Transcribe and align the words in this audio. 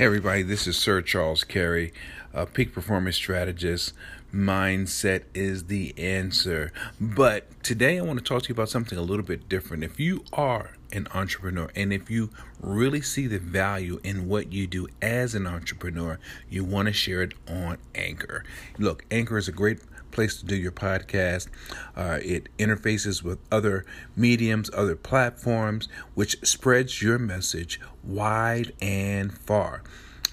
Hey, 0.00 0.06
everybody, 0.06 0.42
this 0.42 0.66
is 0.66 0.78
Sir 0.78 1.02
Charles 1.02 1.44
Carey, 1.44 1.92
a 2.32 2.46
peak 2.46 2.72
performance 2.72 3.16
strategist. 3.16 3.92
Mindset 4.32 5.24
is 5.34 5.64
the 5.64 5.92
answer. 5.98 6.72
But 6.98 7.62
today 7.62 7.98
I 7.98 8.00
want 8.00 8.18
to 8.18 8.24
talk 8.24 8.44
to 8.44 8.48
you 8.48 8.54
about 8.54 8.70
something 8.70 8.96
a 8.96 9.02
little 9.02 9.26
bit 9.26 9.46
different. 9.46 9.84
If 9.84 10.00
you 10.00 10.24
are 10.32 10.70
an 10.90 11.06
entrepreneur 11.12 11.70
and 11.76 11.92
if 11.92 12.08
you 12.08 12.30
really 12.62 13.02
see 13.02 13.26
the 13.26 13.38
value 13.38 14.00
in 14.02 14.26
what 14.26 14.54
you 14.54 14.66
do 14.66 14.88
as 15.02 15.34
an 15.34 15.46
entrepreneur, 15.46 16.18
you 16.48 16.64
want 16.64 16.86
to 16.86 16.94
share 16.94 17.20
it 17.20 17.34
on 17.46 17.76
Anchor. 17.94 18.42
Look, 18.78 19.04
Anchor 19.10 19.36
is 19.36 19.48
a 19.48 19.52
great 19.52 19.80
place 20.10 20.36
to 20.38 20.44
do 20.44 20.56
your 20.56 20.72
podcast. 20.72 21.48
Uh, 21.96 22.18
it 22.22 22.48
interfaces 22.58 23.22
with 23.22 23.38
other 23.50 23.84
mediums, 24.16 24.70
other 24.74 24.96
platforms, 24.96 25.88
which 26.14 26.36
spreads 26.42 27.02
your 27.02 27.18
message 27.18 27.80
wide 28.02 28.72
and 28.80 29.36
far. 29.36 29.82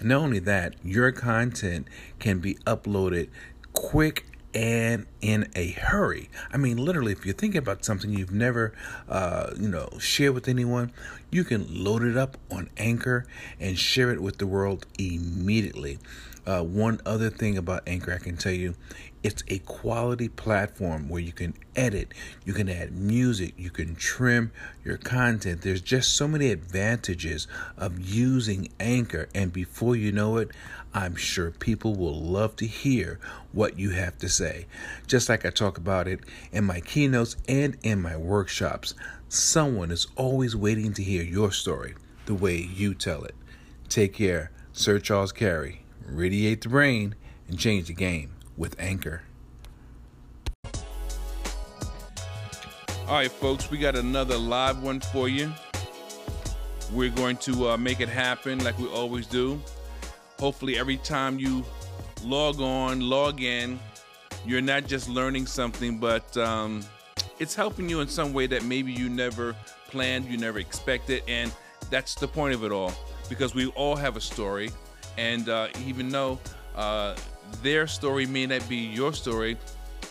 Not 0.02 0.22
only 0.22 0.40
that, 0.40 0.76
your 0.84 1.12
content 1.12 1.88
can 2.20 2.40
be 2.40 2.56
uploaded 2.66 3.30
quick 3.74 4.26
and 4.54 5.06
in 5.22 5.50
a 5.56 5.72
hurry. 5.72 6.30
I 6.52 6.58
mean, 6.58 6.78
literally, 6.78 7.12
if 7.12 7.26
you're 7.26 7.36
thinking 7.36 7.60
about 7.60 7.86
something 7.86 8.12
you've 8.12 8.32
never, 8.32 8.74
uh, 9.08 9.52
you 9.56 9.68
know, 9.68 9.90
shared 10.00 10.34
with 10.34 10.48
anyone, 10.48 10.92
you 11.30 11.44
can 11.44 11.84
load 11.84 12.04
it 12.04 12.18
up 12.18 12.38
on 12.50 12.70
Anchor 12.78 13.26
and 13.60 13.78
share 13.78 14.12
it 14.12 14.22
with 14.22 14.38
the 14.38 14.48
world 14.48 14.88
immediately. 14.98 16.00
Uh, 16.48 16.64
one 16.64 17.02
other 17.06 17.30
thing 17.30 17.58
about 17.58 17.84
Anchor, 17.86 18.14
I 18.14 18.20
can 18.20 18.38
tell 18.38 18.54
you, 18.54 18.74
it's 19.22 19.44
a 19.50 19.60
quality 19.60 20.30
platform 20.30 21.10
where 21.10 21.22
you 21.22 21.34
can 21.34 21.54
edit, 21.76 22.14
you 22.46 22.54
can 22.54 22.70
add 22.70 22.94
music, 22.94 23.54
you 23.58 23.70
can 23.70 23.96
trim 23.96 24.54
your 24.86 24.96
content. 24.96 25.62
There's 25.62 25.82
just 25.82 26.16
so 26.16 26.26
many 26.26 26.50
advantages 26.50 27.50
of 27.76 28.00
using 28.00 28.70
Anchor, 28.80 29.28
and 29.36 29.52
before 29.52 29.98
you 29.98 30.14
know 30.14 30.38
it, 30.38 30.52
I'm 30.94 31.18
sure 31.18 31.52
people 31.52 31.96
will 31.96 32.18
love 32.18 32.56
to 32.58 32.66
hear 32.66 33.20
what 33.52 33.78
you 33.78 33.90
have 33.90 34.18
to 34.20 34.30
say. 34.30 34.68
Just 35.06 35.28
like 35.28 35.46
I 35.46 35.50
talk 35.50 35.78
about 35.78 36.08
it 36.08 36.22
in 36.54 36.64
my 36.64 36.80
keynotes 36.80 37.36
and 37.50 37.76
in 37.84 38.02
my 38.02 38.16
workshops, 38.16 38.96
someone 39.28 39.92
is 39.92 40.08
always 40.16 40.56
waiting 40.56 40.94
to 40.94 41.04
hear 41.04 41.24
your 41.24 41.52
story 41.52 41.96
the 42.26 42.34
way 42.34 42.56
you 42.56 42.94
tell 42.94 43.26
it. 43.26 43.36
Take 43.90 44.14
care. 44.14 44.52
Sir 44.72 45.00
Charles 45.00 45.34
Carey. 45.34 45.82
Radiate 46.08 46.62
the 46.62 46.70
brain 46.70 47.16
and 47.50 47.60
change 47.60 47.88
the 47.88 47.94
game 47.94 48.32
with 48.56 48.80
Anchor. 48.80 49.24
All 53.08 53.16
right, 53.16 53.32
folks, 53.32 53.70
we 53.70 53.78
got 53.78 53.96
another 53.96 54.38
live 54.38 54.82
one 54.82 55.02
for 55.02 55.28
you. 55.28 55.52
We're 56.94 57.10
going 57.10 57.36
to 57.38 57.72
uh, 57.72 57.78
make 57.78 58.00
it 58.00 58.08
happen 58.08 58.64
like 58.64 58.80
we 58.80 58.88
always 58.88 59.28
do. 59.28 59.62
Hopefully, 60.40 60.80
every 60.80 60.98
time 60.98 61.40
you 61.40 61.66
log 62.24 62.62
on, 62.62 63.02
log 63.02 63.42
in, 63.42 63.78
you're 64.46 64.62
not 64.62 64.88
just 64.88 65.10
learning 65.10 65.46
something, 65.46 66.00
but 66.00 66.36
um, 66.38 66.86
it's 67.40 67.54
helping 67.54 67.90
you 67.90 68.00
in 68.00 68.08
some 68.08 68.32
way 68.32 68.48
that 68.48 68.64
maybe 68.64 68.94
you 68.94 69.10
never 69.10 69.56
planned, 69.90 70.26
you 70.26 70.38
never 70.38 70.60
expected. 70.60 71.22
And 71.28 71.52
that's 71.90 72.16
the 72.16 72.28
point 72.30 72.54
of 72.56 72.64
it 72.64 72.72
all 72.72 72.94
because 73.28 73.54
we 73.54 73.68
all 73.68 73.98
have 73.98 74.16
a 74.16 74.22
story. 74.22 74.70
And 75.18 75.50
uh, 75.50 75.68
even 75.86 76.10
though 76.10 76.40
uh, 76.76 77.16
their 77.62 77.88
story 77.88 78.26
may 78.26 78.46
not 78.46 78.68
be 78.70 78.78
your 78.78 79.14
story, 79.14 79.58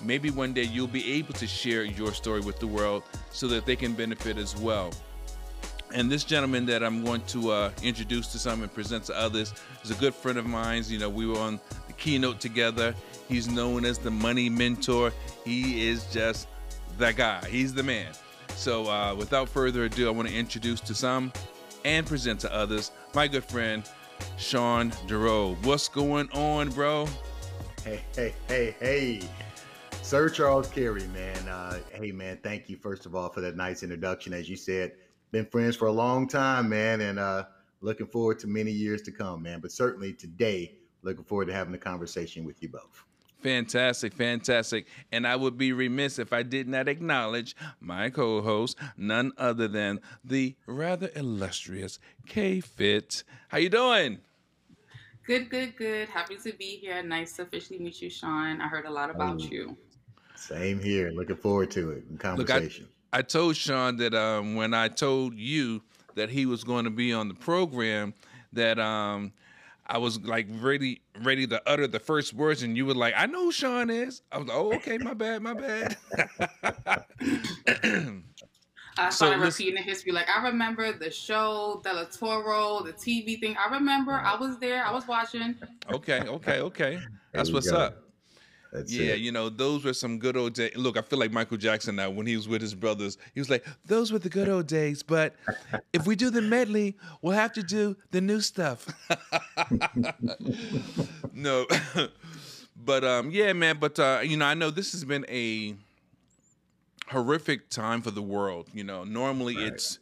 maybe 0.02 0.30
one 0.30 0.52
day 0.52 0.64
you'll 0.64 0.86
be 0.86 1.12
able 1.14 1.34
to 1.34 1.46
share 1.46 1.84
your 1.84 2.12
story 2.12 2.40
with 2.40 2.58
the 2.58 2.66
world 2.66 3.04
so 3.30 3.46
that 3.48 3.66
they 3.66 3.76
can 3.76 3.92
benefit 3.94 4.36
as 4.36 4.56
well. 4.56 4.92
And 5.94 6.10
this 6.10 6.24
gentleman 6.24 6.66
that 6.66 6.82
I'm 6.82 7.04
going 7.04 7.22
to 7.28 7.52
uh, 7.52 7.70
introduce 7.82 8.26
to 8.28 8.38
some 8.38 8.62
and 8.62 8.72
present 8.72 9.04
to 9.04 9.16
others 9.16 9.54
is 9.84 9.90
a 9.90 9.94
good 9.94 10.14
friend 10.14 10.36
of 10.36 10.44
mine. 10.44 10.82
You 10.86 10.98
know, 10.98 11.08
we 11.08 11.26
were 11.26 11.38
on 11.38 11.60
the 11.86 11.92
keynote 11.92 12.40
together. 12.40 12.94
He's 13.28 13.48
known 13.48 13.84
as 13.84 13.98
the 13.98 14.10
money 14.10 14.48
mentor. 14.48 15.12
He 15.44 15.88
is 15.88 16.04
just 16.12 16.48
that 16.98 17.16
guy. 17.16 17.46
He's 17.48 17.72
the 17.72 17.84
man. 17.84 18.12
So, 18.56 18.88
uh, 18.88 19.14
without 19.14 19.48
further 19.48 19.84
ado, 19.84 20.08
I 20.08 20.10
want 20.10 20.28
to 20.28 20.34
introduce 20.34 20.80
to 20.82 20.94
some 20.94 21.32
and 21.84 22.04
present 22.06 22.40
to 22.40 22.52
others 22.52 22.90
my 23.14 23.28
good 23.28 23.44
friend 23.44 23.84
Sean 24.36 24.92
Duro. 25.06 25.54
What's 25.62 25.88
going 25.88 26.30
on, 26.32 26.70
bro? 26.70 27.08
Hey, 27.84 28.00
hey, 28.14 28.34
hey, 28.48 28.76
hey. 28.80 29.20
Sir 30.02 30.28
Charles 30.28 30.68
Carey, 30.68 31.06
man. 31.08 31.36
Uh, 31.48 31.80
hey, 31.92 32.12
man, 32.12 32.38
thank 32.42 32.68
you, 32.68 32.76
first 32.76 33.06
of 33.06 33.14
all, 33.14 33.28
for 33.28 33.40
that 33.40 33.56
nice 33.56 33.82
introduction. 33.82 34.32
As 34.32 34.48
you 34.48 34.56
said, 34.56 34.92
been 35.32 35.46
friends 35.46 35.74
for 35.74 35.86
a 35.86 35.92
long 35.92 36.28
time, 36.28 36.68
man, 36.68 37.00
and 37.00 37.18
uh, 37.18 37.44
looking 37.80 38.06
forward 38.06 38.38
to 38.40 38.46
many 38.46 38.70
years 38.70 39.02
to 39.02 39.10
come, 39.10 39.42
man. 39.42 39.60
But 39.60 39.72
certainly 39.72 40.12
today, 40.12 40.78
looking 41.02 41.24
forward 41.24 41.46
to 41.46 41.54
having 41.54 41.74
a 41.74 41.78
conversation 41.78 42.44
with 42.44 42.62
you 42.62 42.68
both. 42.68 43.04
Fantastic, 43.42 44.12
fantastic. 44.12 44.86
And 45.12 45.26
I 45.26 45.36
would 45.36 45.56
be 45.56 45.72
remiss 45.72 46.18
if 46.18 46.32
I 46.32 46.42
did 46.42 46.68
not 46.68 46.88
acknowledge 46.88 47.54
my 47.80 48.10
co 48.10 48.42
host, 48.42 48.76
none 48.96 49.32
other 49.38 49.68
than 49.68 50.00
the 50.24 50.56
rather 50.66 51.10
illustrious 51.14 51.98
K 52.26 52.60
Fit. 52.60 53.24
How 53.48 53.58
you 53.58 53.68
doing? 53.68 54.18
Good, 55.26 55.50
good, 55.50 55.76
good. 55.76 56.08
Happy 56.08 56.36
to 56.36 56.52
be 56.52 56.76
here. 56.76 57.02
Nice 57.02 57.34
to 57.36 57.42
officially 57.42 57.80
meet 57.80 58.00
you, 58.00 58.08
Sean. 58.08 58.60
I 58.60 58.68
heard 58.68 58.86
a 58.86 58.90
lot 58.90 59.10
about 59.10 59.40
oh, 59.42 59.44
you. 59.44 59.76
Same 60.36 60.80
here. 60.80 61.10
Looking 61.10 61.36
forward 61.36 61.70
to 61.72 61.90
it. 61.90 62.04
In 62.08 62.16
conversation. 62.16 62.84
Look, 62.84 62.92
I, 63.12 63.18
I, 63.18 63.22
told 63.22 63.56
Sean 63.56 63.96
that 63.96 64.14
um, 64.14 64.54
when 64.54 64.72
I 64.72 64.86
told 64.86 65.34
you 65.34 65.82
that 66.14 66.30
he 66.30 66.46
was 66.46 66.62
going 66.62 66.84
to 66.84 66.90
be 66.90 67.12
on 67.12 67.26
the 67.26 67.34
program, 67.34 68.14
that 68.52 68.78
um, 68.78 69.32
I 69.88 69.98
was 69.98 70.20
like 70.20 70.48
ready, 70.50 71.02
ready 71.22 71.46
to 71.46 71.62
utter 71.66 71.86
the 71.86 72.00
first 72.00 72.34
words, 72.34 72.62
and 72.62 72.76
you 72.76 72.86
were 72.86 72.94
like, 72.94 73.14
"I 73.16 73.26
know 73.26 73.44
who 73.44 73.52
Sean 73.52 73.88
is." 73.90 74.22
I 74.32 74.38
was 74.38 74.48
like, 74.48 74.56
"Oh, 74.56 74.74
okay, 74.74 74.98
my 74.98 75.14
bad, 75.14 75.42
my 75.42 75.54
bad." 75.54 75.96
I 78.98 79.10
started 79.10 79.38
so 79.38 79.44
repeating 79.44 79.74
the 79.74 79.82
history. 79.82 80.12
Like 80.12 80.28
I 80.28 80.42
remember 80.42 80.92
the 80.92 81.10
show, 81.10 81.80
Del 81.84 82.06
Toro, 82.06 82.82
the 82.82 82.92
TV 82.92 83.38
thing. 83.38 83.56
I 83.56 83.72
remember. 83.72 84.12
I 84.12 84.34
uh-huh. 84.34 84.46
was 84.46 84.58
there. 84.58 84.84
I 84.84 84.92
was 84.92 85.06
watching. 85.06 85.54
Okay, 85.90 86.20
okay, 86.20 86.60
okay. 86.60 86.98
That's 87.32 87.52
what's 87.52 87.70
go. 87.70 87.76
up. 87.76 88.05
That's 88.76 88.92
yeah, 88.92 89.12
it. 89.12 89.20
you 89.20 89.32
know, 89.32 89.48
those 89.48 89.84
were 89.84 89.94
some 89.94 90.18
good 90.18 90.36
old 90.36 90.52
days. 90.52 90.76
Look, 90.76 90.98
I 90.98 91.00
feel 91.00 91.18
like 91.18 91.32
Michael 91.32 91.56
Jackson 91.56 91.96
now 91.96 92.10
when 92.10 92.26
he 92.26 92.36
was 92.36 92.46
with 92.46 92.60
his 92.60 92.74
brothers. 92.74 93.16
He 93.32 93.40
was 93.40 93.48
like, 93.48 93.64
those 93.86 94.12
were 94.12 94.18
the 94.18 94.28
good 94.28 94.50
old 94.50 94.66
days, 94.66 95.02
but 95.02 95.34
if 95.94 96.06
we 96.06 96.14
do 96.14 96.28
the 96.28 96.42
medley, 96.42 96.94
we'll 97.22 97.32
have 97.32 97.54
to 97.54 97.62
do 97.62 97.96
the 98.10 98.20
new 98.20 98.42
stuff. 98.42 98.86
no. 101.32 101.66
but 102.84 103.02
um 103.02 103.30
yeah, 103.30 103.54
man, 103.54 103.78
but 103.80 103.98
uh 103.98 104.20
you 104.22 104.36
know, 104.36 104.44
I 104.44 104.52
know 104.52 104.70
this 104.70 104.92
has 104.92 105.06
been 105.06 105.24
a 105.30 105.74
horrific 107.08 107.70
time 107.70 108.02
for 108.02 108.10
the 108.10 108.22
world. 108.22 108.68
You 108.74 108.84
know, 108.84 109.04
normally 109.04 109.56
right. 109.56 109.68
it's 109.68 110.00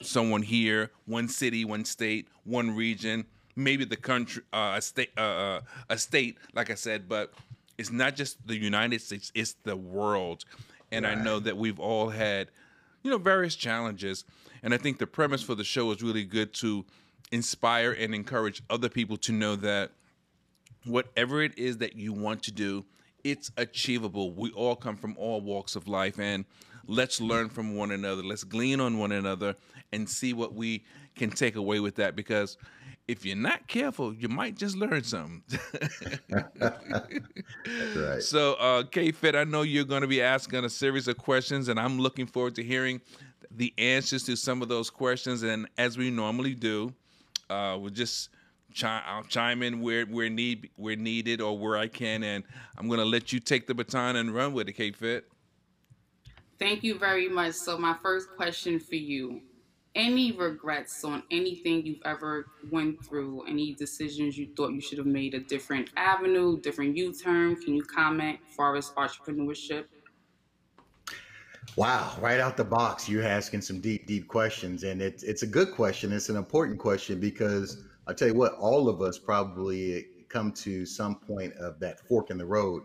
someone 0.00 0.40
here, 0.40 0.90
one 1.04 1.28
city, 1.28 1.66
one 1.66 1.84
state, 1.84 2.28
one 2.44 2.74
region, 2.74 3.26
maybe 3.56 3.84
the 3.84 3.96
country, 3.96 4.42
uh, 4.54 4.76
a 4.78 4.80
state, 4.80 5.10
uh, 5.18 5.20
uh, 5.20 5.60
a 5.90 5.98
state. 5.98 6.38
Like 6.54 6.70
I 6.70 6.74
said, 6.74 7.06
but 7.10 7.34
it's 7.80 7.90
not 7.90 8.14
just 8.14 8.46
the 8.46 8.56
United 8.56 9.00
States; 9.00 9.32
it's 9.34 9.54
the 9.64 9.74
world. 9.74 10.44
And 10.92 11.06
right. 11.06 11.16
I 11.16 11.22
know 11.22 11.40
that 11.40 11.56
we've 11.56 11.80
all 11.80 12.10
had, 12.10 12.48
you 13.02 13.10
know, 13.10 13.16
various 13.16 13.56
challenges. 13.56 14.24
And 14.62 14.74
I 14.74 14.76
think 14.76 14.98
the 14.98 15.06
premise 15.06 15.42
for 15.42 15.54
the 15.54 15.64
show 15.64 15.90
is 15.90 16.02
really 16.02 16.24
good 16.24 16.52
to 16.54 16.84
inspire 17.32 17.92
and 17.92 18.14
encourage 18.14 18.62
other 18.68 18.90
people 18.90 19.16
to 19.18 19.32
know 19.32 19.56
that 19.56 19.92
whatever 20.84 21.42
it 21.42 21.58
is 21.58 21.78
that 21.78 21.96
you 21.96 22.12
want 22.12 22.42
to 22.42 22.52
do, 22.52 22.84
it's 23.24 23.50
achievable. 23.56 24.32
We 24.32 24.50
all 24.50 24.76
come 24.76 24.96
from 24.96 25.16
all 25.16 25.40
walks 25.40 25.74
of 25.74 25.88
life, 25.88 26.18
and 26.18 26.44
let's 26.86 27.18
learn 27.18 27.48
from 27.48 27.76
one 27.76 27.92
another. 27.92 28.22
Let's 28.22 28.44
glean 28.44 28.80
on 28.80 28.98
one 28.98 29.12
another 29.12 29.56
and 29.90 30.06
see 30.06 30.34
what 30.34 30.52
we 30.52 30.84
can 31.16 31.30
take 31.30 31.56
away 31.56 31.80
with 31.80 31.94
that. 31.96 32.14
Because 32.14 32.58
if 33.10 33.24
you're 33.24 33.36
not 33.36 33.66
careful, 33.66 34.14
you 34.14 34.28
might 34.28 34.56
just 34.56 34.76
learn 34.76 35.02
something. 35.02 35.42
Right. 37.94 38.22
So, 38.22 38.54
uh, 38.54 38.84
K 38.84 39.12
Fit, 39.12 39.34
I 39.34 39.44
know 39.44 39.62
you're 39.62 39.84
going 39.84 40.02
to 40.02 40.08
be 40.08 40.22
asking 40.22 40.64
a 40.64 40.70
series 40.70 41.08
of 41.08 41.18
questions, 41.18 41.68
and 41.68 41.78
I'm 41.78 41.98
looking 41.98 42.26
forward 42.26 42.54
to 42.56 42.62
hearing 42.62 43.00
the 43.50 43.74
answers 43.76 44.22
to 44.24 44.36
some 44.36 44.62
of 44.62 44.68
those 44.68 44.88
questions. 44.90 45.42
And 45.42 45.68
as 45.76 45.98
we 45.98 46.10
normally 46.10 46.54
do, 46.54 46.94
uh, 47.50 47.76
we'll 47.78 47.90
just 47.90 48.30
Chime, 48.72 49.02
I'll 49.04 49.24
chime 49.24 49.64
in 49.64 49.80
where 49.80 50.06
where 50.06 50.30
need 50.30 50.70
where 50.76 50.94
needed 50.94 51.40
or 51.40 51.58
where 51.58 51.76
I 51.76 51.88
can, 51.88 52.22
and 52.22 52.44
I'm 52.78 52.88
gonna 52.88 53.04
let 53.04 53.32
you 53.32 53.40
take 53.40 53.66
the 53.66 53.74
baton 53.74 54.16
and 54.16 54.32
run 54.32 54.52
with 54.52 54.68
it, 54.68 54.74
K 54.74 54.92
Fit. 54.92 55.26
Thank 56.58 56.84
you 56.84 56.96
very 56.96 57.28
much. 57.28 57.54
So 57.54 57.76
my 57.76 57.96
first 58.00 58.28
question 58.36 58.78
for 58.78 58.94
you: 58.94 59.42
Any 59.96 60.30
regrets 60.32 61.02
on 61.04 61.24
anything 61.32 61.84
you've 61.84 62.02
ever 62.04 62.46
went 62.70 63.04
through? 63.04 63.44
Any 63.48 63.74
decisions 63.74 64.38
you 64.38 64.48
thought 64.56 64.70
you 64.70 64.80
should 64.80 64.98
have 64.98 65.06
made 65.06 65.34
a 65.34 65.40
different 65.40 65.90
avenue, 65.96 66.60
different 66.60 66.96
U-turn? 66.96 67.56
Can 67.56 67.74
you 67.74 67.82
comment 67.82 68.38
as 68.58 68.76
as 68.76 68.90
entrepreneurship? 68.90 69.86
Wow, 71.76 72.16
right 72.20 72.40
out 72.40 72.56
the 72.56 72.64
box, 72.64 73.08
you're 73.08 73.24
asking 73.24 73.62
some 73.62 73.80
deep, 73.80 74.06
deep 74.06 74.28
questions. 74.28 74.84
And 74.84 75.02
it's 75.02 75.22
it's 75.22 75.42
a 75.42 75.46
good 75.46 75.72
question. 75.72 76.12
It's 76.12 76.28
an 76.28 76.36
important 76.36 76.78
question 76.78 77.20
because 77.20 77.84
i'll 78.06 78.14
tell 78.14 78.28
you 78.28 78.34
what, 78.34 78.54
all 78.54 78.88
of 78.88 79.02
us 79.02 79.18
probably 79.18 80.06
come 80.28 80.52
to 80.52 80.86
some 80.86 81.16
point 81.16 81.52
of 81.54 81.78
that 81.80 82.00
fork 82.00 82.30
in 82.30 82.38
the 82.38 82.46
road 82.46 82.82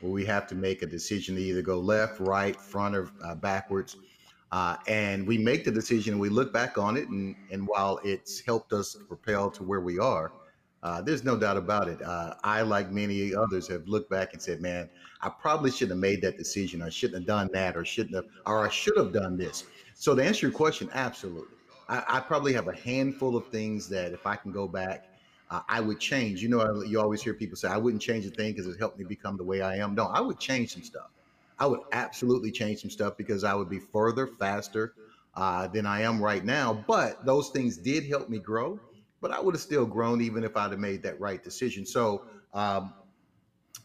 where 0.00 0.12
we 0.12 0.24
have 0.24 0.46
to 0.48 0.54
make 0.54 0.82
a 0.82 0.86
decision 0.86 1.34
to 1.36 1.40
either 1.40 1.62
go 1.62 1.78
left, 1.78 2.20
right, 2.20 2.54
front, 2.56 2.94
or 2.94 3.10
uh, 3.24 3.34
backwards. 3.34 3.96
Uh, 4.50 4.76
and 4.86 5.26
we 5.26 5.36
make 5.36 5.64
the 5.64 5.70
decision 5.70 6.14
and 6.14 6.20
we 6.20 6.28
look 6.28 6.52
back 6.52 6.78
on 6.78 6.96
it. 6.96 7.08
And, 7.08 7.36
and 7.50 7.66
while 7.66 8.00
it's 8.02 8.40
helped 8.40 8.72
us 8.72 8.96
propel 9.06 9.50
to 9.50 9.62
where 9.62 9.80
we 9.80 9.98
are, 9.98 10.32
uh, 10.82 11.02
there's 11.02 11.24
no 11.24 11.36
doubt 11.36 11.56
about 11.56 11.88
it. 11.88 12.00
Uh, 12.00 12.34
I, 12.44 12.62
like 12.62 12.90
many 12.90 13.34
others, 13.34 13.66
have 13.68 13.86
looked 13.88 14.10
back 14.10 14.32
and 14.32 14.40
said, 14.40 14.60
man, 14.60 14.88
I 15.20 15.28
probably 15.28 15.70
shouldn't 15.70 15.90
have 15.90 15.98
made 15.98 16.22
that 16.22 16.38
decision. 16.38 16.82
I 16.82 16.88
shouldn't 16.88 17.22
have 17.22 17.26
done 17.26 17.50
that 17.52 17.76
or 17.76 17.84
shouldn't 17.84 18.14
have, 18.14 18.26
or 18.46 18.64
I 18.64 18.70
should 18.70 18.96
have 18.96 19.12
done 19.12 19.36
this. 19.36 19.64
So 19.94 20.14
to 20.14 20.22
answer 20.24 20.46
your 20.46 20.54
question, 20.54 20.88
absolutely. 20.92 21.56
I, 21.88 22.04
I 22.08 22.20
probably 22.20 22.52
have 22.52 22.68
a 22.68 22.76
handful 22.76 23.36
of 23.36 23.48
things 23.48 23.88
that 23.88 24.12
if 24.12 24.26
I 24.26 24.36
can 24.36 24.52
go 24.52 24.68
back, 24.68 25.06
uh, 25.50 25.62
I 25.68 25.80
would 25.80 25.98
change. 25.98 26.42
You 26.42 26.48
know, 26.48 26.82
you 26.82 27.00
always 27.00 27.22
hear 27.22 27.34
people 27.34 27.56
say, 27.56 27.68
I 27.68 27.76
wouldn't 27.76 28.02
change 28.02 28.24
a 28.26 28.30
thing 28.30 28.52
because 28.52 28.66
it 28.66 28.78
helped 28.78 28.98
me 28.98 29.04
become 29.04 29.36
the 29.36 29.44
way 29.44 29.62
I 29.62 29.76
am. 29.76 29.94
No, 29.94 30.06
I 30.06 30.20
would 30.20 30.38
change 30.38 30.74
some 30.74 30.82
stuff. 30.82 31.10
I 31.58 31.66
would 31.66 31.80
absolutely 31.92 32.52
change 32.52 32.80
some 32.80 32.90
stuff 32.90 33.16
because 33.16 33.44
I 33.44 33.54
would 33.54 33.68
be 33.68 33.80
further, 33.80 34.26
faster 34.26 34.94
uh, 35.34 35.66
than 35.68 35.86
I 35.86 36.02
am 36.02 36.22
right 36.22 36.44
now. 36.44 36.84
But 36.86 37.24
those 37.24 37.50
things 37.50 37.76
did 37.76 38.06
help 38.06 38.28
me 38.28 38.38
grow 38.38 38.80
but 39.20 39.30
I 39.30 39.40
would 39.40 39.54
have 39.54 39.62
still 39.62 39.86
grown 39.86 40.20
even 40.20 40.44
if 40.44 40.56
I'd 40.56 40.70
have 40.70 40.80
made 40.80 41.02
that 41.02 41.20
right 41.20 41.42
decision. 41.42 41.84
So 41.84 42.24
um, 42.54 42.92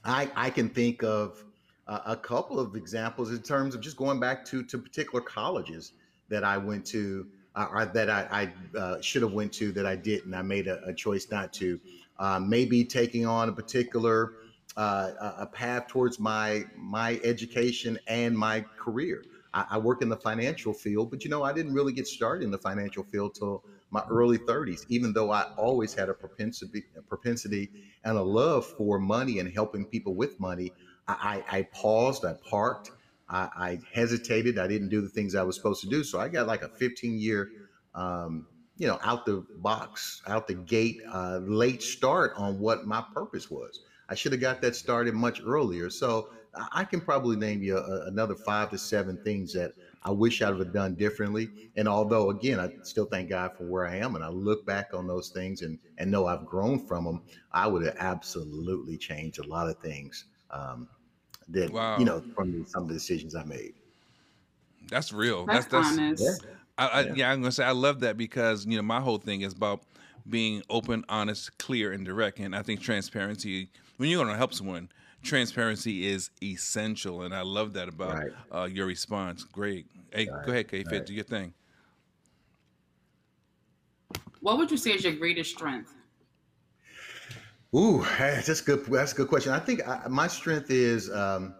I, 0.03 0.29
I 0.35 0.49
can 0.49 0.69
think 0.69 1.03
of 1.03 1.43
a 1.85 2.15
couple 2.15 2.59
of 2.59 2.75
examples 2.75 3.29
in 3.31 3.39
terms 3.39 3.75
of 3.75 3.81
just 3.81 3.97
going 3.97 4.17
back 4.17 4.45
to 4.45 4.63
to 4.63 4.77
particular 4.77 5.21
colleges 5.21 5.91
that 6.29 6.43
I 6.43 6.57
went 6.57 6.85
to 6.87 7.27
uh, 7.55 7.67
or 7.71 7.85
that 7.85 8.09
I, 8.09 8.51
I 8.73 8.77
uh, 8.77 9.01
should 9.01 9.21
have 9.21 9.33
went 9.33 9.51
to 9.53 9.73
that 9.73 9.85
I 9.85 9.97
didn't. 9.97 10.33
I 10.33 10.41
made 10.41 10.67
a, 10.67 10.81
a 10.85 10.93
choice 10.93 11.29
not 11.29 11.51
to. 11.53 11.79
Uh, 12.17 12.39
maybe 12.39 12.85
taking 12.85 13.25
on 13.25 13.49
a 13.49 13.51
particular 13.51 14.33
uh, 14.77 15.11
a 15.39 15.47
path 15.47 15.87
towards 15.87 16.19
my 16.19 16.65
my 16.75 17.19
education 17.23 17.97
and 18.07 18.37
my 18.37 18.65
career. 18.75 19.25
I, 19.53 19.65
I 19.71 19.77
work 19.77 20.01
in 20.01 20.09
the 20.09 20.17
financial 20.17 20.73
field, 20.73 21.09
but 21.11 21.23
you 21.23 21.29
know 21.29 21.43
I 21.43 21.53
didn't 21.53 21.73
really 21.73 21.93
get 21.93 22.07
started 22.07 22.43
in 22.43 22.51
the 22.51 22.57
financial 22.57 23.03
field 23.03 23.35
till 23.35 23.63
my 23.91 24.03
early 24.09 24.39
30s, 24.39 24.85
even 24.89 25.13
though 25.13 25.31
I 25.31 25.45
always 25.57 25.93
had 25.93 26.09
a 26.09 26.13
propensity, 26.13 26.85
a 26.97 27.01
propensity 27.01 27.71
and 28.03 28.17
a 28.17 28.23
love 28.23 28.65
for 28.65 28.99
money 28.99 29.39
and 29.39 29.51
helping 29.53 29.85
people 29.85 30.15
with 30.15 30.39
money. 30.39 30.73
I, 31.07 31.43
I, 31.49 31.57
I 31.57 31.61
paused, 31.73 32.25
I 32.25 32.33
parked, 32.33 32.91
I, 33.29 33.79
hesitated, 33.91 34.59
I 34.59 34.67
didn't 34.67 34.89
do 34.89 35.01
the 35.01 35.09
things 35.09 35.35
I 35.35 35.43
was 35.43 35.55
supposed 35.55 35.81
to 35.81 35.87
do. 35.87 36.03
So 36.03 36.19
I 36.19 36.27
got 36.29 36.47
like 36.47 36.61
a 36.61 36.69
15 36.69 37.17
year, 37.17 37.51
um, 37.95 38.47
you 38.77 38.87
know, 38.87 38.99
out 39.03 39.25
the 39.25 39.45
box, 39.55 40.21
out 40.27 40.47
the 40.47 40.53
gate, 40.55 41.01
uh, 41.11 41.39
late 41.43 41.81
start 41.81 42.33
on 42.35 42.59
what 42.59 42.85
my 42.85 43.03
purpose 43.13 43.49
was. 43.49 43.81
I 44.09 44.15
should 44.15 44.31
have 44.31 44.41
got 44.41 44.61
that 44.61 44.75
started 44.75 45.13
much 45.13 45.41
earlier. 45.45 45.89
So 45.89 46.29
I 46.71 46.83
can 46.83 47.01
probably 47.01 47.35
name 47.35 47.63
you 47.63 47.77
a, 47.77 48.05
another 48.07 48.35
five 48.35 48.69
to 48.71 48.77
seven 48.77 49.17
things 49.23 49.53
that 49.53 49.73
I 50.03 50.11
wish 50.11 50.41
I 50.41 50.51
would 50.51 50.59
have 50.59 50.73
done 50.73 50.95
differently. 50.95 51.49
And 51.75 51.87
although, 51.87 52.29
again, 52.29 52.59
I 52.59 52.71
still 52.83 53.05
thank 53.05 53.29
God 53.29 53.51
for 53.57 53.63
where 53.65 53.87
I 53.87 53.97
am, 53.97 54.15
and 54.15 54.23
I 54.23 54.29
look 54.29 54.65
back 54.65 54.93
on 54.93 55.07
those 55.07 55.29
things 55.29 55.61
and 55.61 55.79
and 55.97 56.11
know 56.11 56.27
I've 56.27 56.45
grown 56.45 56.85
from 56.85 57.05
them, 57.05 57.21
I 57.51 57.67
would 57.67 57.85
have 57.85 57.95
absolutely 57.97 58.97
changed 58.97 59.39
a 59.39 59.47
lot 59.47 59.69
of 59.69 59.77
things. 59.79 60.25
Um, 60.51 60.87
that 61.49 61.71
wow. 61.71 61.97
you 61.97 62.05
know 62.05 62.23
from 62.35 62.65
some 62.67 62.83
of 62.83 62.87
the 62.89 62.93
decisions 62.93 63.35
I 63.35 63.43
made. 63.43 63.73
That's 64.89 65.11
real. 65.11 65.45
That's 65.45 65.65
that's, 65.65 65.95
that's 65.95 65.97
honest. 65.97 66.45
Yeah. 66.45 66.53
I, 66.77 66.87
I, 66.87 67.01
yeah. 67.13 67.31
I'm 67.31 67.41
gonna 67.41 67.51
say 67.51 67.63
I 67.65 67.71
love 67.71 68.01
that 68.01 68.17
because 68.17 68.65
you 68.65 68.75
know 68.75 68.83
my 68.83 68.99
whole 68.99 69.17
thing 69.17 69.41
is 69.41 69.53
about 69.53 69.81
being 70.29 70.61
open, 70.69 71.03
honest, 71.09 71.57
clear, 71.57 71.91
and 71.91 72.05
direct. 72.05 72.39
And 72.39 72.55
I 72.55 72.61
think 72.61 72.81
transparency 72.81 73.69
when 73.97 74.09
you're 74.09 74.23
gonna 74.23 74.37
help 74.37 74.53
someone 74.53 74.89
transparency 75.23 76.05
is 76.05 76.29
essential, 76.43 77.23
and 77.23 77.33
I 77.33 77.41
love 77.41 77.73
that 77.73 77.87
about 77.87 78.15
right. 78.15 78.31
uh, 78.51 78.65
your 78.65 78.85
response. 78.85 79.43
Great. 79.43 79.87
Hey, 80.11 80.29
right. 80.29 80.45
go 80.45 80.51
ahead, 80.51 80.67
K. 80.67 80.83
Fit, 80.83 80.91
right. 80.91 81.05
do 81.05 81.13
your 81.13 81.23
thing. 81.23 81.53
What 84.41 84.57
would 84.57 84.69
you 84.69 84.77
say 84.77 84.91
is 84.91 85.03
your 85.03 85.13
greatest 85.13 85.51
strength? 85.51 85.93
Ooh, 87.75 88.05
that's 88.19 88.61
good. 88.61 88.85
That's 88.85 89.13
a 89.13 89.15
good 89.15 89.29
question. 89.29 89.53
I 89.53 89.59
think 89.59 89.87
I, 89.87 90.07
my 90.09 90.27
strength 90.27 90.69
is 90.69 91.09
um, 91.11 91.55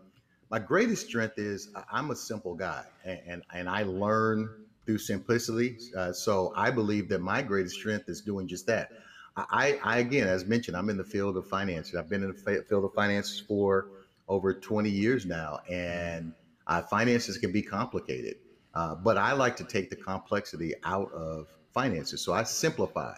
my 0.52 0.60
greatest 0.60 1.08
strength 1.08 1.40
is 1.40 1.70
I'm 1.92 2.12
a 2.12 2.16
simple 2.16 2.54
guy, 2.54 2.84
and 3.06 3.20
and, 3.26 3.44
and 3.54 3.70
I 3.70 3.84
learn 3.84 4.50
through 4.86 4.98
simplicity. 4.98 5.78
Uh, 5.98 6.12
so 6.12 6.54
I 6.58 6.70
believe 6.70 7.08
that 7.10 7.22
my 7.22 7.42
greatest 7.42 7.76
strength 7.76 8.10
is 8.10 8.22
doing 8.22 8.48
just 8.48 8.68
that. 8.68 8.90
I, 9.36 9.80
I 9.84 9.98
again, 10.00 10.28
as 10.28 10.46
mentioned, 10.46 10.78
I'm 10.78 10.90
in 10.90 10.98
the 10.98 11.04
field 11.04 11.38
of 11.38 11.48
finance. 11.48 11.94
I've 11.96 12.10
been 12.10 12.24
in 12.24 12.30
the 12.32 12.64
field 12.68 12.86
of 12.86 12.94
finance 12.94 13.40
for 13.40 13.88
over 14.28 14.54
20 14.54 14.90
years 14.90 15.26
now, 15.26 15.60
and 15.70 16.34
uh, 16.68 16.82
finances 16.84 17.38
can 17.38 17.52
be 17.52 17.62
complicated. 17.62 18.36
Uh, 18.74 18.96
but 18.96 19.18
I 19.18 19.34
like 19.34 19.56
to 19.58 19.64
take 19.64 19.90
the 19.90 19.96
complexity 19.96 20.74
out 20.84 21.12
of 21.14 21.48
finances. 21.74 22.22
So 22.22 22.34
I 22.34 22.44
simplify 22.44 23.18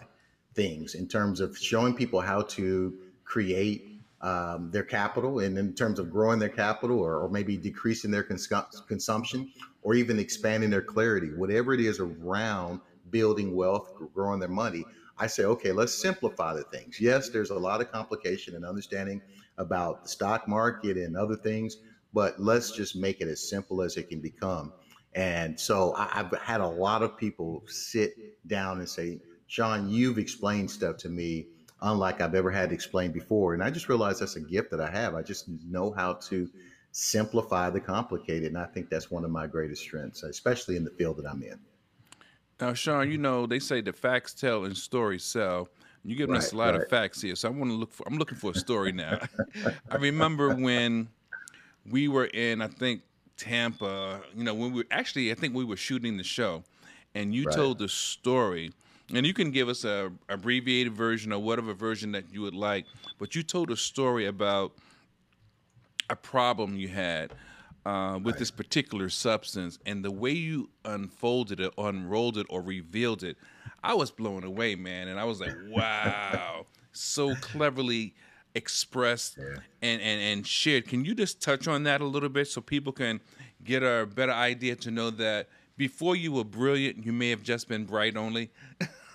things 0.54 0.94
in 0.94 1.06
terms 1.06 1.40
of 1.40 1.56
showing 1.56 1.94
people 1.94 2.20
how 2.20 2.42
to 2.42 2.94
create 3.24 3.96
um, 4.22 4.70
their 4.70 4.82
capital 4.82 5.40
and 5.40 5.58
in 5.58 5.74
terms 5.74 5.98
of 5.98 6.10
growing 6.10 6.38
their 6.38 6.48
capital 6.48 6.98
or, 6.98 7.20
or 7.20 7.28
maybe 7.28 7.56
decreasing 7.56 8.10
their 8.10 8.22
cons- 8.22 8.48
consumption 8.88 9.50
or 9.82 9.94
even 9.94 10.18
expanding 10.18 10.70
their 10.70 10.82
clarity, 10.82 11.28
whatever 11.28 11.74
it 11.74 11.80
is 11.80 12.00
around 12.00 12.80
building 13.10 13.54
wealth, 13.54 13.92
growing 14.14 14.40
their 14.40 14.48
money. 14.48 14.84
I 15.18 15.26
say, 15.26 15.44
okay, 15.44 15.72
let's 15.72 15.94
simplify 15.94 16.54
the 16.54 16.64
things. 16.64 17.00
Yes, 17.00 17.30
there's 17.30 17.50
a 17.50 17.58
lot 17.58 17.80
of 17.80 17.90
complication 17.90 18.54
and 18.54 18.64
understanding 18.64 19.22
about 19.58 20.02
the 20.02 20.08
stock 20.08 20.46
market 20.46 20.96
and 20.96 21.16
other 21.16 21.36
things, 21.36 21.78
but 22.12 22.38
let's 22.38 22.72
just 22.72 22.96
make 22.96 23.20
it 23.20 23.28
as 23.28 23.48
simple 23.48 23.82
as 23.82 23.96
it 23.96 24.08
can 24.08 24.20
become. 24.20 24.72
And 25.14 25.58
so 25.58 25.94
I, 25.96 26.08
have 26.12 26.32
had 26.42 26.60
a 26.60 26.68
lot 26.68 27.02
of 27.02 27.16
people 27.16 27.62
sit 27.66 28.46
down 28.46 28.78
and 28.78 28.88
say, 28.88 29.20
Sean, 29.46 29.88
you've 29.88 30.18
explained 30.18 30.70
stuff 30.70 30.98
to 30.98 31.08
me 31.08 31.46
unlike 31.82 32.20
I've 32.20 32.34
ever 32.34 32.50
had 32.50 32.72
explained 32.72 33.14
before. 33.14 33.54
And 33.54 33.62
I 33.62 33.70
just 33.70 33.88
realized 33.88 34.20
that's 34.20 34.36
a 34.36 34.40
gift 34.40 34.70
that 34.70 34.80
I 34.80 34.90
have. 34.90 35.14
I 35.14 35.22
just 35.22 35.48
know 35.48 35.92
how 35.92 36.14
to 36.14 36.48
simplify 36.92 37.70
the 37.70 37.80
complicated. 37.80 38.48
And 38.48 38.58
I 38.58 38.66
think 38.66 38.90
that's 38.90 39.10
one 39.10 39.24
of 39.24 39.30
my 39.30 39.46
greatest 39.46 39.82
strengths, 39.82 40.22
especially 40.22 40.76
in 40.76 40.84
the 40.84 40.90
field 40.90 41.18
that 41.18 41.26
I'm 41.26 41.42
in. 41.42 41.58
Now, 42.60 42.72
Sean, 42.72 43.10
you 43.10 43.18
know 43.18 43.46
they 43.46 43.58
say 43.58 43.80
the 43.80 43.92
facts 43.92 44.32
tell 44.32 44.64
and 44.64 44.76
stories 44.76 45.24
sell. 45.24 45.68
You're 46.04 46.16
giving 46.16 46.34
right, 46.34 46.42
us 46.42 46.52
a 46.52 46.56
lot 46.56 46.72
right. 46.72 46.82
of 46.82 46.88
facts 46.88 47.20
here, 47.20 47.34
so 47.34 47.48
I 47.48 47.50
want 47.50 47.70
to 47.70 47.76
look 47.76 47.92
for. 47.92 48.06
I'm 48.06 48.16
looking 48.16 48.38
for 48.38 48.52
a 48.52 48.54
story 48.54 48.92
now. 48.92 49.18
I 49.90 49.96
remember 49.96 50.54
when 50.54 51.08
we 51.90 52.06
were 52.08 52.26
in, 52.26 52.62
I 52.62 52.68
think 52.68 53.02
Tampa. 53.36 54.22
You 54.34 54.44
know, 54.44 54.54
when 54.54 54.72
we 54.72 54.78
were, 54.82 54.86
actually, 54.90 55.32
I 55.32 55.34
think 55.34 55.54
we 55.54 55.64
were 55.64 55.76
shooting 55.76 56.16
the 56.16 56.22
show, 56.22 56.62
and 57.14 57.34
you 57.34 57.44
right. 57.44 57.56
told 57.56 57.78
the 57.78 57.88
story. 57.88 58.72
And 59.14 59.24
you 59.24 59.34
can 59.34 59.52
give 59.52 59.68
us 59.68 59.84
a 59.84 60.10
abbreviated 60.28 60.92
version 60.92 61.32
or 61.32 61.40
whatever 61.40 61.72
version 61.74 62.12
that 62.12 62.24
you 62.32 62.42
would 62.42 62.54
like. 62.54 62.86
But 63.18 63.36
you 63.36 63.42
told 63.42 63.70
a 63.70 63.76
story 63.76 64.26
about 64.26 64.72
a 66.10 66.16
problem 66.16 66.76
you 66.76 66.88
had 66.88 67.32
uh, 67.86 68.18
with 68.18 68.34
right. 68.34 68.38
this 68.40 68.50
particular 68.50 69.08
substance, 69.08 69.78
and 69.86 70.04
the 70.04 70.10
way 70.10 70.32
you 70.32 70.68
unfolded 70.84 71.60
it, 71.60 71.72
unrolled 71.78 72.36
it, 72.36 72.44
or 72.50 72.60
revealed 72.60 73.22
it, 73.22 73.36
I 73.84 73.94
was 73.94 74.10
blown 74.10 74.42
away, 74.42 74.74
man. 74.74 75.06
And 75.06 75.20
I 75.20 75.24
was 75.24 75.40
like, 75.40 75.54
wow, 75.68 76.66
so 76.90 77.36
cleverly 77.36 78.14
expressed 78.56 79.38
yeah. 79.38 79.60
and, 79.82 80.02
and, 80.02 80.20
and 80.20 80.46
shared. 80.46 80.88
Can 80.88 81.04
you 81.04 81.14
just 81.14 81.40
touch 81.40 81.68
on 81.68 81.84
that 81.84 82.00
a 82.00 82.04
little 82.04 82.28
bit 82.28 82.48
so 82.48 82.60
people 82.60 82.92
can 82.92 83.20
get 83.62 83.84
a 83.84 84.04
better 84.12 84.32
idea 84.32 84.74
to 84.76 84.90
know 84.90 85.10
that 85.10 85.48
before 85.76 86.16
you 86.16 86.32
were 86.32 86.44
brilliant, 86.44 87.06
you 87.06 87.12
may 87.12 87.30
have 87.30 87.44
just 87.44 87.68
been 87.68 87.84
bright 87.84 88.16
only? 88.16 88.50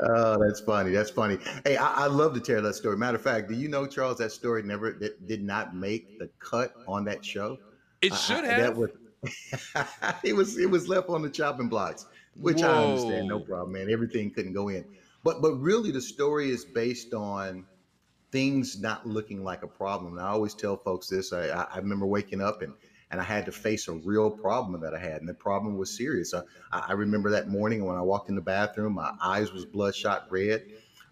oh, 0.00 0.38
that's 0.40 0.60
funny. 0.60 0.90
That's 0.90 1.10
funny. 1.10 1.38
Hey, 1.64 1.76
I, 1.76 2.04
I, 2.04 2.06
love 2.06 2.34
to 2.34 2.40
tell 2.40 2.62
that 2.62 2.74
story. 2.74 2.96
Matter 2.96 3.16
of 3.16 3.22
fact, 3.22 3.48
do 3.48 3.54
you 3.54 3.68
know, 3.68 3.86
Charles, 3.86 4.18
that 4.18 4.32
story 4.32 4.62
never 4.62 4.92
that 4.92 5.26
did 5.26 5.42
not 5.42 5.74
make 5.74 6.18
the 6.18 6.30
cut 6.38 6.74
on 6.86 7.04
that 7.04 7.24
show? 7.24 7.58
It 8.02 8.14
should 8.14 8.44
have. 8.44 8.60
That 8.60 8.76
was, 8.76 8.90
it 10.24 10.34
was 10.34 10.58
it 10.58 10.70
was 10.70 10.88
left 10.88 11.08
on 11.08 11.22
the 11.22 11.30
chopping 11.30 11.68
blocks, 11.68 12.06
which 12.36 12.60
Whoa. 12.60 12.68
I 12.68 12.84
understand, 12.84 13.28
no 13.28 13.40
problem, 13.40 13.72
man. 13.72 13.90
Everything 13.90 14.30
couldn't 14.30 14.52
go 14.52 14.68
in. 14.68 14.84
But 15.22 15.40
but 15.40 15.54
really 15.54 15.90
the 15.90 16.02
story 16.02 16.50
is 16.50 16.64
based 16.64 17.14
on 17.14 17.64
things 18.30 18.80
not 18.80 19.06
looking 19.06 19.44
like 19.44 19.62
a 19.62 19.68
problem. 19.68 20.18
And 20.18 20.26
I 20.26 20.30
always 20.30 20.54
tell 20.54 20.76
folks 20.76 21.06
this. 21.06 21.32
I, 21.32 21.48
I 21.48 21.78
remember 21.78 22.04
waking 22.04 22.40
up 22.40 22.62
and 22.62 22.74
and 23.14 23.20
I 23.20 23.24
had 23.24 23.46
to 23.46 23.52
face 23.52 23.86
a 23.86 23.92
real 23.92 24.28
problem 24.28 24.80
that 24.80 24.92
I 24.92 24.98
had, 24.98 25.20
and 25.20 25.28
the 25.28 25.34
problem 25.34 25.78
was 25.78 25.96
serious. 25.96 26.34
I, 26.34 26.42
I 26.72 26.94
remember 26.94 27.30
that 27.30 27.46
morning 27.46 27.84
when 27.84 27.96
I 27.96 28.02
walked 28.02 28.28
in 28.28 28.34
the 28.34 28.40
bathroom, 28.40 28.94
my 28.94 29.12
eyes 29.22 29.52
was 29.52 29.64
bloodshot 29.64 30.26
red. 30.30 30.64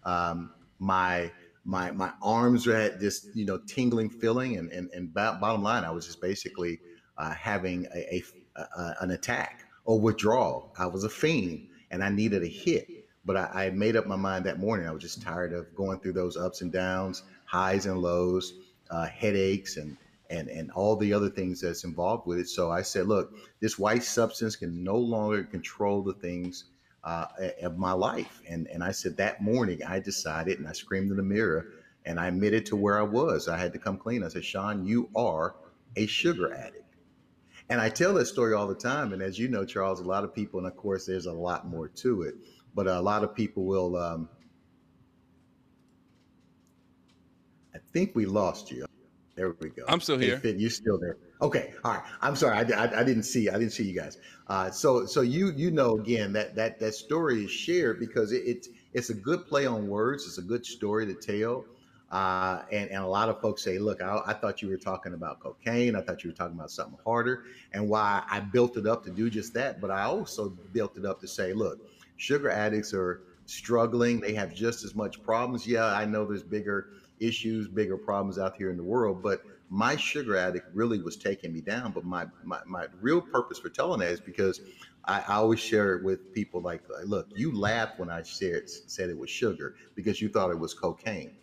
Um, 0.03 0.51
my 0.79 1.31
my 1.63 1.91
my 1.91 2.11
arms 2.21 2.67
at 2.67 2.99
this 2.99 3.29
you 3.33 3.45
know 3.45 3.57
tingling 3.57 4.09
feeling, 4.09 4.57
and 4.57 4.69
and, 4.73 4.89
and 4.91 5.13
bottom 5.13 5.63
line, 5.63 5.85
I 5.85 5.91
was 5.91 6.05
just 6.05 6.19
basically 6.19 6.81
uh, 7.17 7.33
having 7.33 7.87
a, 7.95 8.21
a, 8.57 8.61
a, 8.61 8.95
an 8.99 9.11
attack 9.11 9.61
or 9.85 9.97
withdrawal. 9.97 10.73
I 10.77 10.87
was 10.87 11.05
a 11.05 11.09
fiend, 11.09 11.69
and 11.89 12.03
I 12.03 12.09
needed 12.09 12.43
a 12.43 12.47
hit. 12.47 12.89
But 13.23 13.37
I, 13.37 13.67
I 13.67 13.69
made 13.69 13.95
up 13.95 14.07
my 14.07 14.17
mind 14.17 14.45
that 14.45 14.59
morning. 14.59 14.89
I 14.89 14.91
was 14.91 15.01
just 15.01 15.21
tired 15.21 15.53
of 15.53 15.73
going 15.73 16.01
through 16.01 16.11
those 16.11 16.35
ups 16.35 16.59
and 16.59 16.69
downs, 16.69 17.23
highs 17.45 17.85
and 17.85 17.97
lows, 17.99 18.55
uh, 18.91 19.05
headaches, 19.05 19.77
and 19.77 19.95
and 20.33 20.49
and 20.49 20.71
all 20.71 20.95
the 20.95 21.13
other 21.13 21.29
things 21.29 21.61
that's 21.61 21.83
involved 21.83 22.25
with 22.25 22.39
it. 22.39 22.49
So 22.49 22.71
I 22.71 22.81
said, 22.81 23.07
look, 23.07 23.35
this 23.61 23.77
white 23.77 24.03
substance 24.03 24.55
can 24.55 24.83
no 24.83 24.97
longer 24.97 25.43
control 25.43 26.01
the 26.01 26.13
things 26.13 26.65
uh, 27.03 27.27
of 27.61 27.77
my 27.77 27.91
life. 27.91 28.41
And 28.49 28.67
and 28.67 28.83
I 28.83 28.91
said 28.91 29.17
that 29.17 29.41
morning 29.41 29.79
I 29.87 29.99
decided, 29.99 30.59
and 30.59 30.67
I 30.67 30.73
screamed 30.73 31.11
in 31.11 31.17
the 31.17 31.23
mirror, 31.23 31.67
and 32.05 32.19
I 32.19 32.27
admitted 32.27 32.65
to 32.67 32.75
where 32.75 32.99
I 32.99 33.03
was. 33.03 33.47
I 33.47 33.57
had 33.57 33.73
to 33.73 33.79
come 33.79 33.97
clean. 33.97 34.23
I 34.23 34.29
said, 34.29 34.43
Sean, 34.43 34.85
you 34.85 35.09
are 35.15 35.55
a 35.95 36.05
sugar 36.07 36.53
addict. 36.53 36.79
And 37.69 37.79
I 37.79 37.89
tell 37.89 38.13
that 38.15 38.25
story 38.25 38.53
all 38.53 38.67
the 38.67 38.75
time. 38.75 39.13
And 39.13 39.21
as 39.21 39.39
you 39.39 39.47
know, 39.47 39.65
Charles, 39.65 40.01
a 40.01 40.03
lot 40.03 40.23
of 40.23 40.33
people, 40.35 40.59
and 40.59 40.67
of 40.67 40.75
course, 40.75 41.05
there's 41.05 41.27
a 41.27 41.31
lot 41.31 41.67
more 41.67 41.87
to 41.87 42.23
it, 42.23 42.35
but 42.75 42.87
a 42.87 42.99
lot 42.99 43.23
of 43.23 43.33
people 43.35 43.65
will. 43.65 43.95
Um, 43.95 44.29
I 47.73 47.79
think 47.93 48.15
we 48.15 48.25
lost 48.25 48.71
you. 48.71 48.85
There 49.35 49.55
we 49.59 49.69
go. 49.69 49.83
I'm 49.87 49.99
still 49.99 50.19
here. 50.19 50.39
Hey, 50.43 50.55
you 50.55 50.69
still 50.69 50.99
there? 50.99 51.17
Okay. 51.41 51.73
All 51.83 51.93
right. 51.93 52.03
I'm 52.21 52.35
sorry. 52.35 52.55
I, 52.55 52.85
I, 52.85 52.99
I, 52.99 53.03
didn't 53.03 53.23
see. 53.23 53.49
I 53.49 53.53
didn't 53.53 53.71
see 53.71 53.83
you 53.83 53.99
guys. 53.99 54.19
Uh, 54.47 54.69
so 54.69 55.05
so 55.05 55.21
you 55.21 55.51
you 55.55 55.71
know 55.71 55.95
again 55.95 56.33
that 56.33 56.55
that 56.55 56.79
that 56.79 56.93
story 56.93 57.45
is 57.45 57.51
shared 57.51 57.99
because 57.99 58.31
it, 58.31 58.43
it's 58.45 58.69
it's 58.93 59.09
a 59.09 59.13
good 59.13 59.47
play 59.47 59.65
on 59.65 59.87
words. 59.87 60.27
It's 60.27 60.37
a 60.37 60.43
good 60.43 60.65
story 60.65 61.07
to 61.07 61.15
tell. 61.15 61.65
Uh, 62.11 62.61
and, 62.71 62.91
and 62.91 63.03
a 63.03 63.07
lot 63.07 63.27
of 63.27 63.41
folks 63.41 63.63
say, 63.63 63.79
look, 63.79 63.99
I, 63.99 64.21
I, 64.27 64.33
thought 64.33 64.61
you 64.61 64.69
were 64.69 64.77
talking 64.77 65.15
about 65.15 65.39
cocaine. 65.39 65.95
I 65.95 66.01
thought 66.01 66.23
you 66.23 66.29
were 66.29 66.35
talking 66.35 66.55
about 66.55 66.69
something 66.69 66.99
harder. 67.03 67.45
And 67.71 67.89
why 67.89 68.21
I 68.29 68.39
built 68.39 68.77
it 68.77 68.85
up 68.85 69.03
to 69.05 69.09
do 69.09 69.31
just 69.31 69.51
that. 69.55 69.81
But 69.81 69.89
I 69.89 70.03
also 70.03 70.49
built 70.73 70.95
it 70.95 71.05
up 71.05 71.19
to 71.21 71.27
say, 71.27 71.53
look, 71.53 71.79
sugar 72.17 72.51
addicts 72.51 72.93
are 72.93 73.21
struggling. 73.47 74.19
They 74.19 74.35
have 74.35 74.53
just 74.53 74.83
as 74.83 74.93
much 74.93 75.23
problems. 75.23 75.65
Yeah, 75.65 75.85
I 75.85 76.05
know 76.05 76.23
there's 76.23 76.43
bigger 76.43 76.89
issues, 77.19 77.67
bigger 77.67 77.97
problems 77.97 78.37
out 78.37 78.55
here 78.55 78.69
in 78.69 78.77
the 78.77 78.83
world. 78.83 79.21
But 79.21 79.41
my 79.69 79.95
sugar 79.95 80.35
addict 80.35 80.67
really 80.73 81.01
was 81.01 81.17
taking 81.17 81.53
me 81.53 81.61
down. 81.61 81.91
But 81.91 82.03
my 82.05 82.27
my, 82.41 82.59
my 82.65 82.87
real 82.99 83.21
purpose 83.21 83.59
for 83.59 83.69
telling 83.69 83.99
that 83.99 84.11
is 84.11 84.19
because 84.21 84.61
I, 85.05 85.21
I 85.27 85.35
always 85.35 85.59
share 85.59 85.95
it 85.95 86.03
with 86.03 86.31
people 86.31 86.61
like, 86.61 86.83
look, 87.05 87.29
you 87.33 87.57
laughed 87.57 87.99
when 87.99 88.09
I 88.09 88.23
shared 88.23 88.69
said 88.69 89.09
it 89.09 89.17
was 89.17 89.29
sugar 89.29 89.75
because 89.95 90.21
you 90.21 90.29
thought 90.29 90.51
it 90.51 90.59
was 90.59 90.73
cocaine. 90.73 91.33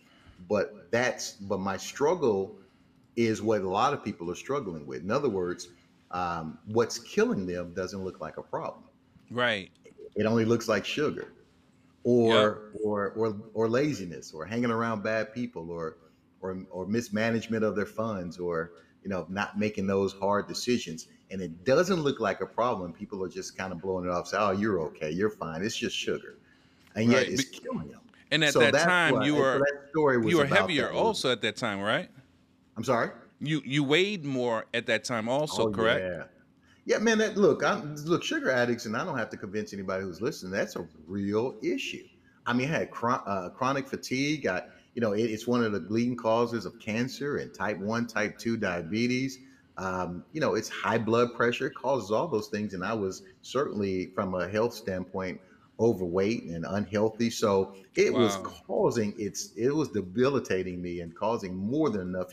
But 0.49 0.77
that's 0.91 1.33
but 1.33 1.61
my 1.61 1.77
struggle 1.77 2.57
is 3.17 3.43
what 3.43 3.63
a 3.63 3.69
lot 3.69 3.93
of 3.93 4.03
people 4.03 4.31
are 4.31 4.37
struggling 4.37 4.87
with. 4.87 5.03
In 5.03 5.11
other 5.11 5.29
words, 5.29 5.69
um, 6.11 6.59
what's 6.65 6.99
killing 6.99 7.47
them 7.47 7.73
doesn't 7.75 8.03
look 8.03 8.21
like 8.21 8.37
a 8.39 8.43
problem. 8.43 8.85
Right. 9.31 9.71
It 10.17 10.27
only 10.27 10.45
looks 10.45 10.69
like 10.69 10.85
sugar 10.85 11.35
or 12.05 12.35
yep. 12.73 12.83
or 12.83 13.11
or 13.11 13.37
or 13.55 13.69
laziness 13.69 14.33
or 14.33 14.45
hanging 14.45 14.71
around 14.71 15.03
bad 15.03 15.35
people 15.35 15.71
or 15.71 15.97
or 16.41 16.65
or 16.71 16.87
mismanagement 16.87 17.65
of 17.65 17.77
their 17.77 17.87
funds 17.87 18.39
or 18.39 18.73
you 19.03 19.11
know 19.11 19.27
not 19.29 19.59
making 19.59 19.87
those 19.87 20.13
hard 20.13 20.47
decisions. 20.49 21.09
And 21.33 21.41
it 21.41 21.65
doesn't 21.65 22.01
look 22.01 22.19
like 22.19 22.41
a 22.41 22.47
problem 22.47 22.93
people 22.93 23.23
are 23.23 23.29
just 23.29 23.57
kind 23.57 23.73
of 23.73 23.81
blowing 23.81 24.05
it 24.05 24.11
off 24.11 24.27
say 24.27 24.37
oh 24.39 24.51
you're 24.51 24.81
okay 24.81 25.11
you're 25.11 25.31
fine 25.31 25.63
it's 25.63 25.77
just 25.77 25.97
sugar. 25.97 26.37
And 26.97 27.11
yet 27.11 27.19
right. 27.19 27.29
it's 27.29 27.45
killing 27.45 27.89
them 27.89 28.01
and 28.33 28.43
at 28.43 28.53
so 28.53 28.59
that 28.59 28.75
time 28.75 29.15
what, 29.15 29.27
you 29.27 29.37
were 29.37 29.65
so 29.95 30.11
you 30.11 30.39
were 30.39 30.47
heavier 30.47 30.91
also 30.91 31.31
at 31.31 31.41
that 31.43 31.57
time 31.57 31.81
right? 31.81 32.11
I'm 32.77 32.85
sorry? 32.85 33.11
You 33.41 33.63
you 33.65 33.85
weighed 33.85 34.25
more 34.25 34.67
at 34.75 34.87
that 34.87 35.05
time 35.05 35.29
also 35.29 35.69
oh, 35.69 35.71
correct? 35.71 36.05
yeah 36.05 36.25
yeah, 36.91 36.99
man. 36.99 37.19
That 37.19 37.37
look, 37.37 37.63
I'm 37.63 37.95
look 38.05 38.25
sugar 38.25 38.51
addicts, 38.51 38.85
and 38.85 38.97
I 38.97 39.05
don't 39.05 39.17
have 39.17 39.31
to 39.31 39.37
convince 39.37 39.73
anybody 39.73 40.03
who's 40.03 40.21
listening. 40.21 40.51
That's 40.51 40.75
a 40.75 40.89
real 41.07 41.55
issue. 41.63 42.03
I 42.47 42.53
mean, 42.53 42.69
I 42.69 42.79
had 42.79 42.91
chron- 42.91 43.23
uh, 43.27 43.51
chronic 43.51 43.87
fatigue. 43.87 44.49
I, 44.49 44.65
you 44.97 45.01
know, 45.01 45.13
it, 45.13 45.23
it's 45.23 45.47
one 45.47 45.63
of 45.63 45.71
the 45.71 45.79
leading 45.89 46.17
causes 46.17 46.67
of 46.67 46.81
cancer 46.81 47.37
and 47.37 47.55
type 47.55 47.79
one, 47.79 48.09
type 48.09 48.39
two 48.39 48.57
diabetes. 48.57 49.39
Um, 49.77 50.25
you 50.33 50.41
know, 50.41 50.57
it's 50.57 50.69
high 50.69 50.99
blood 50.99 51.29
pressure. 51.37 51.69
It 51.69 51.77
causes 51.77 52.11
all 52.11 52.27
those 52.27 52.49
things, 52.49 52.75
and 52.75 52.85
I 52.85 52.93
was 52.93 53.23
certainly, 53.43 54.11
from 54.17 54.35
a 54.35 54.49
health 54.49 54.75
standpoint, 54.75 55.41
overweight 55.79 56.43
and 56.43 56.67
unhealthy. 56.69 57.31
So 57.31 57.77
it 57.95 58.13
wow. 58.13 58.19
was 58.19 58.37
causing 58.67 59.15
it's 59.17 59.53
it 59.57 59.71
was 59.71 59.91
debilitating 59.91 60.83
me 60.83 61.03
and 61.03 61.15
causing 61.15 61.55
more 61.55 61.89
than 61.89 62.01
enough. 62.01 62.33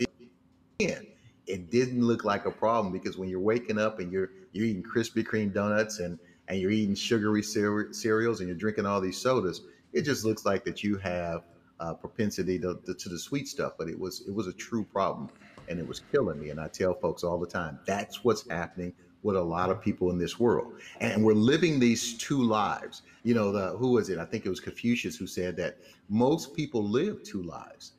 In 0.79 1.06
it 1.47 1.71
didn't 1.71 2.03
look 2.03 2.25
like 2.25 2.45
a 2.45 2.51
problem 2.51 2.91
because 2.91 3.17
when 3.17 3.29
you're 3.29 3.39
waking 3.39 3.79
up 3.79 3.99
and 3.99 4.11
you're 4.11 4.31
you're 4.51 4.65
eating 4.65 4.83
Krispy 4.83 5.23
Kreme 5.23 5.53
donuts 5.53 5.99
and 5.99 6.19
and 6.47 6.59
you're 6.59 6.71
eating 6.71 6.95
sugary 6.95 7.43
cereals 7.43 8.39
and 8.39 8.47
you're 8.47 8.57
drinking 8.57 8.85
all 8.85 9.01
these 9.01 9.17
sodas, 9.17 9.63
it 9.93 10.03
just 10.03 10.23
looks 10.23 10.45
like 10.45 10.63
that 10.65 10.83
you 10.83 10.97
have 10.97 11.43
a 11.79 11.93
propensity 11.93 12.57
to, 12.59 12.79
to, 12.85 12.93
to 12.93 13.09
the 13.09 13.19
sweet 13.19 13.47
stuff. 13.47 13.73
But 13.77 13.89
it 13.89 13.99
was 13.99 14.21
it 14.27 14.33
was 14.33 14.47
a 14.47 14.53
true 14.53 14.83
problem, 14.83 15.29
and 15.69 15.79
it 15.79 15.87
was 15.87 16.01
killing 16.11 16.39
me. 16.39 16.49
And 16.49 16.59
I 16.59 16.67
tell 16.67 16.93
folks 16.93 17.23
all 17.23 17.39
the 17.39 17.47
time, 17.47 17.79
that's 17.85 18.23
what's 18.23 18.49
happening 18.49 18.93
with 19.23 19.35
a 19.35 19.41
lot 19.41 19.69
of 19.69 19.81
people 19.81 20.11
in 20.11 20.17
this 20.17 20.39
world, 20.39 20.73
and 20.99 21.23
we're 21.23 21.33
living 21.33 21.79
these 21.79 22.17
two 22.17 22.43
lives. 22.43 23.01
You 23.23 23.33
know, 23.33 23.51
the 23.51 23.77
who 23.77 23.91
was 23.91 24.09
it? 24.09 24.19
I 24.19 24.25
think 24.25 24.45
it 24.45 24.49
was 24.49 24.59
Confucius 24.59 25.17
who 25.17 25.27
said 25.27 25.55
that 25.57 25.77
most 26.09 26.53
people 26.55 26.83
live 26.83 27.23
two 27.23 27.43
lives 27.43 27.93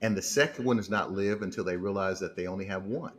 and 0.00 0.16
the 0.16 0.22
second 0.22 0.64
one 0.64 0.78
is 0.78 0.88
not 0.88 1.12
live 1.12 1.42
until 1.42 1.64
they 1.64 1.76
realize 1.76 2.20
that 2.20 2.36
they 2.36 2.46
only 2.46 2.66
have 2.66 2.84
one. 2.84 3.14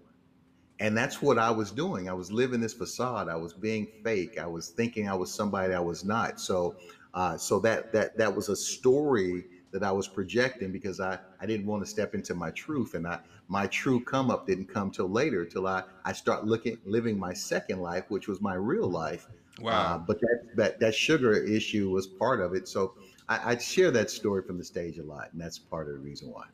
And 0.80 0.98
that's 0.98 1.22
what 1.22 1.38
I 1.38 1.52
was 1.52 1.72
doing. 1.72 2.08
I 2.08 2.14
was 2.14 2.32
living 2.32 2.62
this 2.62 2.74
facade. 2.74 3.28
I 3.28 3.36
was 3.36 3.52
being 3.52 3.88
fake. 4.04 4.40
I 4.40 4.48
was 4.48 4.70
thinking 4.70 5.10
I 5.10 5.14
was 5.14 5.34
somebody 5.34 5.74
I 5.74 5.80
was 5.82 6.06
not. 6.06 6.40
So, 6.40 6.78
uh, 7.14 7.38
so 7.38 7.60
that 7.60 7.92
that 7.92 8.18
that 8.18 8.34
was 8.34 8.48
a 8.48 8.56
story 8.56 9.46
that 9.72 9.84
I 9.84 9.92
was 9.92 10.08
projecting 10.08 10.72
because 10.72 11.02
I 11.02 11.20
I 11.42 11.46
didn't 11.46 11.66
want 11.66 11.84
to 11.84 11.90
step 11.90 12.16
into 12.16 12.34
my 12.34 12.52
truth, 12.52 12.94
and 12.94 13.06
I 13.06 13.20
my 13.50 13.68
true 13.68 14.00
come 14.00 14.32
up 14.32 14.48
didn't 14.48 14.68
come 14.74 14.90
till 14.90 15.10
later, 15.10 15.44
till 15.44 15.68
I 15.68 15.84
I 16.06 16.14
start 16.14 16.46
looking 16.46 16.78
living 16.86 17.20
my 17.20 17.34
second 17.34 17.82
life, 17.82 18.06
which 18.08 18.30
was 18.30 18.40
my 18.40 18.54
real 18.54 18.90
life. 18.90 19.28
Wow. 19.60 19.72
Uh, 19.72 19.98
but 19.98 20.22
that 20.22 20.40
that 20.56 20.80
that 20.80 20.96
sugar 20.96 21.34
issue 21.34 21.90
was 21.90 22.08
part 22.08 22.40
of 22.40 22.54
it. 22.54 22.70
So 22.70 22.94
I, 23.28 23.52
I 23.52 23.58
share 23.58 23.92
that 23.92 24.10
story 24.10 24.44
from 24.44 24.58
the 24.58 24.64
stage 24.64 24.98
a 24.98 25.04
lot, 25.04 25.34
and 25.34 25.42
that's 25.42 25.60
part 25.60 25.88
of 25.90 25.96
the 25.96 26.00
reason 26.00 26.32
why. 26.32 26.46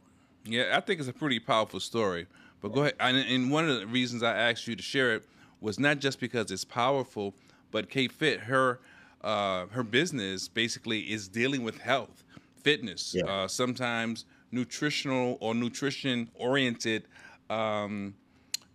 Yeah, 0.45 0.77
I 0.77 0.79
think 0.79 0.99
it's 0.99 1.09
a 1.09 1.13
pretty 1.13 1.39
powerful 1.39 1.79
story. 1.79 2.27
But 2.61 2.73
go 2.73 2.81
ahead. 2.81 2.95
And, 2.99 3.51
one 3.51 3.67
of 3.69 3.79
the 3.79 3.87
reasons 3.87 4.23
I 4.23 4.35
asked 4.35 4.67
you 4.67 4.75
to 4.75 4.81
share 4.81 5.15
it 5.15 5.23
was 5.61 5.79
not 5.79 5.99
just 5.99 6.19
because 6.19 6.51
it's 6.51 6.63
powerful, 6.63 7.33
but 7.71 7.89
Kate 7.89 8.11
Fit, 8.11 8.39
her 8.41 8.79
uh, 9.21 9.65
her 9.67 9.83
business 9.83 10.47
basically 10.47 11.11
is 11.11 11.27
dealing 11.27 11.63
with 11.63 11.79
health, 11.79 12.23
fitness, 12.57 13.15
yeah. 13.15 13.25
uh, 13.25 13.47
sometimes 13.47 14.25
nutritional 14.51 15.37
or 15.41 15.55
nutrition 15.55 16.29
oriented 16.35 17.03
um, 17.49 18.13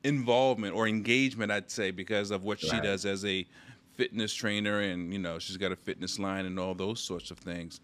involvement 0.05 0.75
or 0.75 0.89
engagement. 0.89 1.53
I'd 1.53 1.71
say 1.71 1.91
because 1.91 2.31
of 2.31 2.43
what 2.43 2.63
right. 2.63 2.71
she 2.71 2.81
does 2.81 3.07
as 3.07 3.25
a 3.25 3.47
fitness 3.95 4.35
trainer, 4.35 4.81
and 4.81 5.13
you 5.13 5.19
know 5.19 5.39
she's 5.39 5.57
got 5.57 5.73
a 5.73 5.77
fitness 5.77 6.19
line 6.19 6.47
and 6.47 6.59
all 6.59 6.75
those 6.75 7.01
sorts 7.01 7.31
of 7.31 7.39
things. 7.39 7.81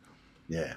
Yeah. 0.48 0.74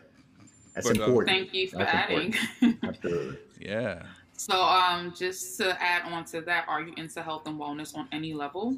That's 0.84 0.98
but, 0.98 1.10
uh. 1.10 1.26
Thank 1.26 1.54
you 1.54 1.68
for 1.68 1.78
That's 1.78 1.94
adding. 1.94 2.36
Absolutely. 2.84 3.38
yeah. 3.60 4.04
So, 4.34 4.62
um, 4.62 5.14
just 5.18 5.58
to 5.58 5.82
add 5.82 6.12
on 6.12 6.24
to 6.26 6.42
that, 6.42 6.66
are 6.68 6.82
you 6.82 6.94
into 6.96 7.22
health 7.22 7.46
and 7.46 7.60
wellness 7.60 7.96
on 7.96 8.08
any 8.12 8.34
level? 8.34 8.78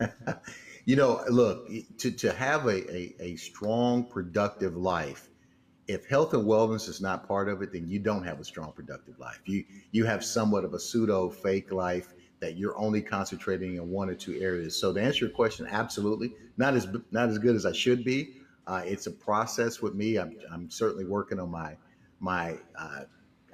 you 0.84 0.96
know, 0.96 1.22
look, 1.28 1.70
to, 1.98 2.10
to 2.10 2.32
have 2.32 2.66
a, 2.66 2.92
a, 2.92 3.14
a 3.20 3.36
strong, 3.36 4.04
productive 4.04 4.76
life, 4.76 5.28
if 5.86 6.06
health 6.06 6.34
and 6.34 6.44
wellness 6.44 6.88
is 6.88 7.00
not 7.00 7.26
part 7.26 7.48
of 7.48 7.62
it, 7.62 7.72
then 7.72 7.88
you 7.88 7.98
don't 7.98 8.24
have 8.24 8.40
a 8.40 8.44
strong, 8.44 8.72
productive 8.72 9.18
life. 9.18 9.40
You 9.46 9.64
you 9.90 10.04
have 10.04 10.22
somewhat 10.24 10.64
of 10.64 10.74
a 10.74 10.78
pseudo 10.78 11.30
fake 11.30 11.72
life 11.72 12.12
that 12.40 12.56
you're 12.56 12.78
only 12.78 13.00
concentrating 13.00 13.76
in 13.76 13.90
one 13.90 14.10
or 14.10 14.14
two 14.14 14.38
areas. 14.40 14.78
So 14.78 14.92
to 14.92 15.00
answer 15.00 15.24
your 15.24 15.34
question, 15.34 15.66
absolutely 15.70 16.32
not 16.58 16.74
as 16.74 16.88
not 17.10 17.28
as 17.30 17.38
good 17.38 17.56
as 17.56 17.64
I 17.64 17.72
should 17.72 18.04
be, 18.04 18.34
uh, 18.68 18.82
it's 18.84 19.06
a 19.06 19.10
process 19.10 19.80
with 19.80 19.94
me. 19.94 20.16
I'm, 20.18 20.36
I'm 20.52 20.70
certainly 20.70 21.04
working 21.04 21.40
on 21.40 21.50
my 21.50 21.76
my. 22.20 22.58
Uh, 22.78 23.04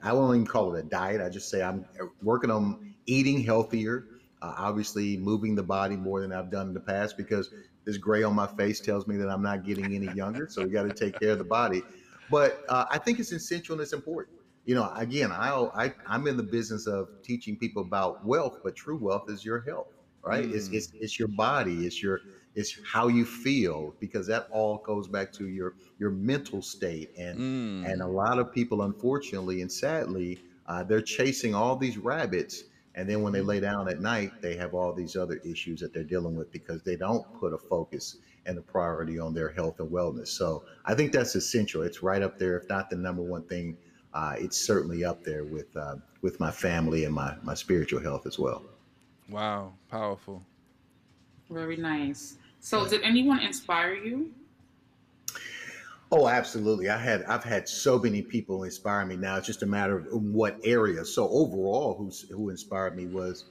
I 0.03 0.13
won't 0.13 0.35
even 0.35 0.47
call 0.47 0.75
it 0.75 0.85
a 0.85 0.89
diet. 0.89 1.23
I 1.23 1.31
just 1.31 1.49
say 1.49 1.63
I'm 1.63 1.87
working 2.21 2.51
on 2.51 2.95
eating 3.07 3.43
healthier. 3.43 4.07
Uh, 4.43 4.55
obviously, 4.59 5.17
moving 5.17 5.55
the 5.55 5.63
body 5.63 5.97
more 5.97 6.21
than 6.21 6.33
I've 6.33 6.51
done 6.51 6.69
in 6.69 6.75
the 6.75 6.81
past 6.81 7.17
because 7.17 7.49
this 7.87 7.97
gray 7.97 8.23
on 8.23 8.35
my 8.35 8.47
face 8.47 8.81
tells 8.81 9.07
me 9.07 9.17
that 9.17 9.31
I'm 9.31 9.43
not 9.43 9.65
getting 9.65 9.95
any 9.95 10.13
younger. 10.15 10.49
So 10.51 10.65
we 10.65 10.71
got 10.71 10.83
to 10.83 10.93
take 10.93 11.19
care 11.19 11.31
of 11.31 11.39
the 11.39 11.45
body. 11.45 11.83
But 12.31 12.63
uh, 12.69 12.85
I 12.91 12.99
think 12.99 13.21
it's 13.21 13.33
essential 13.33 13.75
and 13.75 13.83
it's 13.83 13.93
important. 13.93 14.37
You 14.67 14.75
know, 14.75 14.93
again, 14.97 15.31
I, 15.31 15.51
I 15.75 15.95
I'm 16.07 16.27
in 16.27 16.37
the 16.37 16.43
business 16.43 16.87
of 16.87 17.09
teaching 17.23 17.57
people 17.57 17.83
about 17.83 18.27
wealth, 18.27 18.59
but 18.65 18.75
true 18.75 18.99
wealth 18.99 19.25
is 19.29 19.45
your 19.45 19.61
health, 19.61 19.89
right? 20.23 20.45
Mm. 20.45 20.55
It's, 20.55 20.69
it's 20.69 20.93
it's 20.95 21.19
your 21.19 21.29
body, 21.29 21.87
it's 21.87 22.03
your 22.03 22.21
it's 22.55 22.79
how 22.83 23.09
you 23.09 23.25
feel 23.25 23.97
because 23.99 24.27
that 24.27 24.47
all 24.51 24.79
goes 24.79 25.09
back 25.09 25.33
to 25.33 25.47
your 25.49 25.75
your 25.99 26.11
mental 26.11 26.63
state 26.63 27.11
and 27.17 27.41
Mm. 27.41 27.75
and 27.83 28.01
a 28.03 28.07
lot 28.09 28.39
of 28.39 28.51
people 28.51 28.83
unfortunately 28.83 29.61
and 29.61 29.71
sadly 29.71 30.41
uh, 30.67 30.83
they're 30.83 31.03
chasing 31.03 31.55
all 31.55 31.77
these 31.77 31.99
rabbits 31.99 32.65
and 32.95 33.09
then 33.09 33.23
when 33.23 33.33
they 33.33 33.43
lay 33.43 33.61
down 33.61 33.89
at 33.89 33.99
night 33.99 34.35
they 34.41 34.57
have 34.57 34.73
all 34.75 34.93
these 34.93 35.17
other 35.17 35.39
issues 35.45 35.81
that 35.81 35.93
they're 35.93 36.05
dealing 36.05 36.35
with 36.35 36.51
because 36.51 36.83
they 36.83 36.97
don't 36.97 37.31
put 37.33 37.53
a 37.53 37.59
focus 37.59 38.17
and 38.47 38.59
a 38.59 38.63
priority 38.63 39.19
on 39.19 39.35
their 39.35 39.49
health 39.51 39.79
and 39.81 39.91
wellness 39.91 40.29
so 40.29 40.63
i 40.85 40.95
think 40.95 41.13
that's 41.13 41.35
essential 41.35 41.83
it's 41.83 42.03
right 42.03 42.23
up 42.23 42.39
there 42.39 42.57
if 42.57 42.69
not 42.69 42.89
the 42.89 42.97
number 42.97 43.23
one 43.23 43.43
thing 43.45 43.77
uh, 44.13 44.37
it's 44.39 44.57
certainly 44.57 45.03
up 45.03 45.25
there 45.25 45.45
with 45.45 45.75
uh, 45.77 45.97
with 46.23 46.39
my 46.39 46.51
family 46.53 47.05
and 47.05 47.15
my 47.15 47.37
my 47.43 47.55
spiritual 47.55 48.01
health 48.01 48.27
as 48.27 48.39
well 48.39 48.65
Wow, 49.29 49.77
powerful. 49.87 50.47
Very 51.49 51.77
nice. 51.77 52.37
So, 52.65 52.89
did 52.89 53.03
anyone 53.03 53.41
inspire 53.41 53.93
you? 53.93 54.33
Oh, 56.11 56.29
absolutely. 56.29 56.89
I 56.89 56.97
had 56.97 57.23
I've 57.25 57.45
had 57.45 57.69
so 57.69 57.99
many 57.99 58.23
people 58.23 58.65
inspire 58.65 59.05
me. 59.05 59.17
Now 59.17 59.37
it's 59.37 59.47
just 59.47 59.63
a 59.63 59.67
matter 59.67 59.99
of 59.99 60.07
in 60.07 60.33
what 60.33 60.59
area. 60.65 61.05
So 61.05 61.29
overall, 61.29 61.95
who's 61.95 62.27
who 62.31 62.49
inspired 62.49 62.97
me 62.97 63.05
was 63.05 63.45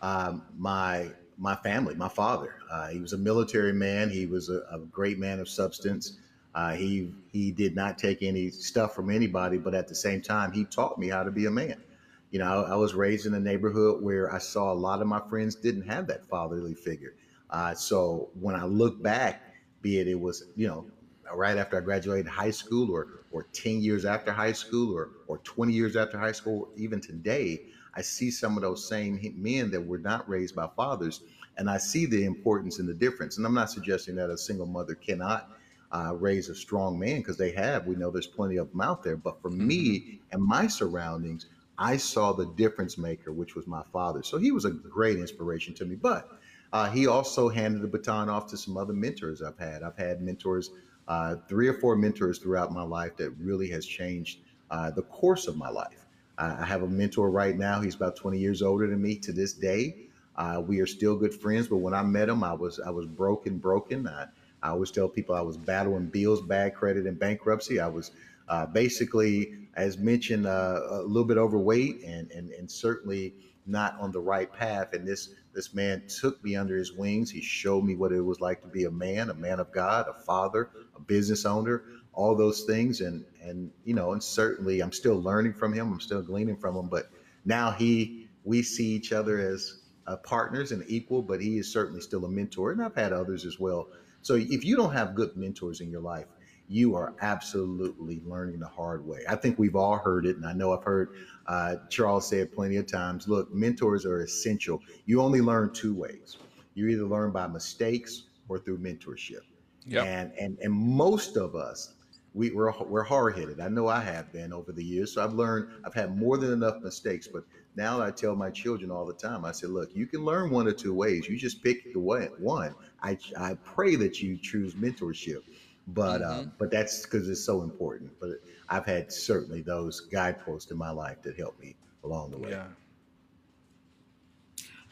um, 0.00 0.46
my 0.56 1.10
my 1.36 1.54
family, 1.56 1.94
my 1.94 2.08
father. 2.08 2.54
Uh, 2.70 2.88
he 2.88 3.00
was 3.00 3.12
a 3.12 3.18
military 3.18 3.74
man. 3.74 4.08
He 4.08 4.24
was 4.24 4.48
a, 4.48 4.62
a 4.72 4.78
great 4.90 5.18
man 5.18 5.40
of 5.40 5.48
substance. 5.48 6.16
Uh, 6.54 6.72
he 6.72 7.12
he 7.30 7.50
did 7.50 7.76
not 7.76 7.98
take 7.98 8.22
any 8.22 8.48
stuff 8.48 8.94
from 8.94 9.10
anybody, 9.10 9.58
but 9.58 9.74
at 9.74 9.88
the 9.88 9.94
same 9.94 10.22
time, 10.22 10.52
he 10.52 10.64
taught 10.64 10.98
me 10.98 11.10
how 11.10 11.22
to 11.22 11.30
be 11.30 11.44
a 11.44 11.50
man. 11.50 11.82
You 12.30 12.38
know, 12.38 12.64
I, 12.64 12.72
I 12.72 12.76
was 12.76 12.94
raised 12.94 13.26
in 13.26 13.34
a 13.34 13.40
neighborhood 13.40 14.02
where 14.02 14.32
I 14.32 14.38
saw 14.38 14.72
a 14.72 14.74
lot 14.74 15.02
of 15.02 15.06
my 15.06 15.20
friends 15.28 15.54
didn't 15.54 15.86
have 15.86 16.06
that 16.06 16.24
fatherly 16.24 16.72
figure. 16.72 17.14
Uh, 17.54 17.72
so 17.72 18.30
when 18.40 18.56
I 18.56 18.64
look 18.64 19.00
back, 19.00 19.54
be 19.80 20.00
it 20.00 20.08
it 20.08 20.18
was 20.18 20.46
you 20.56 20.66
know 20.66 20.86
right 21.32 21.56
after 21.56 21.78
I 21.78 21.80
graduated 21.82 22.26
high 22.26 22.50
school, 22.50 22.90
or 22.90 23.20
or 23.30 23.44
ten 23.52 23.80
years 23.80 24.04
after 24.04 24.32
high 24.32 24.50
school, 24.50 24.92
or 24.92 25.10
or 25.28 25.38
twenty 25.38 25.72
years 25.72 25.94
after 25.94 26.18
high 26.18 26.32
school, 26.32 26.68
even 26.76 27.00
today, 27.00 27.62
I 27.94 28.02
see 28.02 28.32
some 28.32 28.56
of 28.56 28.62
those 28.62 28.84
same 28.88 29.20
men 29.36 29.70
that 29.70 29.80
were 29.80 29.98
not 29.98 30.28
raised 30.28 30.56
by 30.56 30.68
fathers, 30.74 31.20
and 31.56 31.70
I 31.70 31.78
see 31.78 32.06
the 32.06 32.24
importance 32.24 32.80
and 32.80 32.88
the 32.88 32.94
difference. 32.94 33.36
And 33.36 33.46
I'm 33.46 33.54
not 33.54 33.70
suggesting 33.70 34.16
that 34.16 34.30
a 34.30 34.36
single 34.36 34.66
mother 34.66 34.96
cannot 34.96 35.52
uh, 35.92 36.12
raise 36.16 36.48
a 36.48 36.56
strong 36.56 36.98
man 36.98 37.18
because 37.18 37.36
they 37.36 37.52
have. 37.52 37.86
We 37.86 37.94
know 37.94 38.10
there's 38.10 38.26
plenty 38.26 38.56
of 38.56 38.68
them 38.72 38.80
out 38.80 39.04
there. 39.04 39.16
But 39.16 39.40
for 39.40 39.50
me 39.50 40.18
and 40.32 40.42
my 40.42 40.66
surroundings, 40.66 41.46
I 41.78 41.98
saw 41.98 42.32
the 42.32 42.46
difference 42.46 42.98
maker, 42.98 43.32
which 43.32 43.54
was 43.54 43.68
my 43.68 43.84
father. 43.92 44.24
So 44.24 44.38
he 44.38 44.50
was 44.50 44.64
a 44.64 44.70
great 44.70 45.18
inspiration 45.18 45.72
to 45.74 45.84
me. 45.84 45.94
But 45.94 46.28
uh, 46.74 46.90
he 46.90 47.06
also 47.06 47.48
handed 47.48 47.80
the 47.82 47.86
baton 47.86 48.28
off 48.28 48.48
to 48.48 48.56
some 48.56 48.76
other 48.76 48.92
mentors 48.92 49.40
I've 49.40 49.56
had. 49.56 49.84
I've 49.84 49.96
had 49.96 50.20
mentors, 50.20 50.72
uh, 51.06 51.36
three 51.48 51.68
or 51.68 51.74
four 51.74 51.94
mentors 51.94 52.40
throughout 52.40 52.72
my 52.72 52.82
life 52.82 53.16
that 53.18 53.30
really 53.38 53.70
has 53.70 53.86
changed 53.86 54.40
uh, 54.72 54.90
the 54.90 55.02
course 55.02 55.46
of 55.46 55.56
my 55.56 55.68
life. 55.68 56.04
I 56.36 56.64
have 56.64 56.82
a 56.82 56.88
mentor 56.88 57.30
right 57.30 57.56
now. 57.56 57.80
He's 57.80 57.94
about 57.94 58.16
20 58.16 58.40
years 58.40 58.60
older 58.60 58.88
than 58.88 59.00
me 59.00 59.14
to 59.18 59.32
this 59.32 59.52
day. 59.52 60.08
Uh, 60.34 60.60
we 60.66 60.80
are 60.80 60.86
still 60.86 61.14
good 61.14 61.32
friends, 61.32 61.68
but 61.68 61.76
when 61.76 61.94
I 61.94 62.02
met 62.02 62.28
him, 62.28 62.42
I 62.42 62.52
was 62.52 62.80
I 62.80 62.90
was 62.90 63.06
broken, 63.06 63.58
broken. 63.58 64.08
I, 64.08 64.26
I 64.60 64.70
always 64.70 64.90
tell 64.90 65.08
people 65.08 65.36
I 65.36 65.42
was 65.42 65.56
battling 65.56 66.06
bills, 66.06 66.42
bad 66.42 66.74
credit, 66.74 67.06
and 67.06 67.16
bankruptcy. 67.16 67.78
I 67.78 67.86
was 67.86 68.10
uh, 68.48 68.66
basically, 68.66 69.68
as 69.76 69.96
mentioned, 69.96 70.48
uh, 70.48 70.80
a 70.90 71.02
little 71.02 71.24
bit 71.24 71.38
overweight 71.38 72.02
and, 72.02 72.32
and 72.32 72.50
and 72.50 72.68
certainly 72.68 73.32
not 73.64 73.96
on 74.00 74.10
the 74.10 74.20
right 74.20 74.52
path. 74.52 74.92
And 74.92 75.06
this 75.06 75.34
this 75.54 75.72
man 75.72 76.02
took 76.08 76.42
me 76.42 76.56
under 76.56 76.76
his 76.76 76.92
wings. 76.92 77.30
He 77.30 77.40
showed 77.40 77.84
me 77.84 77.94
what 77.94 78.12
it 78.12 78.20
was 78.20 78.40
like 78.40 78.60
to 78.62 78.68
be 78.68 78.84
a 78.84 78.90
man, 78.90 79.30
a 79.30 79.34
man 79.34 79.60
of 79.60 79.72
God, 79.72 80.06
a 80.08 80.12
father, 80.12 80.70
a 80.96 81.00
business 81.00 81.46
owner, 81.46 81.84
all 82.12 82.34
those 82.34 82.64
things. 82.64 83.00
And 83.00 83.24
and 83.42 83.70
you 83.84 83.94
know, 83.94 84.12
and 84.12 84.22
certainly 84.22 84.80
I'm 84.80 84.92
still 84.92 85.20
learning 85.20 85.54
from 85.54 85.72
him. 85.72 85.92
I'm 85.92 86.00
still 86.00 86.22
gleaning 86.22 86.56
from 86.56 86.76
him. 86.76 86.88
But 86.88 87.10
now 87.44 87.70
he, 87.70 88.28
we 88.42 88.62
see 88.62 88.88
each 88.88 89.12
other 89.12 89.38
as 89.38 89.82
uh, 90.06 90.16
partners 90.16 90.72
and 90.72 90.84
equal. 90.88 91.22
But 91.22 91.40
he 91.40 91.58
is 91.58 91.72
certainly 91.72 92.00
still 92.00 92.24
a 92.24 92.28
mentor, 92.28 92.72
and 92.72 92.82
I've 92.82 92.96
had 92.96 93.12
others 93.12 93.44
as 93.44 93.60
well. 93.60 93.88
So 94.22 94.34
if 94.34 94.64
you 94.64 94.74
don't 94.74 94.92
have 94.92 95.14
good 95.14 95.36
mentors 95.36 95.80
in 95.80 95.90
your 95.90 96.00
life, 96.00 96.26
you 96.68 96.94
are 96.94 97.14
absolutely 97.20 98.22
learning 98.24 98.60
the 98.60 98.66
hard 98.68 99.06
way. 99.06 99.20
I 99.28 99.36
think 99.36 99.58
we've 99.58 99.76
all 99.76 99.98
heard 99.98 100.26
it, 100.26 100.36
and 100.36 100.46
I 100.46 100.52
know 100.52 100.72
I've 100.72 100.84
heard 100.84 101.10
uh, 101.46 101.76
Charles 101.90 102.28
say 102.28 102.38
it 102.38 102.54
plenty 102.54 102.76
of 102.76 102.86
times. 102.86 103.28
Look, 103.28 103.52
mentors 103.52 104.06
are 104.06 104.20
essential. 104.20 104.80
You 105.06 105.20
only 105.20 105.40
learn 105.40 105.72
two 105.72 105.94
ways. 105.94 106.38
You 106.74 106.88
either 106.88 107.04
learn 107.04 107.32
by 107.32 107.46
mistakes 107.46 108.24
or 108.48 108.58
through 108.58 108.78
mentorship. 108.78 109.40
Yep. 109.86 110.06
And 110.06 110.32
and 110.40 110.58
and 110.60 110.72
most 110.72 111.36
of 111.36 111.54
us, 111.54 111.94
we, 112.32 112.50
we're 112.50 112.72
we're 112.84 113.02
hard 113.02 113.36
headed. 113.36 113.60
I 113.60 113.68
know 113.68 113.88
I 113.88 114.00
have 114.00 114.32
been 114.32 114.52
over 114.52 114.72
the 114.72 114.82
years. 114.82 115.12
So 115.12 115.22
I've 115.22 115.34
learned. 115.34 115.68
I've 115.84 115.94
had 115.94 116.16
more 116.16 116.38
than 116.38 116.52
enough 116.52 116.80
mistakes. 116.82 117.28
But 117.28 117.44
now 117.76 118.00
I 118.00 118.10
tell 118.10 118.34
my 118.34 118.50
children 118.50 118.90
all 118.90 119.04
the 119.04 119.14
time. 119.14 119.44
I 119.44 119.52
say, 119.52 119.66
look, 119.66 119.90
you 119.94 120.06
can 120.06 120.24
learn 120.24 120.50
one 120.50 120.66
or 120.66 120.72
two 120.72 120.94
ways. 120.94 121.28
You 121.28 121.36
just 121.36 121.62
pick 121.62 121.92
the 121.92 122.00
way 122.00 122.28
one. 122.38 122.74
I 123.02 123.18
I 123.38 123.54
pray 123.64 123.96
that 123.96 124.22
you 124.22 124.38
choose 124.38 124.74
mentorship. 124.74 125.42
But 125.88 126.22
uh, 126.22 126.44
but 126.58 126.70
that's 126.70 127.02
because 127.02 127.28
it's 127.28 127.44
so 127.44 127.62
important. 127.62 128.10
But 128.20 128.40
I've 128.68 128.86
had 128.86 129.12
certainly 129.12 129.60
those 129.60 130.00
guideposts 130.00 130.70
in 130.70 130.78
my 130.78 130.90
life 130.90 131.20
that 131.22 131.36
helped 131.36 131.60
me 131.60 131.76
along 132.02 132.30
the 132.30 132.38
way. 132.38 132.50
Yeah. 132.50 132.66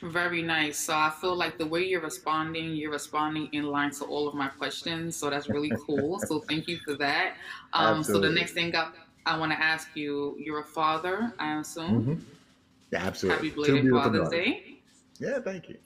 Very 0.02 0.42
nice. 0.42 0.78
So 0.78 0.94
I 0.94 1.10
feel 1.10 1.36
like 1.36 1.58
the 1.58 1.66
way 1.66 1.84
you're 1.84 2.00
responding, 2.00 2.74
you're 2.74 2.90
responding 2.90 3.48
in 3.52 3.64
line 3.64 3.92
to 3.92 4.04
all 4.04 4.26
of 4.26 4.34
my 4.34 4.48
questions. 4.48 5.16
So 5.16 5.30
that's 5.30 5.48
really 5.48 5.70
cool. 5.86 6.18
so 6.26 6.40
thank 6.40 6.66
you 6.66 6.78
for 6.78 6.94
that. 6.96 7.36
Um, 7.72 8.02
so 8.02 8.18
the 8.18 8.28
next 8.28 8.52
thing 8.52 8.74
up, 8.74 8.96
I 9.24 9.38
want 9.38 9.52
to 9.52 9.60
ask 9.60 9.88
you, 9.94 10.36
you're 10.40 10.60
a 10.60 10.64
father, 10.64 11.32
I 11.38 11.60
assume. 11.60 12.04
Mhm. 12.04 12.98
Absolutely. 12.98 13.48
Happy 13.48 13.54
belated 13.54 13.90
Father's. 13.92 14.28
Day. 14.28 14.80
Yeah, 15.20 15.38
thank 15.38 15.68
you. 15.68 15.78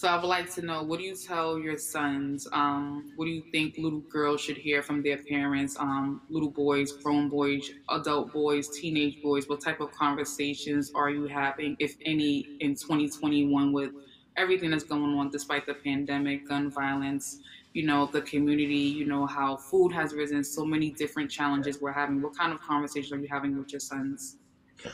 So 0.00 0.08
I 0.08 0.16
would 0.16 0.28
like 0.28 0.50
to 0.54 0.62
know, 0.62 0.82
what 0.82 0.98
do 0.98 1.04
you 1.04 1.14
tell 1.14 1.58
your 1.58 1.76
sons? 1.76 2.48
Um, 2.52 3.12
what 3.16 3.26
do 3.26 3.30
you 3.32 3.42
think 3.52 3.76
little 3.76 4.00
girls 4.00 4.40
should 4.40 4.56
hear 4.56 4.82
from 4.82 5.02
their 5.02 5.18
parents? 5.18 5.76
Um, 5.78 6.22
little 6.30 6.48
boys, 6.48 6.92
grown 6.92 7.28
boys, 7.28 7.70
adult 7.90 8.32
boys, 8.32 8.70
teenage 8.70 9.20
boys. 9.20 9.46
What 9.46 9.60
type 9.60 9.78
of 9.78 9.92
conversations 9.92 10.90
are 10.94 11.10
you 11.10 11.26
having, 11.26 11.76
if 11.80 11.96
any, 12.06 12.48
in 12.60 12.76
2021 12.76 13.74
with 13.74 13.90
everything 14.38 14.70
that's 14.70 14.84
going 14.84 15.18
on, 15.18 15.28
despite 15.28 15.66
the 15.66 15.74
pandemic, 15.74 16.48
gun 16.48 16.70
violence, 16.70 17.40
you 17.74 17.82
know, 17.82 18.06
the 18.06 18.22
community, 18.22 18.76
you 18.76 19.04
know, 19.04 19.26
how 19.26 19.58
food 19.58 19.92
has 19.92 20.14
risen, 20.14 20.42
so 20.42 20.64
many 20.64 20.92
different 20.92 21.30
challenges 21.30 21.78
we're 21.78 21.92
having. 21.92 22.22
What 22.22 22.34
kind 22.34 22.54
of 22.54 22.60
conversations 22.62 23.12
are 23.12 23.18
you 23.18 23.28
having 23.30 23.54
with 23.58 23.70
your 23.70 23.80
sons? 23.80 24.38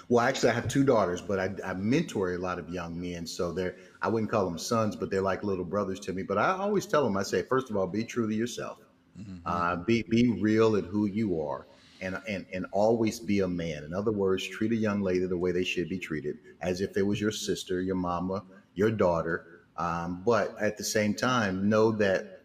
Well, 0.09 0.25
actually, 0.25 0.51
I 0.51 0.55
have 0.55 0.69
two 0.69 0.85
daughters, 0.85 1.21
but 1.21 1.39
I, 1.39 1.55
I 1.65 1.75
mentor 1.75 2.35
a 2.35 2.39
lot 2.39 2.59
of 2.59 2.69
young 2.69 3.01
men. 3.01 3.27
So 3.27 3.53
they're, 3.53 3.77
I 4.03 4.09
wouldn't 4.09 4.31
call 4.31 4.45
them 4.45 4.59
sons, 4.59 4.97
but 4.97 5.11
they're 5.11 5.23
like 5.23 5.43
little 5.45 5.65
brothers 5.65 6.01
to 6.01 6.13
me. 6.13 6.23
But 6.23 6.39
I 6.39 6.51
always 6.51 6.87
tell 6.87 7.05
them, 7.05 7.17
I 7.17 7.23
say, 7.23 7.43
first 7.43 7.71
of 7.71 7.77
all, 7.77 7.87
be 7.87 8.05
true 8.05 8.29
to 8.29 8.35
yourself. 8.35 8.79
Mhm. 9.19 9.41
Uh, 9.47 9.77
be 9.77 10.05
be 10.11 10.29
real 10.41 10.77
in 10.77 10.85
who 10.85 11.07
you 11.07 11.41
are, 11.41 11.67
and 12.01 12.21
and 12.29 12.45
and 12.53 12.67
always 12.73 13.19
be 13.19 13.41
a 13.41 13.49
man. 13.49 13.85
In 13.85 13.95
other 13.95 14.13
words, 14.13 14.47
treat 14.47 14.73
a 14.73 14.77
young 14.77 15.01
lady 15.01 15.25
the 15.27 15.39
way 15.39 15.53
they 15.53 15.65
should 15.65 15.89
be 15.89 15.99
treated, 15.99 16.39
as 16.61 16.81
if 16.83 16.97
it 16.97 17.03
was 17.03 17.21
your 17.21 17.31
sister, 17.33 17.81
your 17.81 17.97
mama, 17.97 18.45
your 18.75 18.91
daughter. 18.91 19.63
Um, 19.79 20.23
but 20.25 20.55
at 20.61 20.77
the 20.77 20.85
same 20.85 21.15
time, 21.15 21.69
know 21.69 21.93
that 21.93 22.45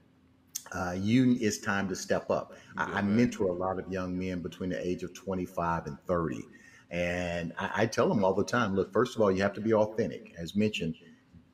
uh, 0.72 0.96
you 0.98 1.36
it's 1.40 1.58
time 1.58 1.88
to 1.90 1.96
step 1.96 2.30
up. 2.30 2.54
I, 2.78 3.00
I 3.00 3.02
mentor 3.02 3.48
a 3.50 3.54
lot 3.54 3.80
of 3.80 3.92
young 3.92 4.18
men 4.18 4.42
between 4.42 4.70
the 4.70 4.86
age 4.88 5.04
of 5.04 5.14
25 5.14 5.88
and 5.88 6.00
30, 6.08 6.42
and 6.92 7.54
I, 7.58 7.72
I 7.84 7.88
tell 7.88 8.10
them 8.10 8.24
all 8.24 8.36
the 8.36 8.46
time, 8.46 8.76
look, 8.76 8.94
first 8.94 9.16
of 9.16 9.22
all, 9.22 9.32
you 9.32 9.42
have 9.42 9.54
to 9.56 9.62
be 9.62 9.74
authentic, 9.74 10.34
as 10.38 10.56
mentioned 10.56 10.96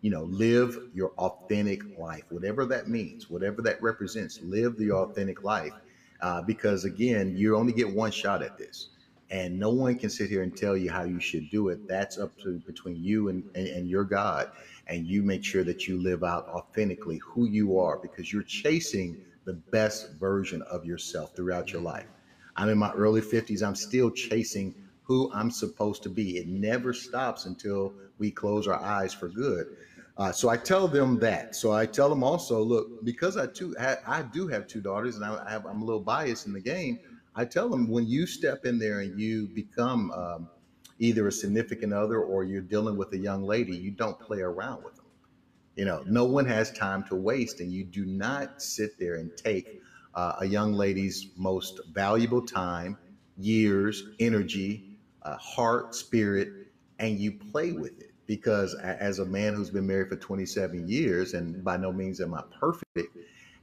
you 0.01 0.11
know, 0.11 0.23
live 0.25 0.79
your 0.93 1.11
authentic 1.17 1.81
life, 1.97 2.23
whatever 2.29 2.65
that 2.65 2.87
means, 2.87 3.29
whatever 3.29 3.61
that 3.63 3.81
represents. 3.81 4.39
Live 4.41 4.77
the 4.77 4.91
authentic 4.91 5.43
life, 5.43 5.73
uh, 6.21 6.41
because 6.43 6.85
again, 6.85 7.35
you 7.35 7.57
only 7.57 7.73
get 7.73 7.93
one 7.93 8.11
shot 8.11 8.43
at 8.43 8.57
this, 8.57 8.89
and 9.31 9.59
no 9.59 9.71
one 9.71 9.97
can 9.97 10.09
sit 10.09 10.29
here 10.29 10.43
and 10.43 10.55
tell 10.55 10.77
you 10.77 10.91
how 10.91 11.03
you 11.03 11.19
should 11.19 11.49
do 11.49 11.69
it. 11.69 11.87
That's 11.87 12.17
up 12.19 12.37
to 12.39 12.59
between 12.59 13.03
you 13.03 13.29
and, 13.29 13.43
and, 13.55 13.67
and 13.67 13.89
your 13.89 14.03
God, 14.03 14.51
and 14.87 15.07
you 15.07 15.23
make 15.23 15.43
sure 15.43 15.63
that 15.63 15.87
you 15.87 16.01
live 16.01 16.23
out 16.23 16.47
authentically 16.49 17.17
who 17.17 17.45
you 17.45 17.79
are, 17.79 17.97
because 17.97 18.31
you're 18.31 18.43
chasing 18.43 19.17
the 19.45 19.53
best 19.53 20.13
version 20.19 20.61
of 20.63 20.85
yourself 20.85 21.35
throughout 21.35 21.71
your 21.73 21.81
life. 21.81 22.07
I'm 22.55 22.69
in 22.69 22.77
my 22.77 22.91
early 22.93 23.21
50s. 23.21 23.65
I'm 23.65 23.75
still 23.75 24.11
chasing 24.11 24.75
who 25.07 25.31
I'm 25.33 25.49
supposed 25.49 26.03
to 26.03 26.09
be. 26.09 26.37
It 26.37 26.47
never 26.47 26.93
stops 26.93 27.45
until 27.45 27.93
we 28.17 28.29
close 28.29 28.67
our 28.67 28.79
eyes 28.79 29.13
for 29.13 29.29
good. 29.29 29.77
Uh, 30.17 30.31
so 30.33 30.49
I 30.49 30.57
tell 30.57 30.87
them 30.87 31.17
that. 31.19 31.55
So 31.55 31.71
I 31.71 31.85
tell 31.85 32.09
them 32.09 32.23
also, 32.23 32.61
look, 32.61 33.05
because 33.05 33.37
I 33.37 33.47
too 33.47 33.73
I 33.79 34.23
do 34.23 34.47
have 34.47 34.67
two 34.67 34.81
daughters, 34.81 35.15
and 35.15 35.23
I 35.23 35.49
have, 35.49 35.65
I'm 35.65 35.81
a 35.81 35.85
little 35.85 36.01
biased 36.01 36.45
in 36.45 36.53
the 36.53 36.59
game. 36.59 36.99
I 37.35 37.45
tell 37.45 37.69
them 37.69 37.87
when 37.89 38.05
you 38.05 38.25
step 38.25 38.65
in 38.65 38.79
there 38.79 38.99
and 38.99 39.19
you 39.19 39.47
become 39.47 40.11
um, 40.11 40.49
either 40.99 41.27
a 41.27 41.31
significant 41.31 41.93
other 41.93 42.19
or 42.19 42.43
you're 42.43 42.61
dealing 42.61 42.97
with 42.97 43.13
a 43.13 43.17
young 43.17 43.43
lady, 43.43 43.77
you 43.77 43.91
don't 43.91 44.19
play 44.19 44.39
around 44.39 44.83
with 44.83 44.95
them. 44.95 45.05
You 45.75 45.85
know, 45.85 46.03
no 46.07 46.25
one 46.25 46.45
has 46.45 46.71
time 46.71 47.03
to 47.05 47.15
waste, 47.15 47.61
and 47.61 47.71
you 47.71 47.85
do 47.85 48.05
not 48.05 48.61
sit 48.61 48.99
there 48.99 49.15
and 49.15 49.31
take 49.37 49.81
uh, 50.15 50.33
a 50.39 50.45
young 50.45 50.73
lady's 50.73 51.27
most 51.37 51.79
valuable 51.93 52.41
time, 52.41 52.97
years, 53.37 54.03
energy, 54.19 54.96
uh, 55.27 55.37
heart, 55.37 55.93
spirit, 55.93 56.49
and 56.99 57.19
you 57.19 57.31
play 57.31 57.73
with 57.73 57.99
it. 57.99 58.11
Because 58.25 58.75
as 58.75 59.19
a 59.19 59.25
man 59.25 59.53
who's 59.53 59.69
been 59.69 59.87
married 59.87 60.09
for 60.09 60.17
27 60.17 60.87
years, 60.87 61.33
and 61.33 61.63
by 61.63 61.77
no 61.77 61.91
means 61.93 62.19
am 62.19 62.33
I 62.33 62.43
perfect, 62.59 63.17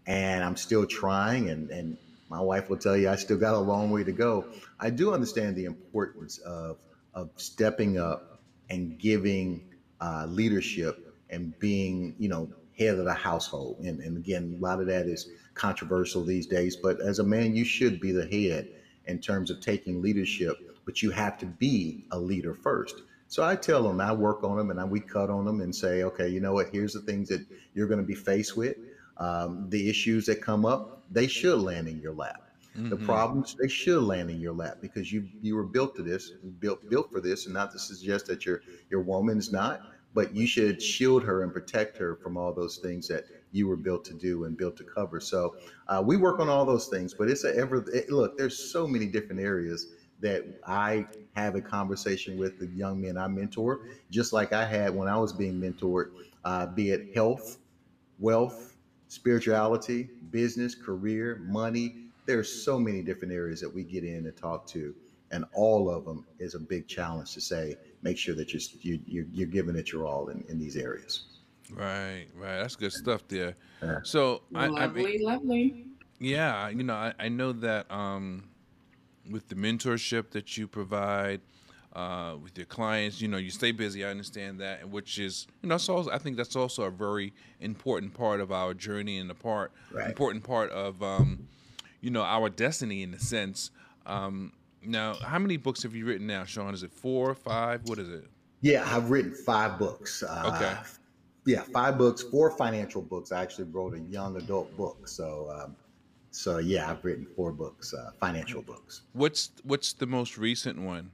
and 0.07 0.43
I'm 0.43 0.57
still 0.57 0.87
trying, 0.87 1.51
and, 1.51 1.71
and 1.71 1.99
my 2.31 2.41
wife 2.41 2.71
will 2.71 2.79
tell 2.79 2.97
you 2.97 3.11
I 3.11 3.17
still 3.17 3.37
got 3.37 3.55
a 3.55 3.59
long 3.59 3.91
way 3.91 4.05
to 4.05 4.13
go. 4.13 4.47
I 4.81 4.91
do 4.91 5.13
understand 5.13 5.57
the 5.57 5.67
importance 5.67 6.39
of, 6.39 6.79
of 7.13 7.31
stepping 7.37 7.99
up 7.99 8.41
and 8.71 8.99
giving 8.99 9.63
uh, 10.01 10.27
leadership 10.29 11.15
and 11.29 11.59
being, 11.59 12.15
you 12.19 12.29
know, 12.29 12.49
head 12.79 12.99
of 12.99 13.05
the 13.05 13.15
household. 13.15 13.81
And, 13.81 14.01
and 14.01 14.17
again, 14.17 14.57
a 14.59 14.63
lot 14.63 14.81
of 14.81 14.87
that 14.87 15.07
is 15.07 15.29
controversial 15.55 16.25
these 16.25 16.47
days. 16.47 16.77
But 16.77 17.01
as 17.01 17.19
a 17.19 17.25
man, 17.25 17.55
you 17.55 17.65
should 17.65 18.01
be 18.01 18.13
the 18.13 18.27
head 18.27 18.69
in 19.07 19.21
terms 19.21 19.51
of 19.51 19.61
taking 19.61 20.01
leadership, 20.01 20.57
but 20.85 21.03
you 21.03 21.11
have 21.11 21.39
to 21.39 21.47
be 21.47 22.05
a 22.11 22.19
leader 22.19 22.55
first. 22.55 23.03
So 23.29 23.43
I 23.43 23.57
tell 23.57 23.83
them, 23.83 24.01
I 24.01 24.13
work 24.13 24.45
on 24.45 24.57
them 24.57 24.71
and 24.71 24.79
I, 24.79 24.85
we 24.85 25.01
cut 25.01 25.31
on 25.31 25.45
them 25.45 25.61
and 25.61 25.75
say, 25.75 26.03
okay, 26.05 26.29
you 26.29 26.41
know 26.41 26.53
what? 26.53 26.69
Here's 26.73 26.93
the 26.93 27.01
things 27.01 27.29
that 27.31 27.45
you're 27.75 27.89
going 27.89 28.01
to 28.01 28.07
be 28.07 28.15
faced 28.15 28.57
with. 28.57 28.77
Um, 29.17 29.67
the 29.71 29.89
issues 29.89 30.27
that 30.27 30.43
come 30.43 30.65
up, 30.65 31.03
they 31.11 31.27
should 31.27 31.61
land 31.61 31.89
in 31.89 32.01
your 32.01 32.13
lap. 32.13 32.43
Mm-hmm. 32.77 32.91
The 32.91 32.97
problems 32.97 33.55
they 33.61 33.69
should 33.69 34.03
land 34.03 34.31
in 34.31 34.41
your 34.41 34.53
lap 34.53 34.79
because 34.81 35.13
you 35.13 35.29
you 35.41 35.55
were 35.55 35.65
built 35.65 35.95
to 35.97 36.03
this, 36.03 36.33
built 36.59 36.89
built 36.91 37.13
for 37.13 37.21
this, 37.21 37.45
and 37.45 37.55
not 37.55 37.71
to 37.71 37.79
suggest 37.79 38.27
that 38.27 38.45
your 38.45 38.63
your 38.91 39.01
woman's 39.01 39.53
not, 39.53 39.83
but 40.13 40.35
you 40.35 40.45
should 40.45 40.83
shield 40.83 41.23
her 41.23 41.45
and 41.45 41.53
protect 41.53 41.97
her 41.99 42.17
from 42.17 42.37
all 42.37 42.53
those 42.53 42.79
things 42.79 43.07
that 43.07 43.27
you 43.53 43.69
were 43.69 43.77
built 43.77 44.05
to 44.07 44.15
do 44.15 44.45
and 44.45 44.57
built 44.57 44.77
to 44.79 44.85
cover. 44.85 45.21
So 45.21 45.55
uh, 45.87 46.03
we 46.05 46.17
work 46.17 46.41
on 46.41 46.49
all 46.49 46.65
those 46.65 46.89
things, 46.89 47.15
but 47.15 47.29
it's 47.29 47.45
a 47.45 47.57
ever 47.57 47.85
it, 47.93 48.11
look. 48.11 48.37
There's 48.37 48.73
so 48.73 48.89
many 48.89 49.07
different 49.07 49.41
areas 49.41 49.93
that 50.25 50.43
I 50.67 51.07
have 51.35 51.55
a 51.55 51.61
conversation 51.61 52.39
with 52.39 52.59
the 52.59 52.67
young 52.69 52.99
men 52.99 53.19
I 53.19 53.29
mentor, 53.29 53.81
just 54.11 54.33
like 54.33 54.55
I 54.55 54.65
had 54.65 54.95
when 54.95 55.07
I 55.07 55.19
was 55.19 55.35
being 55.35 55.61
mentored, 55.61 56.13
uh, 56.47 56.65
be 56.65 56.93
it 56.93 57.15
health, 57.15 57.59
wealth, 58.19 58.75
spirituality, 59.09 60.09
business, 60.31 60.75
career, 60.75 61.43
money. 61.45 61.97
There's 62.25 62.51
so 62.51 62.81
many 62.81 63.03
different 63.03 63.35
areas 63.35 63.61
that 63.61 63.73
we 63.73 63.85
get 63.85 64.03
in 64.03 64.25
and 64.25 64.35
talk 64.35 64.67
to, 64.69 64.95
and 65.31 65.45
all 65.53 65.91
of 65.91 66.07
them 66.07 66.25
is 66.39 66.55
a 66.55 66.59
big 66.59 66.89
challenge 66.89 67.35
to 67.35 67.43
say, 67.43 67.77
make 68.01 68.17
sure 68.17 68.35
that 68.35 68.55
you're 68.55 68.99
you're, 69.07 69.27
you're 69.31 69.47
giving 69.47 69.77
it 69.77 69.93
your 69.93 70.07
all 70.07 70.29
in, 70.29 70.43
in 70.49 70.59
these 70.59 70.77
areas. 70.77 71.25
Right, 71.71 72.29
right. 72.35 72.61
That's 72.61 72.77
good 72.77 72.93
stuff 72.93 73.29
there. 73.29 73.57
Yeah. 73.83 73.99
So 74.05 74.41
lovely, 74.51 74.81
I, 74.81 74.85
I 74.85 74.89
mean, 74.89 75.23
lovely. 75.23 75.85
Yeah, 76.19 76.71
you 76.71 76.83
know, 76.83 76.95
I, 76.95 77.13
I 77.19 77.29
know 77.29 77.53
that 77.53 77.91
um, 77.91 78.49
with 79.31 79.49
the 79.49 79.55
mentorship 79.55 80.31
that 80.31 80.57
you 80.57 80.69
provide 80.69 81.41
uh, 81.95 82.35
with 82.43 82.57
your 82.57 82.67
clients, 82.67 83.21
you 83.21 83.29
know, 83.29 83.37
you 83.37 83.51
stay 83.51 83.71
busy. 83.71 84.05
I 84.05 84.09
understand 84.09 84.61
that, 84.61 84.81
and 84.83 84.91
which 84.91 85.19
is, 85.19 85.47
you 85.63 85.69
know, 85.69 85.79
so 85.79 86.11
I 86.11 86.19
think 86.19 86.37
that's 86.37 86.57
also 86.57 86.85
a 86.85 86.91
very 86.91 87.33
important 87.61 88.15
part 88.15 88.41
of 88.41 88.51
our 88.51 88.75
journey 88.75 89.19
and 89.19 89.31
the 89.31 89.35
part 89.35 89.73
right. 89.93 90.09
important 90.09 90.43
part 90.45 90.71
of, 90.71 91.03
um, 91.03 91.47
you 92.01 92.11
know, 92.11 92.23
our 92.23 92.51
destiny 92.51 93.03
in 93.03 93.15
a 93.15 93.21
sense. 93.21 93.71
Um, 94.07 94.53
now, 94.83 95.15
how 95.15 95.39
many 95.39 95.57
books 95.57 95.83
have 95.85 95.95
you 95.95 96.05
written 96.05 96.27
now, 96.27 96.45
Sean? 96.45 96.75
Is 96.75 96.83
it 96.83 96.93
four, 96.93 97.35
five? 97.35 97.83
What 97.85 97.99
is 97.99 98.09
it? 98.09 98.27
Yeah, 98.61 98.85
I've 98.87 99.11
written 99.11 99.33
five 99.33 99.79
books. 99.79 100.23
Uh, 100.23 100.53
okay. 100.55 100.77
Yeah, 101.47 101.63
five 101.73 101.99
books, 101.99 102.23
four 102.23 102.51
financial 102.51 103.03
books. 103.03 103.31
I 103.31 103.43
actually 103.43 103.65
wrote 103.65 103.95
a 103.95 104.01
young 104.01 104.37
adult 104.37 104.75
book. 104.77 105.07
So 105.07 105.55
um, 105.55 105.77
so 106.35 106.59
yeah, 106.59 106.91
I've 106.91 107.05
written 107.05 107.27
four 107.37 107.53
books, 107.53 107.95
uh, 107.95 108.11
financial 108.19 108.61
books. 108.61 109.03
What's 109.13 109.53
what's 109.63 109.93
the 109.93 110.07
most 110.07 110.37
recent 110.37 110.81
one? 110.81 111.13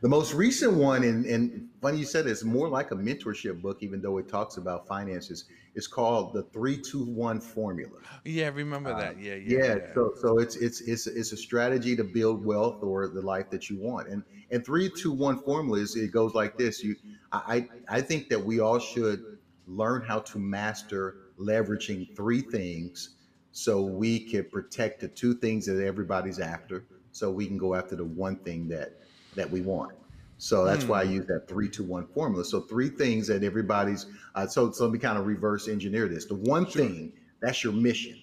The 0.00 0.08
most 0.08 0.32
recent 0.32 0.72
one, 0.72 1.04
and, 1.04 1.26
and 1.26 1.68
funny 1.82 1.98
you 1.98 2.06
said 2.06 2.26
it's 2.26 2.42
more 2.42 2.66
like 2.66 2.92
a 2.92 2.94
mentorship 2.94 3.60
book, 3.60 3.82
even 3.82 4.00
though 4.00 4.16
it 4.16 4.26
talks 4.26 4.56
about 4.56 4.88
finances. 4.88 5.44
It's 5.74 5.86
called 5.86 6.32
the 6.32 6.44
three 6.44 6.78
two 6.78 7.04
one 7.04 7.40
formula. 7.40 7.98
Yeah, 8.24 8.48
remember 8.48 8.96
that. 8.96 9.20
Yeah, 9.20 9.34
yeah, 9.34 9.58
yeah. 9.58 9.74
yeah. 9.76 9.94
So 9.94 10.14
so 10.18 10.38
it's 10.38 10.56
it's 10.56 10.80
it's 10.80 11.06
it's 11.06 11.32
a 11.32 11.36
strategy 11.36 11.94
to 11.94 12.02
build 12.02 12.42
wealth 12.42 12.82
or 12.82 13.06
the 13.06 13.20
life 13.20 13.50
that 13.50 13.68
you 13.68 13.78
want. 13.78 14.08
And 14.08 14.22
and 14.50 14.64
three 14.64 14.88
two 14.88 15.12
one 15.12 15.38
formula 15.42 15.78
is 15.78 15.94
it 15.94 16.10
goes 16.10 16.34
like 16.34 16.56
this. 16.56 16.82
You 16.82 16.96
I 17.32 17.68
I 17.86 18.00
think 18.00 18.30
that 18.30 18.42
we 18.42 18.60
all 18.60 18.78
should 18.78 19.36
learn 19.66 20.00
how 20.00 20.20
to 20.20 20.38
master 20.38 21.16
leveraging 21.38 22.16
three 22.16 22.40
things 22.40 23.16
so 23.52 23.82
we 23.82 24.20
can 24.20 24.44
protect 24.44 25.00
the 25.00 25.08
two 25.08 25.34
things 25.34 25.66
that 25.66 25.84
everybody's 25.84 26.38
after 26.38 26.84
so 27.12 27.30
we 27.30 27.46
can 27.46 27.58
go 27.58 27.74
after 27.74 27.96
the 27.96 28.04
one 28.04 28.36
thing 28.36 28.68
that 28.68 29.00
that 29.34 29.50
we 29.50 29.60
want 29.60 29.92
so 30.38 30.64
that's 30.64 30.84
mm. 30.84 30.88
why 30.88 31.02
i 31.02 31.06
hmm. 31.06 31.14
use 31.14 31.26
that 31.26 31.46
three 31.48 31.68
to 31.68 31.82
one 31.82 32.06
formula 32.08 32.44
so 32.44 32.60
three 32.60 32.88
things 32.88 33.26
that 33.26 33.42
everybody's 33.42 34.06
uh, 34.34 34.46
so, 34.46 34.70
so 34.70 34.84
let 34.84 34.92
me 34.92 34.98
kind 34.98 35.18
of 35.18 35.26
reverse 35.26 35.68
engineer 35.68 36.08
this 36.08 36.26
the 36.26 36.34
one 36.34 36.64
sure. 36.66 36.82
thing 36.82 37.12
that's 37.40 37.62
your 37.64 37.72
mission 37.72 38.20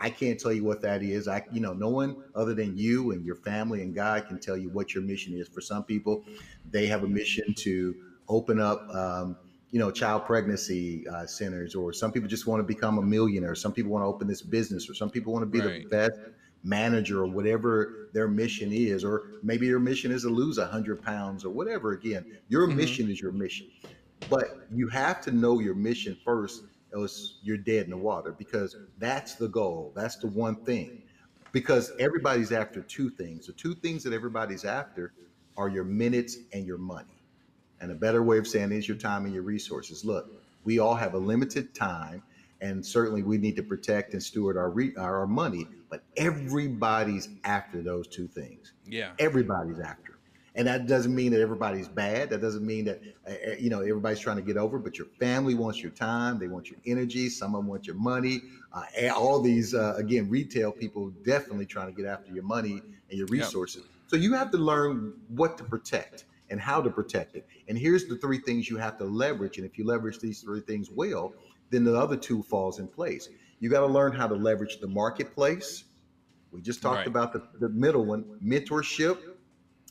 i 0.00 0.10
can't 0.10 0.38
tell 0.38 0.52
you 0.52 0.64
what 0.64 0.80
that 0.80 1.02
is 1.02 1.28
i 1.28 1.42
you 1.52 1.60
know 1.60 1.72
no 1.72 1.88
one 1.88 2.16
other 2.34 2.54
than 2.54 2.76
you 2.76 3.12
and 3.12 3.24
your 3.24 3.36
family 3.36 3.82
and 3.82 3.94
god 3.94 4.26
can 4.26 4.38
tell 4.38 4.56
you 4.56 4.68
what 4.70 4.94
your 4.94 5.02
mission 5.02 5.34
is 5.34 5.48
for 5.48 5.60
some 5.60 5.84
people 5.84 6.24
they 6.70 6.86
have 6.86 7.04
a 7.04 7.08
mission 7.08 7.54
to 7.54 7.94
open 8.28 8.58
up 8.58 8.88
um, 8.94 9.36
you 9.74 9.80
know, 9.80 9.90
child 9.90 10.24
pregnancy 10.24 11.04
uh, 11.08 11.26
centers, 11.26 11.74
or 11.74 11.92
some 11.92 12.12
people 12.12 12.28
just 12.28 12.46
want 12.46 12.60
to 12.60 12.64
become 12.64 12.98
a 12.98 13.02
millionaire. 13.02 13.56
Some 13.56 13.72
people 13.72 13.90
want 13.90 14.04
to 14.04 14.06
open 14.06 14.28
this 14.28 14.40
business, 14.40 14.88
or 14.88 14.94
some 14.94 15.10
people 15.10 15.32
want 15.32 15.42
to 15.42 15.46
be 15.46 15.58
right. 15.58 15.82
the 15.82 15.88
best 15.88 16.16
manager, 16.62 17.24
or 17.24 17.26
whatever 17.26 18.08
their 18.12 18.28
mission 18.28 18.70
is, 18.70 19.02
or 19.02 19.32
maybe 19.42 19.66
your 19.66 19.80
mission 19.80 20.12
is 20.12 20.22
to 20.22 20.28
lose 20.28 20.60
hundred 20.60 21.02
pounds, 21.02 21.44
or 21.44 21.50
whatever. 21.50 21.90
Again, 21.90 22.24
your 22.48 22.68
mm-hmm. 22.68 22.76
mission 22.76 23.10
is 23.10 23.20
your 23.20 23.32
mission, 23.32 23.66
but 24.30 24.68
you 24.72 24.86
have 24.90 25.20
to 25.22 25.32
know 25.32 25.58
your 25.58 25.74
mission 25.74 26.16
first, 26.24 26.62
else 26.94 27.40
you're 27.42 27.56
dead 27.56 27.86
in 27.86 27.90
the 27.90 27.96
water 27.96 28.30
because 28.30 28.76
that's 28.98 29.34
the 29.34 29.48
goal. 29.48 29.92
That's 29.96 30.18
the 30.18 30.28
one 30.28 30.54
thing. 30.54 31.02
Because 31.50 31.90
everybody's 31.98 32.52
after 32.52 32.80
two 32.80 33.10
things. 33.10 33.48
The 33.48 33.54
two 33.54 33.74
things 33.74 34.04
that 34.04 34.12
everybody's 34.12 34.64
after 34.64 35.14
are 35.56 35.68
your 35.68 35.82
minutes 35.82 36.36
and 36.52 36.64
your 36.64 36.78
money. 36.78 37.13
And 37.84 37.92
a 37.92 37.94
better 37.94 38.22
way 38.22 38.38
of 38.38 38.48
saying 38.48 38.72
is 38.72 38.88
your 38.88 38.96
time 38.96 39.26
and 39.26 39.34
your 39.34 39.42
resources. 39.42 40.06
Look, 40.06 40.32
we 40.64 40.78
all 40.78 40.94
have 40.94 41.12
a 41.12 41.18
limited 41.18 41.74
time, 41.74 42.22
and 42.62 42.84
certainly 42.84 43.22
we 43.22 43.36
need 43.36 43.56
to 43.56 43.62
protect 43.62 44.14
and 44.14 44.22
steward 44.22 44.56
our 44.56 44.70
re- 44.70 44.94
our 44.96 45.26
money. 45.26 45.68
But 45.90 46.02
everybody's 46.16 47.28
after 47.44 47.82
those 47.82 48.08
two 48.08 48.26
things. 48.26 48.72
Yeah, 48.86 49.10
everybody's 49.18 49.80
after, 49.80 50.18
and 50.54 50.66
that 50.66 50.86
doesn't 50.86 51.14
mean 51.14 51.32
that 51.32 51.42
everybody's 51.42 51.86
bad. 51.86 52.30
That 52.30 52.40
doesn't 52.40 52.64
mean 52.66 52.86
that 52.86 53.02
uh, 53.28 53.52
you 53.58 53.68
know 53.68 53.80
everybody's 53.80 54.20
trying 54.20 54.36
to 54.36 54.42
get 54.42 54.56
over. 54.56 54.78
But 54.78 54.96
your 54.96 55.08
family 55.20 55.54
wants 55.54 55.82
your 55.82 55.92
time. 55.92 56.38
They 56.38 56.48
want 56.48 56.70
your 56.70 56.80
energy. 56.86 57.28
Some 57.28 57.54
of 57.54 57.58
them 57.58 57.66
want 57.66 57.86
your 57.86 57.96
money. 57.96 58.40
Uh, 58.72 59.10
all 59.14 59.42
these 59.42 59.74
uh, 59.74 59.92
again, 59.98 60.30
retail 60.30 60.72
people 60.72 61.10
definitely 61.22 61.66
trying 61.66 61.94
to 61.94 62.02
get 62.02 62.08
after 62.08 62.32
your 62.32 62.44
money 62.44 62.80
and 63.10 63.18
your 63.18 63.26
resources. 63.26 63.82
Yep. 63.82 63.90
So 64.06 64.16
you 64.16 64.32
have 64.32 64.50
to 64.52 64.56
learn 64.56 65.12
what 65.28 65.58
to 65.58 65.64
protect 65.64 66.24
and 66.54 66.60
how 66.60 66.80
to 66.80 66.88
protect 66.88 67.34
it. 67.34 67.48
And 67.66 67.76
here's 67.76 68.06
the 68.06 68.16
three 68.16 68.38
things 68.38 68.70
you 68.70 68.76
have 68.76 68.96
to 68.98 69.04
leverage. 69.04 69.58
And 69.58 69.66
if 69.66 69.76
you 69.76 69.84
leverage 69.84 70.20
these 70.20 70.40
three 70.40 70.60
things 70.60 70.88
well, 70.88 71.34
then 71.70 71.82
the 71.82 71.96
other 71.96 72.16
two 72.16 72.44
falls 72.44 72.78
in 72.78 72.86
place. 72.86 73.28
You 73.58 73.68
got 73.68 73.80
to 73.80 73.92
learn 73.92 74.12
how 74.12 74.28
to 74.28 74.36
leverage 74.36 74.78
the 74.78 74.86
marketplace. 74.86 75.82
We 76.52 76.62
just 76.62 76.80
talked 76.80 76.98
right. 76.98 77.06
about 77.08 77.32
the, 77.32 77.42
the 77.58 77.70
middle 77.70 78.04
one, 78.04 78.38
mentorship 78.40 79.18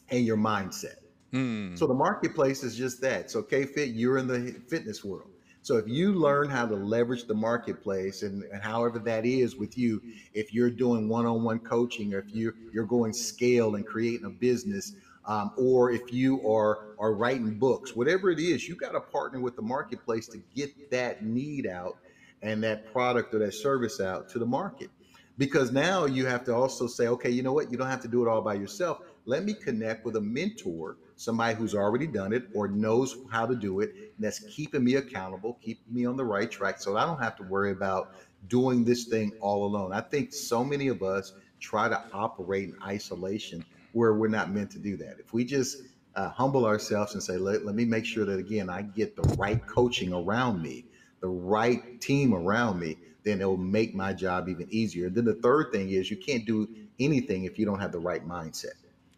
and 0.08 0.26
your 0.26 0.38
mindset. 0.38 0.96
Hmm. 1.34 1.76
So 1.76 1.86
the 1.86 1.94
marketplace 1.94 2.64
is 2.64 2.78
just 2.78 3.02
that. 3.02 3.30
So 3.30 3.44
K-Fit, 3.44 3.90
you're 3.90 4.18
in 4.18 4.28
the 4.28 4.56
fitness 4.70 5.04
world. 5.04 5.32
So 5.64 5.76
if 5.76 5.86
you 5.86 6.14
learn 6.14 6.50
how 6.50 6.66
to 6.66 6.76
leverage 6.76 7.26
the 7.26 7.34
marketplace 7.34 8.24
and, 8.24 8.44
and 8.44 8.64
however 8.64 9.00
that 9.00 9.26
is 9.26 9.58
with 9.58 9.78
you, 9.78 10.02
if 10.34 10.54
you're 10.54 10.70
doing 10.70 11.10
one-on-one 11.10 11.60
coaching 11.60 12.14
or 12.14 12.20
if 12.20 12.30
you're 12.30 12.54
you're 12.72 12.86
going 12.86 13.12
scale 13.12 13.76
and 13.76 13.86
creating 13.86 14.26
a 14.26 14.30
business, 14.30 14.94
um, 15.26 15.52
or 15.58 15.92
if 15.92 16.12
you 16.12 16.46
are 16.48 16.96
are 17.00 17.14
writing 17.14 17.58
books, 17.58 17.96
whatever 17.96 18.30
it 18.30 18.40
is, 18.40 18.68
you 18.68 18.76
got 18.76 18.92
to 18.92 19.00
partner 19.00 19.40
with 19.40 19.56
the 19.56 19.62
marketplace 19.62 20.28
to 20.28 20.42
get 20.56 20.92
that 20.92 21.24
need 21.24 21.68
out 21.68 21.98
and 22.42 22.64
that 22.64 22.92
product 22.92 23.34
or 23.34 23.40
that 23.40 23.54
service 23.54 24.00
out 24.00 24.30
to 24.30 24.40
the 24.40 24.46
market. 24.46 24.90
Because 25.38 25.72
now 25.72 26.06
you 26.06 26.26
have 26.28 26.44
to 26.46 26.54
also 26.54 26.86
say, 26.86 27.08
okay, 27.08 27.30
you 27.30 27.42
know 27.42 27.54
what? 27.54 27.72
You 27.72 27.78
don't 27.78 27.88
have 27.88 28.02
to 28.02 28.08
do 28.08 28.24
it 28.24 28.30
all 28.30 28.42
by 28.42 28.54
yourself. 28.54 29.00
Let 29.26 29.44
me 29.44 29.54
connect 29.54 30.06
with 30.06 30.16
a 30.16 30.22
mentor, 30.22 30.98
somebody 31.16 31.56
who's 31.56 31.74
already 31.74 32.06
done 32.06 32.34
it 32.34 32.44
or 32.54 32.68
knows 32.68 33.16
how 33.32 33.48
to 33.48 33.56
do 33.56 33.80
it, 33.80 33.94
and 33.96 34.26
that's 34.26 34.40
keeping 34.40 34.84
me 34.84 34.96
accountable, 34.96 35.58
keeping 35.62 35.92
me 35.92 36.06
on 36.06 36.18
the 36.18 36.26
right 36.26 36.52
track, 36.52 36.80
so 36.80 36.98
I 36.98 37.06
don't 37.06 37.22
have 37.22 37.36
to 37.38 37.44
worry 37.44 37.72
about 37.72 38.12
doing 38.48 38.84
this 38.84 39.06
thing 39.06 39.32
all 39.40 39.66
alone. 39.66 39.94
I 39.94 40.02
think 40.02 40.34
so 40.34 40.64
many 40.64 40.90
of 40.90 41.02
us 41.02 41.34
try 41.60 41.88
to 41.88 42.04
operate 42.12 42.70
in 42.70 42.76
isolation 42.86 43.64
where 43.94 44.14
we're 44.14 44.28
not 44.28 44.52
meant 44.52 44.70
to 44.72 44.80
do 44.80 44.98
that. 44.98 45.16
If 45.20 45.34
we 45.34 45.46
just 45.46 45.78
uh, 46.16 46.30
humble 46.30 46.66
ourselves 46.66 47.14
and 47.14 47.24
say, 47.24 47.38
let, 47.38 47.66
let 47.66 47.74
me 47.74 47.86
make 47.86 48.06
sure 48.06 48.26
that 48.26 48.38
again, 48.38 48.70
I 48.70 48.84
get 48.84 49.16
the 49.16 49.24
right 49.38 49.66
coaching 49.66 50.14
around 50.14 50.62
me 50.62 50.86
the 51.24 51.30
right 51.30 52.02
team 52.02 52.34
around 52.34 52.82
me, 52.82 52.98
then 53.24 53.40
it'll 53.40 53.56
make 53.56 53.96
my 53.96 54.12
job 54.12 54.50
even 54.50 54.68
easier. 54.70 55.08
And 55.08 55.16
then 55.16 55.24
the 55.24 55.36
third 55.36 55.72
thing 55.72 55.90
is 55.92 56.12
you 56.12 56.18
can't 56.18 56.46
do 56.46 56.68
anything 57.00 57.46
if 57.46 57.58
you 57.58 57.66
don't 57.66 57.80
have 57.80 57.94
the 57.94 58.00
right 58.00 58.28
mindset. 58.28 58.74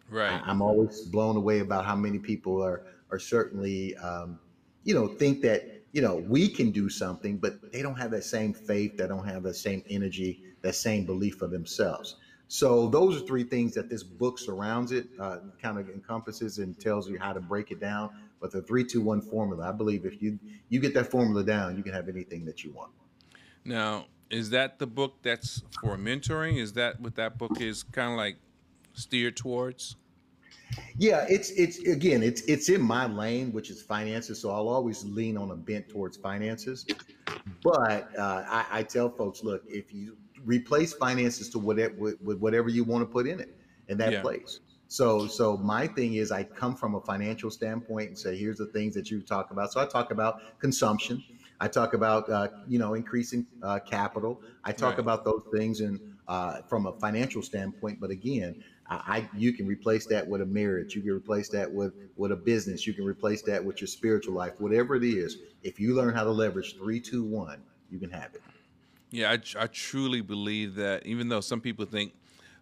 Right. 0.07 0.39
I, 0.45 0.51
am 0.51 0.61
always 0.61 1.01
blown 1.01 1.35
away 1.35 1.61
about 1.61 1.83
how 1.83 1.95
many 1.95 2.19
people 2.19 2.63
are 2.63 2.83
are 3.09 3.17
certainly, 3.17 3.97
um, 3.97 4.39
you 4.83 4.93
know, 4.93 5.07
think 5.07 5.41
that 5.41 5.81
you 5.93 6.01
know 6.03 6.17
we 6.17 6.47
can 6.47 6.69
do 6.69 6.89
something, 6.89 7.37
but 7.37 7.71
they 7.71 7.81
don't 7.81 7.95
have 7.95 8.11
that 8.11 8.23
same 8.23 8.53
faith, 8.53 8.97
they 8.97 9.07
don't 9.07 9.27
have 9.27 9.41
that 9.41 9.55
same 9.55 9.83
energy, 9.89 10.43
that 10.61 10.75
same 10.75 11.07
belief 11.07 11.37
for 11.37 11.47
themselves. 11.47 12.17
So 12.47 12.87
those 12.87 13.21
are 13.21 13.25
three 13.25 13.43
things 13.43 13.73
that 13.73 13.89
this 13.89 14.03
book 14.03 14.37
surrounds 14.37 14.91
it, 14.91 15.07
uh, 15.19 15.37
kind 15.61 15.79
of 15.79 15.89
encompasses 15.89 16.59
and 16.59 16.79
tells 16.79 17.09
you 17.09 17.17
how 17.19 17.33
to 17.33 17.39
break 17.39 17.71
it 17.71 17.79
down. 17.79 18.11
But 18.39 18.51
the 18.51 18.61
three, 18.61 18.83
two, 18.83 19.01
one 19.01 19.21
formula, 19.21 19.67
I 19.67 19.71
believe 19.71 20.05
if 20.05 20.21
you 20.21 20.37
you 20.69 20.79
get 20.79 20.93
that 20.93 21.09
formula 21.09 21.43
down, 21.43 21.75
you 21.75 21.83
can 21.83 21.93
have 21.93 22.07
anything 22.07 22.45
that 22.45 22.63
you 22.63 22.71
want. 22.71 22.91
Now, 23.63 24.05
is 24.29 24.51
that 24.51 24.77
the 24.77 24.87
book 24.87 25.15
that's 25.23 25.63
for 25.81 25.97
mentoring? 25.97 26.57
Is 26.57 26.73
that 26.73 26.99
what 26.99 27.15
that 27.15 27.37
book 27.37 27.59
is 27.59 27.83
kind 27.83 28.11
of 28.11 28.17
like 28.17 28.37
steered 28.93 29.35
towards? 29.35 29.95
Yeah, 30.97 31.25
it's 31.29 31.49
it's 31.51 31.79
again, 31.79 32.23
it's 32.23 32.41
it's 32.41 32.69
in 32.69 32.81
my 32.81 33.05
lane, 33.07 33.51
which 33.51 33.69
is 33.69 33.81
finances. 33.81 34.39
So 34.39 34.51
I'll 34.51 34.67
always 34.67 35.03
lean 35.03 35.37
on 35.37 35.51
a 35.51 35.55
bent 35.55 35.89
towards 35.89 36.17
finances. 36.17 36.85
But 37.63 38.17
uh, 38.17 38.43
I, 38.47 38.65
I 38.71 38.83
tell 38.83 39.09
folks, 39.09 39.43
look, 39.43 39.63
if 39.67 39.93
you 39.93 40.17
replace 40.45 40.93
finances 40.93 41.49
to 41.49 41.59
whatever 41.59 41.95
with 42.21 42.39
whatever 42.39 42.69
you 42.69 42.83
want 42.83 43.01
to 43.01 43.11
put 43.11 43.27
in 43.27 43.39
it 43.39 43.57
in 43.87 43.97
that 43.97 44.13
yeah. 44.13 44.21
place. 44.21 44.59
So 44.87 45.27
so 45.27 45.57
my 45.57 45.87
thing 45.87 46.15
is 46.15 46.31
I 46.31 46.43
come 46.43 46.75
from 46.75 46.95
a 46.95 47.01
financial 47.01 47.49
standpoint 47.49 48.09
and 48.09 48.17
say 48.17 48.37
here's 48.37 48.57
the 48.57 48.67
things 48.67 48.93
that 48.95 49.09
you 49.09 49.21
talk 49.21 49.51
about. 49.51 49.73
So 49.73 49.81
I 49.81 49.85
talk 49.85 50.11
about 50.11 50.59
consumption. 50.59 51.23
I 51.59 51.67
talk 51.67 51.93
about 51.93 52.29
uh, 52.29 52.49
you 52.67 52.79
know 52.79 52.93
increasing 52.93 53.45
uh, 53.63 53.79
capital. 53.79 54.41
I 54.63 54.71
talk 54.71 54.91
right. 54.91 54.99
about 54.99 55.25
those 55.25 55.43
things 55.53 55.81
and 55.81 55.99
uh, 56.27 56.61
from 56.63 56.85
a 56.85 56.93
financial 56.93 57.41
standpoint. 57.41 57.99
But 57.99 58.09
again, 58.09 58.63
I, 58.87 58.95
I, 58.95 59.29
you 59.37 59.53
can 59.53 59.67
replace 59.67 60.05
that 60.07 60.27
with 60.27 60.41
a 60.41 60.45
marriage. 60.45 60.95
You 60.95 61.01
can 61.01 61.11
replace 61.11 61.49
that 61.49 61.71
with 61.71 61.93
with 62.15 62.31
a 62.31 62.35
business. 62.35 62.85
You 62.85 62.93
can 62.93 63.05
replace 63.05 63.41
that 63.43 63.63
with 63.63 63.81
your 63.81 63.87
spiritual 63.87 64.33
life. 64.33 64.53
Whatever 64.59 64.95
it 64.95 65.03
is, 65.03 65.37
if 65.63 65.79
you 65.79 65.95
learn 65.95 66.13
how 66.13 66.23
to 66.23 66.31
leverage 66.31 66.75
three, 66.77 66.99
two, 66.99 67.23
one, 67.23 67.61
you 67.89 67.99
can 67.99 68.09
have 68.11 68.35
it. 68.35 68.41
Yeah, 69.15 69.31
I, 69.31 69.63
I 69.63 69.67
truly 69.67 70.21
believe 70.21 70.75
that. 70.75 71.05
Even 71.05 71.29
though 71.29 71.41
some 71.41 71.61
people 71.61 71.85
think 71.85 72.13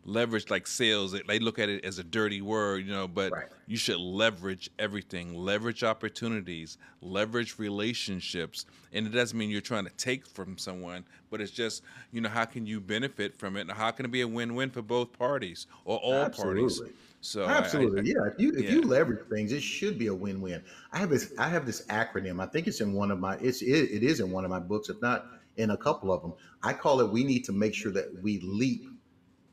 leverage 0.06 0.50
like 0.50 0.68
sales 0.68 1.16
they 1.28 1.40
look 1.40 1.60
at 1.60 1.70
it 1.70 1.84
as 1.86 1.98
a 1.98 2.04
dirty 2.04 2.42
word 2.42 2.86
you 2.86 2.92
know 2.92 3.08
but 3.08 3.32
right. 3.32 3.46
you 3.68 3.78
should 3.78 3.98
leverage 3.98 4.70
everything 4.78 5.34
leverage 5.34 5.84
opportunities 5.84 6.78
leverage 7.02 7.58
relationships 7.58 8.66
and 8.92 9.08
it 9.08 9.12
doesn't 9.12 9.38
mean 9.38 9.50
you're 9.50 9.62
trying 9.62 9.86
to 9.86 9.92
take 9.92 10.28
from 10.28 10.58
someone 10.58 11.06
but 11.30 11.40
it's 11.40 11.52
just 11.52 11.84
you 12.12 12.20
know 12.20 12.28
how 12.28 12.44
can 12.44 12.66
you 12.66 12.82
benefit 12.82 13.34
from 13.34 13.56
it 13.56 13.62
and 13.62 13.72
how 13.72 13.92
can 13.92 14.06
it 14.06 14.12
be 14.12 14.22
a 14.22 14.28
win-win 14.28 14.70
for 14.70 14.82
both 14.82 15.12
parties 15.14 15.68
or 15.86 15.98
all 16.00 16.30
parties. 16.30 16.40
absolutely. 16.40 16.80
parties 16.80 16.96
so 17.22 17.46
absolutely 17.46 18.00
I, 18.00 18.04
I, 18.04 18.06
yeah 18.06 18.32
if 18.34 18.40
you 18.40 18.52
if 18.52 18.64
yeah. 18.66 18.72
you 18.72 18.82
leverage 18.82 19.26
things 19.30 19.54
it 19.54 19.64
should 19.64 19.98
be 19.98 20.08
a 20.08 20.14
win-win 20.14 20.62
i 20.92 20.98
have 20.98 21.10
this 21.10 21.34
i 21.38 21.48
have 21.48 21.66
this 21.66 21.86
acronym 21.86 22.42
i 22.42 22.46
think 22.46 22.68
it's 22.68 22.82
in 22.82 22.92
one 22.92 23.10
of 23.10 23.20
my 23.20 23.36
it's 23.36 23.62
it, 23.62 23.90
it 23.90 24.04
is 24.04 24.20
in 24.20 24.32
one 24.32 24.44
of 24.44 24.52
my 24.52 24.60
books 24.60 24.90
if 24.90 25.02
not 25.02 25.28
in 25.58 25.72
a 25.72 25.78
couple 25.78 26.12
of 26.12 26.22
them 26.22 26.34
i 26.64 26.74
call 26.74 27.00
it 27.02 27.12
we 27.12 27.24
need 27.24 27.44
to 27.44 27.52
make 27.52 27.74
sure 27.74 27.92
that 27.92 28.10
we 28.22 28.40
leap 28.42 28.86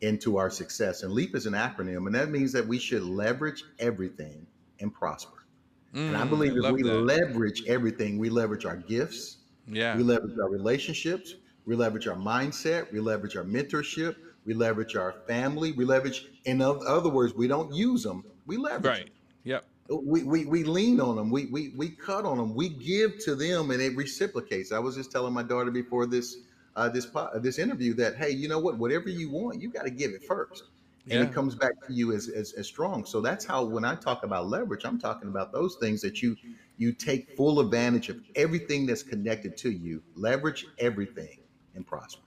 into 0.01 0.37
our 0.37 0.51
success. 0.51 1.03
And 1.03 1.13
LEAP 1.13 1.35
is 1.35 1.47
an 1.47 1.53
acronym, 1.53 2.07
and 2.07 2.15
that 2.15 2.31
means 2.31 2.53
that 2.53 2.67
we 2.67 2.79
should 2.79 3.03
leverage 3.03 3.65
everything 3.79 4.47
and 4.81 4.93
prosper. 4.93 5.47
Mm, 5.95 6.09
and 6.09 6.17
I 6.17 6.25
mm, 6.25 6.31
believe 6.31 6.57
if 6.57 6.73
we 6.73 6.83
that. 6.83 6.95
leverage 6.95 7.65
everything, 7.67 8.19
we 8.19 8.31
leverage 8.31 8.65
our 8.65 8.77
gifts, 8.77 9.39
yeah, 9.67 9.97
we 9.97 10.03
leverage 10.03 10.39
our 10.41 10.49
relationships, 10.49 11.35
we 11.67 11.75
leverage 11.75 12.07
our 12.07 12.17
mindset, 12.17 12.91
we 12.93 13.01
leverage 13.01 13.37
our 13.37 13.45
mentorship, 13.45 14.17
we 14.45 14.55
leverage 14.55 14.97
our 14.97 15.13
family, 15.27 15.73
we 15.73 15.85
leverage. 15.85 16.27
In 16.45 16.63
other 16.63 17.11
words, 17.11 17.35
we 17.35 17.49
don't 17.49 17.75
use 17.75 18.03
them, 18.03 18.25
we 18.47 18.57
leverage. 18.57 18.85
Right. 18.85 19.05
Them. 19.07 19.15
Yep. 19.45 19.65
We, 19.91 20.23
we, 20.23 20.45
we 20.45 20.65
lean 20.65 21.01
on 21.01 21.17
them. 21.17 21.31
We, 21.31 21.47
we, 21.47 21.73
we 21.77 21.89
cut 21.89 22.25
on 22.25 22.39
them. 22.39 22.55
We 22.55 22.69
give 22.69 23.19
to 23.25 23.35
them 23.35 23.73
and 23.73 23.83
it 23.83 23.97
reciprocates. 23.97 24.71
I 24.71 24.79
was 24.79 24.95
just 24.95 25.11
telling 25.11 25.33
my 25.33 25.43
daughter 25.43 25.71
before 25.71 26.07
this 26.07 26.37
uh, 26.77 26.89
this 26.89 27.09
this 27.37 27.59
interview 27.59 27.95
that 27.95 28.17
hey, 28.17 28.31
you 28.31 28.49
know 28.49 28.59
what? 28.59 28.79
Whatever 28.79 29.09
you 29.09 29.31
want, 29.31 29.61
you 29.61 29.71
got 29.71 29.85
to 29.85 29.91
give 29.91 30.13
it 30.13 30.25
first, 30.25 30.65
and 31.05 31.15
yeah. 31.15 31.23
it 31.23 31.33
comes 31.33 31.55
back 31.55 31.73
to 31.87 31.93
you 31.93 32.13
as, 32.13 32.29
as 32.29 32.53
as 32.53 32.67
strong. 32.67 33.05
So 33.05 33.21
that's 33.21 33.45
how 33.45 33.65
when 33.65 33.85
I 33.85 33.95
talk 33.95 34.23
about 34.23 34.47
leverage, 34.49 34.85
I'm 34.85 34.99
talking 34.99 35.29
about 35.29 35.53
those 35.53 35.77
things 35.77 36.01
that 36.03 36.23
you 36.23 36.37
you 36.79 36.93
take 36.93 37.37
full 37.37 37.61
advantage 37.61 38.09
of 38.09 38.21
everything 38.37 38.87
that's 38.87 39.03
connected 39.03 39.57
to 39.59 39.71
you. 39.71 40.03
Leverage 40.15 40.67
everything 40.79 41.39
and 41.75 41.87
prosper. 41.87 42.23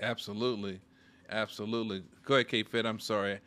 Absolutely, 0.00 0.80
absolutely. 1.30 2.02
Go 2.24 2.34
ahead, 2.34 2.48
Kate 2.48 2.68
Fit. 2.68 2.86
I'm 2.86 2.98
sorry. 2.98 3.38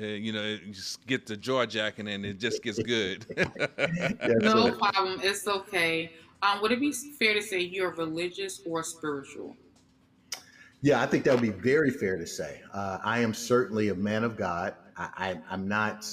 Uh, 0.00 0.06
you 0.06 0.32
know, 0.32 0.56
just 0.70 1.06
get 1.06 1.26
the 1.26 1.36
jaw 1.36 1.66
jacking 1.66 2.08
and 2.08 2.24
it 2.24 2.38
just 2.38 2.62
gets 2.62 2.78
good. 2.82 3.26
no 4.40 4.72
problem. 4.72 5.20
It's 5.22 5.46
okay. 5.46 6.12
Um, 6.42 6.62
would 6.62 6.72
it 6.72 6.80
be 6.80 6.92
fair 6.92 7.34
to 7.34 7.42
say 7.42 7.60
you're 7.60 7.90
religious 7.90 8.62
or 8.66 8.82
spiritual? 8.82 9.56
Yeah, 10.80 11.00
I 11.00 11.06
think 11.06 11.24
that 11.24 11.34
would 11.34 11.42
be 11.42 11.50
very 11.50 11.90
fair 11.90 12.16
to 12.16 12.26
say. 12.26 12.60
Uh, 12.72 12.98
I 13.04 13.20
am 13.20 13.34
certainly 13.34 13.90
a 13.90 13.94
man 13.94 14.24
of 14.24 14.36
God. 14.36 14.74
I, 14.96 15.36
I, 15.50 15.54
am 15.54 15.68
not. 15.68 16.06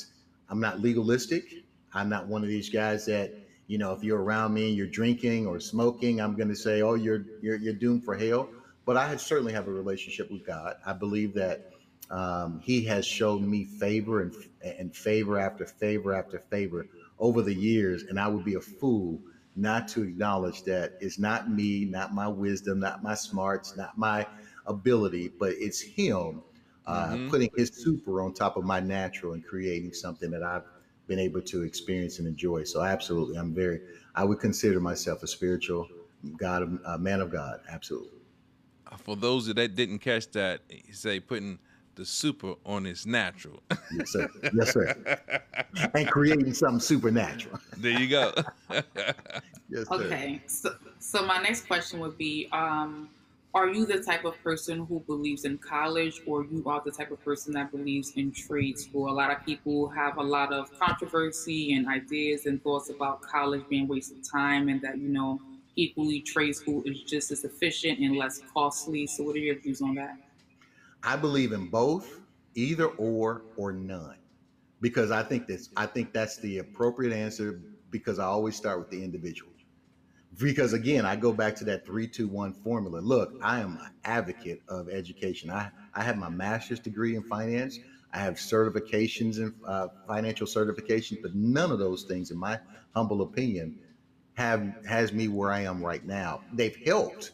I'm 0.49 0.59
not 0.59 0.81
legalistic. 0.81 1.63
I'm 1.93 2.09
not 2.09 2.27
one 2.27 2.43
of 2.43 2.49
these 2.49 2.69
guys 2.69 3.05
that 3.07 3.33
you 3.69 3.77
know, 3.77 3.93
if 3.93 4.03
you're 4.03 4.21
around 4.21 4.55
me 4.55 4.67
and 4.67 4.75
you're 4.75 4.87
drinking 4.87 5.45
or 5.45 5.59
smoking, 5.59 6.19
I'm 6.19 6.35
going 6.35 6.49
to 6.49 6.55
say, 6.55 6.81
"Oh, 6.81 6.95
you're 6.95 7.25
you're 7.41 7.55
you're 7.55 7.73
doomed 7.73 8.03
for 8.03 8.17
hell." 8.17 8.49
But 8.85 8.97
I 8.97 9.15
certainly 9.17 9.53
have 9.53 9.67
a 9.67 9.71
relationship 9.71 10.31
with 10.31 10.45
God. 10.45 10.75
I 10.85 10.93
believe 10.93 11.35
that 11.35 11.68
um, 12.09 12.59
He 12.63 12.83
has 12.85 13.05
shown 13.05 13.49
me 13.49 13.65
favor 13.65 14.21
and 14.21 14.33
and 14.61 14.95
favor 14.95 15.37
after 15.39 15.65
favor 15.65 16.13
after 16.13 16.39
favor 16.39 16.87
over 17.19 17.41
the 17.41 17.53
years, 17.53 18.03
and 18.03 18.19
I 18.19 18.27
would 18.27 18.45
be 18.45 18.55
a 18.55 18.61
fool 18.61 19.19
not 19.55 19.87
to 19.89 20.03
acknowledge 20.03 20.63
that 20.63 20.93
it's 21.01 21.19
not 21.19 21.51
me, 21.51 21.85
not 21.85 22.13
my 22.13 22.27
wisdom, 22.27 22.79
not 22.79 23.03
my 23.03 23.15
smarts, 23.15 23.75
not 23.75 23.97
my 23.97 24.25
ability, 24.65 25.31
but 25.39 25.53
it's 25.57 25.81
him 25.81 26.41
uh, 26.85 27.09
mm-hmm. 27.09 27.29
putting 27.29 27.49
his 27.55 27.69
super 27.73 28.21
on 28.21 28.33
top 28.33 28.57
of 28.57 28.63
my 28.63 28.79
natural 28.79 29.33
and 29.33 29.45
creating 29.45 29.93
something 29.93 30.31
that 30.31 30.43
I've 30.43 30.63
been 31.07 31.19
able 31.19 31.41
to 31.41 31.63
experience 31.63 32.19
and 32.19 32.27
enjoy. 32.27 32.63
So 32.63 32.81
absolutely, 32.81 33.37
I'm 33.37 33.53
very. 33.53 33.81
I 34.15 34.23
would 34.23 34.39
consider 34.39 34.79
myself 34.79 35.23
a 35.23 35.27
spiritual 35.27 35.87
God, 36.37 36.79
a 36.85 36.97
man 36.97 37.21
of 37.21 37.31
God. 37.31 37.59
Absolutely. 37.69 38.19
Uh, 38.91 38.97
for 38.97 39.15
those 39.15 39.45
that 39.47 39.75
didn't 39.75 39.99
catch 39.99 40.31
that, 40.31 40.61
say 40.91 41.19
putting 41.19 41.59
the 41.99 42.05
super 42.05 42.53
on 42.65 42.85
its 42.85 43.05
natural. 43.05 43.61
yes, 43.91 44.11
sir. 44.11 44.29
Yes, 44.53 44.71
sir. 44.71 45.19
and 45.93 46.09
creating 46.09 46.53
something 46.53 46.79
supernatural. 46.79 47.59
There 47.75 47.91
you 47.91 48.07
go. 48.07 48.33
yes, 48.69 48.83
sir. 49.69 49.83
Okay. 49.91 50.41
So, 50.47 50.75
so 50.99 51.25
my 51.25 51.41
next 51.41 51.67
question 51.67 51.99
would 51.99 52.17
be, 52.17 52.47
um, 52.53 53.09
are 53.53 53.67
you 53.67 53.85
the 53.85 54.01
type 54.01 54.23
of 54.23 54.41
person 54.41 54.85
who 54.85 55.01
believes 55.01 55.43
in 55.43 55.57
college 55.57 56.21
or 56.25 56.45
you 56.45 56.63
are 56.67 56.81
the 56.85 56.91
type 56.91 57.11
of 57.11 57.21
person 57.25 57.53
that 57.53 57.69
believes 57.71 58.13
in 58.15 58.31
trade 58.31 58.77
school 58.77 59.09
a 59.09 59.11
lot 59.11 59.31
of 59.31 59.43
people 59.43 59.89
have 59.89 60.17
a 60.17 60.23
lot 60.23 60.53
of 60.53 60.69
controversy 60.77 61.73
and 61.73 61.87
ideas 61.87 62.45
and 62.45 62.61
thoughts 62.61 62.91
about 62.91 63.23
college 63.23 63.63
being 63.67 63.87
wasted 63.87 64.19
time 64.23 64.69
and 64.69 64.79
that 64.83 64.99
you 64.99 65.09
know 65.09 65.41
equally 65.75 66.21
trade 66.21 66.55
school 66.55 66.83
is 66.85 67.01
just 67.01 67.31
as 67.31 67.43
efficient 67.43 67.97
and 67.97 68.15
less 68.17 68.39
costly 68.53 69.07
so 69.07 69.23
what 69.23 69.35
are 69.35 69.39
your 69.39 69.59
views 69.59 69.81
on 69.81 69.95
that 69.95 70.15
i 71.03 71.15
believe 71.15 71.51
in 71.51 71.67
both 71.67 72.21
either 72.55 72.87
or 72.87 73.43
or 73.55 73.71
none 73.71 74.17
because 74.81 75.11
i 75.11 75.23
think 75.23 75.47
that's 75.47 75.69
i 75.77 75.85
think 75.85 76.13
that's 76.13 76.37
the 76.39 76.59
appropriate 76.59 77.13
answer 77.13 77.61
because 77.91 78.19
i 78.19 78.25
always 78.25 78.55
start 78.55 78.79
with 78.79 78.89
the 78.89 79.03
individual 79.03 79.51
because 80.37 80.73
again, 80.73 81.05
I 81.05 81.15
go 81.15 81.33
back 81.33 81.55
to 81.57 81.65
that 81.65 81.85
three, 81.85 82.07
two, 82.07 82.27
one 82.27 82.53
formula. 82.53 82.99
Look, 82.99 83.35
I 83.41 83.59
am 83.59 83.77
an 83.77 83.91
advocate 84.05 84.61
of 84.67 84.89
education. 84.89 85.49
I, 85.49 85.71
I 85.93 86.03
have 86.03 86.17
my 86.17 86.29
master's 86.29 86.79
degree 86.79 87.15
in 87.15 87.23
finance. 87.23 87.79
I 88.13 88.19
have 88.19 88.35
certifications 88.35 89.37
in 89.37 89.53
uh, 89.67 89.87
financial 90.07 90.47
certifications, 90.47 91.21
but 91.21 91.35
none 91.35 91.71
of 91.71 91.79
those 91.79 92.03
things, 92.03 92.31
in 92.31 92.37
my 92.37 92.59
humble 92.95 93.21
opinion, 93.21 93.79
have 94.35 94.73
has 94.87 95.11
me 95.13 95.27
where 95.27 95.51
I 95.51 95.61
am 95.61 95.83
right 95.83 96.05
now. 96.05 96.41
They've 96.53 96.77
helped, 96.85 97.31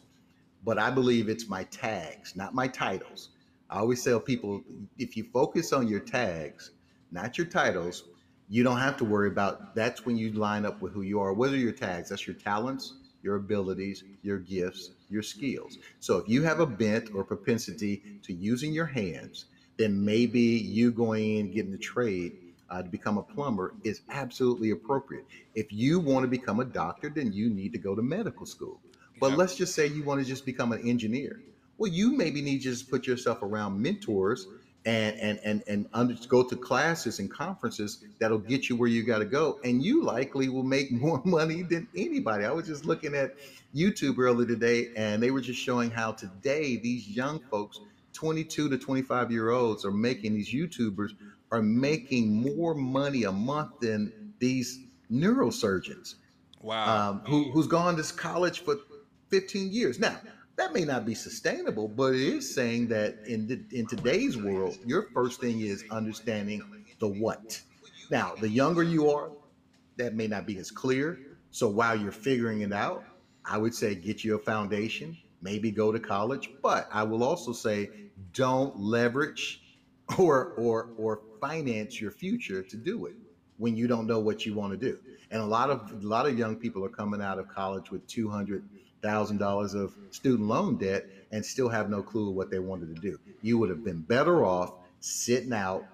but 0.64 0.78
I 0.78 0.90
believe 0.90 1.28
it's 1.28 1.48
my 1.48 1.64
tags, 1.64 2.34
not 2.36 2.54
my 2.54 2.68
titles. 2.68 3.30
I 3.70 3.78
always 3.78 4.02
tell 4.02 4.20
people 4.20 4.62
if 4.98 5.16
you 5.16 5.24
focus 5.32 5.72
on 5.72 5.88
your 5.88 6.00
tags, 6.00 6.70
not 7.10 7.36
your 7.36 7.46
titles, 7.46 8.04
you 8.48 8.62
don't 8.62 8.78
have 8.78 8.96
to 8.98 9.04
worry 9.04 9.28
about 9.28 9.74
that's 9.74 10.06
when 10.06 10.16
you 10.16 10.32
line 10.32 10.64
up 10.64 10.80
with 10.80 10.92
who 10.92 11.02
you 11.02 11.20
are. 11.20 11.32
What 11.32 11.50
are 11.50 11.56
your 11.56 11.72
tags? 11.72 12.10
That's 12.10 12.26
your 12.26 12.36
talents, 12.36 12.94
your 13.22 13.36
abilities, 13.36 14.04
your 14.22 14.38
gifts, 14.38 14.90
your 15.10 15.22
skills. 15.22 15.78
So 15.98 16.18
if 16.18 16.28
you 16.28 16.42
have 16.42 16.60
a 16.60 16.66
bent 16.66 17.10
or 17.12 17.24
propensity 17.24 18.20
to 18.22 18.32
using 18.32 18.72
your 18.72 18.86
hands, 18.86 19.46
then 19.76 20.04
maybe 20.04 20.40
you 20.40 20.92
going 20.92 21.38
in 21.38 21.50
getting 21.50 21.72
the 21.72 21.78
trade 21.78 22.38
uh, 22.70 22.82
to 22.82 22.88
become 22.88 23.18
a 23.18 23.22
plumber 23.22 23.74
is 23.84 24.00
absolutely 24.10 24.70
appropriate. 24.70 25.24
If 25.54 25.72
you 25.72 26.00
want 26.00 26.24
to 26.24 26.28
become 26.28 26.60
a 26.60 26.64
doctor, 26.64 27.08
then 27.08 27.32
you 27.32 27.50
need 27.50 27.72
to 27.72 27.78
go 27.78 27.94
to 27.94 28.02
medical 28.02 28.46
school. 28.46 28.80
But 29.20 29.36
let's 29.36 29.56
just 29.56 29.74
say 29.74 29.86
you 29.86 30.02
want 30.04 30.20
to 30.20 30.26
just 30.26 30.44
become 30.44 30.72
an 30.72 30.86
engineer. 30.86 31.40
Well, 31.78 31.90
you 31.90 32.12
maybe 32.12 32.40
need 32.42 32.58
to 32.58 32.70
just 32.70 32.90
put 32.90 33.06
yourself 33.06 33.42
around 33.42 33.80
mentors 33.80 34.46
and 34.86 35.18
and 35.18 35.40
and 35.44 35.62
and 35.66 35.88
under, 35.92 36.14
go 36.28 36.42
to 36.44 36.56
classes 36.56 37.18
and 37.18 37.30
conferences 37.30 38.04
that'll 38.20 38.38
get 38.38 38.68
you 38.68 38.76
where 38.76 38.88
you 38.88 39.02
got 39.02 39.18
to 39.18 39.24
go, 39.24 39.58
and 39.64 39.82
you 39.82 40.02
likely 40.02 40.48
will 40.48 40.62
make 40.62 40.90
more 41.06 41.20
money 41.24 41.62
than 41.62 41.88
anybody. 41.96 42.44
I 42.44 42.52
was 42.52 42.66
just 42.66 42.86
looking 42.86 43.14
at 43.14 43.34
YouTube 43.74 44.18
earlier 44.18 44.46
today, 44.46 44.90
and 44.96 45.22
they 45.22 45.30
were 45.30 45.40
just 45.40 45.60
showing 45.60 45.90
how 45.90 46.12
today 46.12 46.76
these 46.76 47.08
young 47.08 47.40
folks, 47.50 47.80
22 48.14 48.70
to 48.70 48.78
25 48.78 49.30
year 49.30 49.50
olds, 49.50 49.84
are 49.84 49.90
making 49.90 50.34
these 50.34 50.52
YouTubers 50.52 51.10
are 51.52 51.62
making 51.62 52.42
more 52.42 52.74
money 52.74 53.24
a 53.24 53.32
month 53.32 53.80
than 53.80 54.32
these 54.38 54.80
neurosurgeons. 55.10 56.16
Wow. 56.60 57.10
Um, 57.10 57.20
who, 57.20 57.50
who's 57.52 57.68
gone 57.68 57.96
to 57.96 58.14
college 58.14 58.60
for 58.60 58.76
15 59.30 59.70
years 59.72 59.98
now 59.98 60.18
that 60.56 60.72
may 60.72 60.84
not 60.84 61.04
be 61.04 61.14
sustainable, 61.14 61.86
but 61.86 62.14
it 62.14 62.20
is 62.20 62.54
saying 62.54 62.88
that 62.88 63.18
in 63.26 63.46
the, 63.46 63.62
in 63.72 63.86
today's 63.86 64.36
world, 64.36 64.78
your 64.86 65.08
first 65.12 65.40
thing 65.40 65.60
is 65.60 65.84
understanding 65.90 66.62
the 66.98 67.08
what. 67.08 67.60
Now, 68.10 68.34
the 68.40 68.48
younger 68.48 68.82
you 68.82 69.10
are, 69.10 69.30
that 69.96 70.14
may 70.14 70.26
not 70.26 70.46
be 70.46 70.58
as 70.58 70.70
clear. 70.70 71.18
So 71.50 71.68
while 71.68 71.96
you're 71.96 72.12
figuring 72.12 72.62
it 72.62 72.72
out, 72.72 73.04
I 73.44 73.58
would 73.58 73.74
say 73.74 73.94
get 73.94 74.24
you 74.24 74.34
a 74.34 74.38
foundation, 74.38 75.16
maybe 75.42 75.70
go 75.70 75.92
to 75.92 76.00
college, 76.00 76.50
but 76.62 76.88
I 76.92 77.02
will 77.02 77.22
also 77.22 77.52
say 77.52 77.90
don't 78.32 78.78
leverage 78.78 79.62
or 80.18 80.52
or 80.56 80.90
or 80.96 81.20
finance 81.40 82.00
your 82.00 82.10
future 82.10 82.62
to 82.62 82.76
do 82.76 83.06
it 83.06 83.14
when 83.58 83.76
you 83.76 83.86
don't 83.86 84.06
know 84.06 84.20
what 84.20 84.46
you 84.46 84.54
want 84.54 84.72
to 84.72 84.76
do. 84.76 84.98
And 85.30 85.40
a 85.40 85.46
lot 85.46 85.70
of 85.70 85.92
a 85.92 86.06
lot 86.06 86.26
of 86.26 86.38
young 86.38 86.56
people 86.56 86.84
are 86.84 86.90
coming 86.90 87.20
out 87.20 87.38
of 87.38 87.48
college 87.48 87.90
with 87.90 88.06
200 88.06 88.68
thousand 89.06 89.38
dollars 89.38 89.74
of 89.74 89.94
student 90.10 90.48
loan 90.48 90.76
debt 90.76 91.06
and 91.30 91.44
still 91.44 91.68
have 91.68 91.88
no 91.88 92.02
clue 92.02 92.30
what 92.30 92.50
they 92.50 92.58
wanted 92.58 92.94
to 92.94 93.00
do. 93.00 93.18
You 93.42 93.58
would 93.58 93.70
have 93.70 93.84
been 93.84 94.00
better 94.00 94.44
off 94.44 94.72
sitting 95.00 95.52
out, 95.52 95.84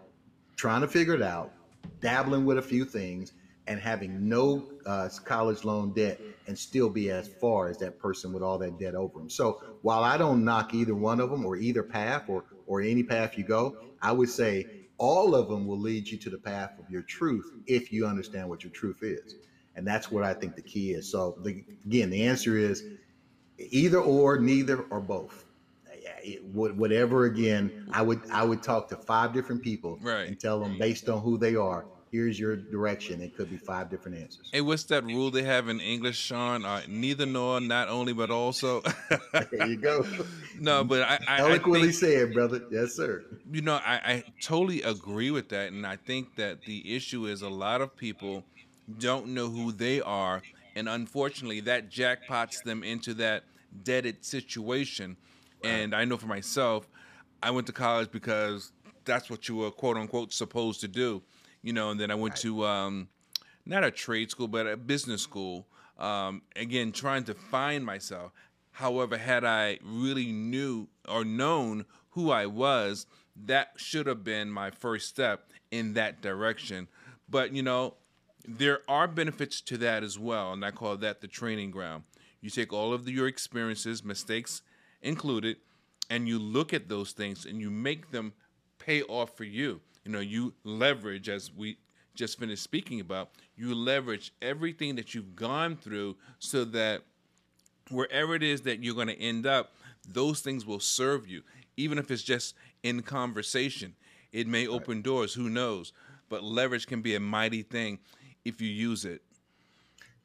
trying 0.57 0.81
to 0.81 0.89
figure 0.89 1.15
it 1.15 1.23
out, 1.23 1.53
dabbling 2.01 2.45
with 2.47 2.59
a 2.59 2.63
few 2.63 2.85
things, 2.85 3.33
and 3.67 3.79
having 3.79 4.29
no 4.29 4.65
uh, 4.87 5.09
college 5.25 5.65
loan 5.65 5.93
debt 5.93 6.21
and 6.47 6.59
still 6.59 6.89
be 6.89 7.11
as 7.11 7.29
far 7.29 7.69
as 7.69 7.79
that 7.79 7.99
person 7.99 8.33
with 8.33 8.43
all 8.43 8.59
that 8.59 8.79
debt 8.79 8.95
over 8.95 9.19
them. 9.19 9.31
So 9.31 9.63
while 9.83 10.03
I 10.03 10.17
don't 10.17 10.45
knock 10.45 10.75
either 10.75 10.95
one 10.95 11.21
of 11.21 11.31
them 11.31 11.45
or 11.45 11.57
either 11.57 11.83
path 11.83 12.25
or 12.29 12.45
or 12.67 12.81
any 12.81 13.03
path 13.03 13.37
you 13.37 13.45
go, 13.45 13.77
I 14.01 14.13
would 14.13 14.31
say 14.31 14.67
all 14.99 15.35
of 15.35 15.49
them 15.49 15.67
will 15.67 15.79
lead 15.79 16.09
you 16.09 16.17
to 16.19 16.31
the 16.31 16.39
path 16.39 16.79
of 16.79 16.89
your 16.91 17.03
truth 17.03 17.53
if 17.67 17.93
you 17.93 18.07
understand 18.07 18.49
what 18.49 18.63
your 18.63 18.73
truth 18.73 19.03
is. 19.03 19.37
And 19.75 19.87
that's 19.87 20.11
what 20.11 20.23
I 20.23 20.35
think 20.35 20.55
the 20.55 20.63
key 20.63 20.93
is. 20.93 21.11
So 21.11 21.37
the, 21.43 21.65
again, 21.87 22.11
the 22.11 22.25
answer 22.25 22.57
is 22.57 22.85
either 23.71 24.01
or, 24.01 24.39
neither 24.39 24.83
or 24.91 25.01
both. 25.01 25.45
It, 26.25 26.45
whatever. 26.45 27.25
Again, 27.25 27.89
I 27.93 28.01
would 28.03 28.21
I 28.31 28.45
would 28.45 28.63
talk 28.63 28.89
to 28.91 28.97
five 28.97 29.33
different 29.33 29.61
people 29.61 29.99
right. 30.01 30.29
and 30.29 30.39
tell 30.39 30.61
them 30.61 30.79
based 30.79 31.09
on 31.09 31.21
who 31.21 31.37
they 31.37 31.57
are. 31.57 31.85
Here's 32.13 32.39
your 32.39 32.57
direction. 32.57 33.23
It 33.23 33.35
could 33.35 33.49
be 33.49 33.57
five 33.57 33.89
different 33.89 34.19
answers. 34.19 34.51
Hey, 34.53 34.61
what's 34.61 34.85
that 34.85 35.03
rule 35.03 35.31
they 35.31 35.45
have 35.45 35.71
in 35.71 35.81
English, 35.81 36.19
Sean? 36.19 36.63
Uh, 36.63 36.83
neither 36.87 37.25
nor, 37.25 37.59
not 37.59 37.89
only, 37.89 38.13
but 38.13 38.31
also. 38.31 38.83
there 39.33 39.67
you 39.67 39.77
go. 39.77 40.07
No, 40.61 40.85
but 40.85 41.03
I, 41.03 41.19
I 41.27 41.39
eloquently 41.39 41.89
I 41.89 41.93
think, 41.93 41.95
said, 41.95 42.35
brother. 42.35 42.63
Yes, 42.71 42.93
sir. 42.93 43.25
You 43.51 43.63
know, 43.63 43.81
I, 43.85 43.95
I 43.95 44.25
totally 44.41 44.83
agree 44.83 45.33
with 45.33 45.49
that, 45.49 45.73
and 45.73 45.85
I 45.85 45.97
think 45.97 46.37
that 46.37 46.63
the 46.67 46.95
issue 46.95 47.27
is 47.27 47.43
a 47.43 47.49
lot 47.49 47.81
of 47.81 47.97
people 47.97 48.45
don't 48.99 49.29
know 49.29 49.49
who 49.49 49.73
they 49.73 50.01
are, 50.03 50.43
and 50.77 50.89
unfortunately, 50.89 51.61
that 51.61 51.91
jackpots 51.91 52.63
them 52.63 52.85
into 52.85 53.15
that 53.15 53.43
deaded 53.83 54.25
situation. 54.25 55.17
And 55.65 55.95
I 55.95 56.05
know 56.05 56.17
for 56.17 56.27
myself, 56.27 56.89
I 57.43 57.51
went 57.51 57.67
to 57.69 57.73
college 57.73 58.11
because 58.11 58.73
that's 59.05 59.31
what 59.31 59.49
you 59.49 59.57
were 59.57 59.71
quote 59.71 59.97
unquote 59.97 60.33
supposed 60.33 60.81
to 60.81 60.89
do, 60.89 61.23
you 61.63 61.73
know. 61.73 61.91
And 61.91 62.01
then 62.01 62.11
I 62.11 62.15
went 62.15 62.35
right. 62.35 62.43
to 62.43 62.65
um, 62.67 63.09
not 63.65 63.85
a 63.85 63.91
trade 63.91 64.31
school, 64.31 64.49
but 64.49 64.67
a 64.67 64.77
business 64.77 65.23
school. 65.23 65.67
Um, 65.99 66.43
again, 66.57 66.93
trying 66.93 67.25
to 67.25 67.35
find 67.35 67.85
myself. 67.85 68.33
However, 68.73 69.19
had 69.19 69.45
I 69.45 69.79
really 69.85 70.33
knew 70.33 70.89
or 71.09 71.25
known 71.25 71.85
who 72.11 72.31
I 72.31 72.47
was, 72.47 73.07
that 73.45 73.73
should 73.77 74.07
have 74.07 74.25
been 74.25 74.51
my 74.51 74.71
first 74.71 75.09
step 75.09 75.51
in 75.71 75.95
that 75.95 76.23
direction. 76.23 76.89
But 77.29 77.53
you 77.53 77.63
know, 77.63 77.95
there 78.47 78.81
are 78.89 79.07
benefits 79.07 79.61
to 79.63 79.77
that 79.79 80.03
as 80.03 80.19
well, 80.19 80.53
and 80.53 80.65
I 80.65 80.71
call 80.71 80.97
that 80.97 81.21
the 81.21 81.29
training 81.29 81.71
ground. 81.71 82.05
You 82.43 82.51
take 82.51 82.73
all 82.73 82.93
of 82.93 83.07
the, 83.07 83.13
your 83.13 83.29
experiences, 83.29 84.05
mistakes 84.05 84.61
included, 85.01 85.57
and 86.11 86.29
you 86.29 86.39
look 86.39 86.75
at 86.75 86.89
those 86.89 87.13
things 87.13 87.47
and 87.47 87.61
you 87.61 87.71
make 87.71 88.11
them 88.11 88.35
pay 88.79 89.03
off 89.03 89.37
for 89.37 89.45
you. 89.45 89.81
You 90.05 90.13
know, 90.13 90.21
you 90.21 90.53
leverage, 90.65 91.29
as 91.29 91.51
we 91.51 91.79
just 92.15 92.39
finished 92.39 92.63
speaking 92.63 93.01
about, 93.01 93.31
you 93.57 93.75
leverage 93.75 94.33
everything 94.43 94.97
that 94.97 95.15
you've 95.15 95.37
gone 95.37 95.77
through 95.77 96.17
so 96.39 96.65
that 96.67 97.03
wherever 97.91 98.35
it 98.35 98.43
is 98.43 98.63
that 98.63 98.83
you're 98.83 98.95
going 98.95 99.09
to 99.09 99.19
end 99.19 99.47
up, 99.47 99.73
those 100.09 100.41
things 100.41 100.67
will 100.67 100.81
serve 100.81 101.29
you. 101.29 101.43
Even 101.77 101.99
if 101.99 102.11
it's 102.11 102.23
just 102.23 102.55
in 102.83 103.03
conversation, 103.03 103.95
it 104.33 104.47
may 104.47 104.67
open 104.67 105.03
doors, 105.03 105.33
who 105.33 105.49
knows? 105.49 105.93
But 106.29 106.43
leverage 106.43 106.87
can 106.87 107.03
be 107.03 107.15
a 107.15 107.21
mighty 107.21 107.63
thing 107.63 107.99
if 108.45 108.61
you 108.61 108.69
use 108.69 109.05
it. 109.05 109.23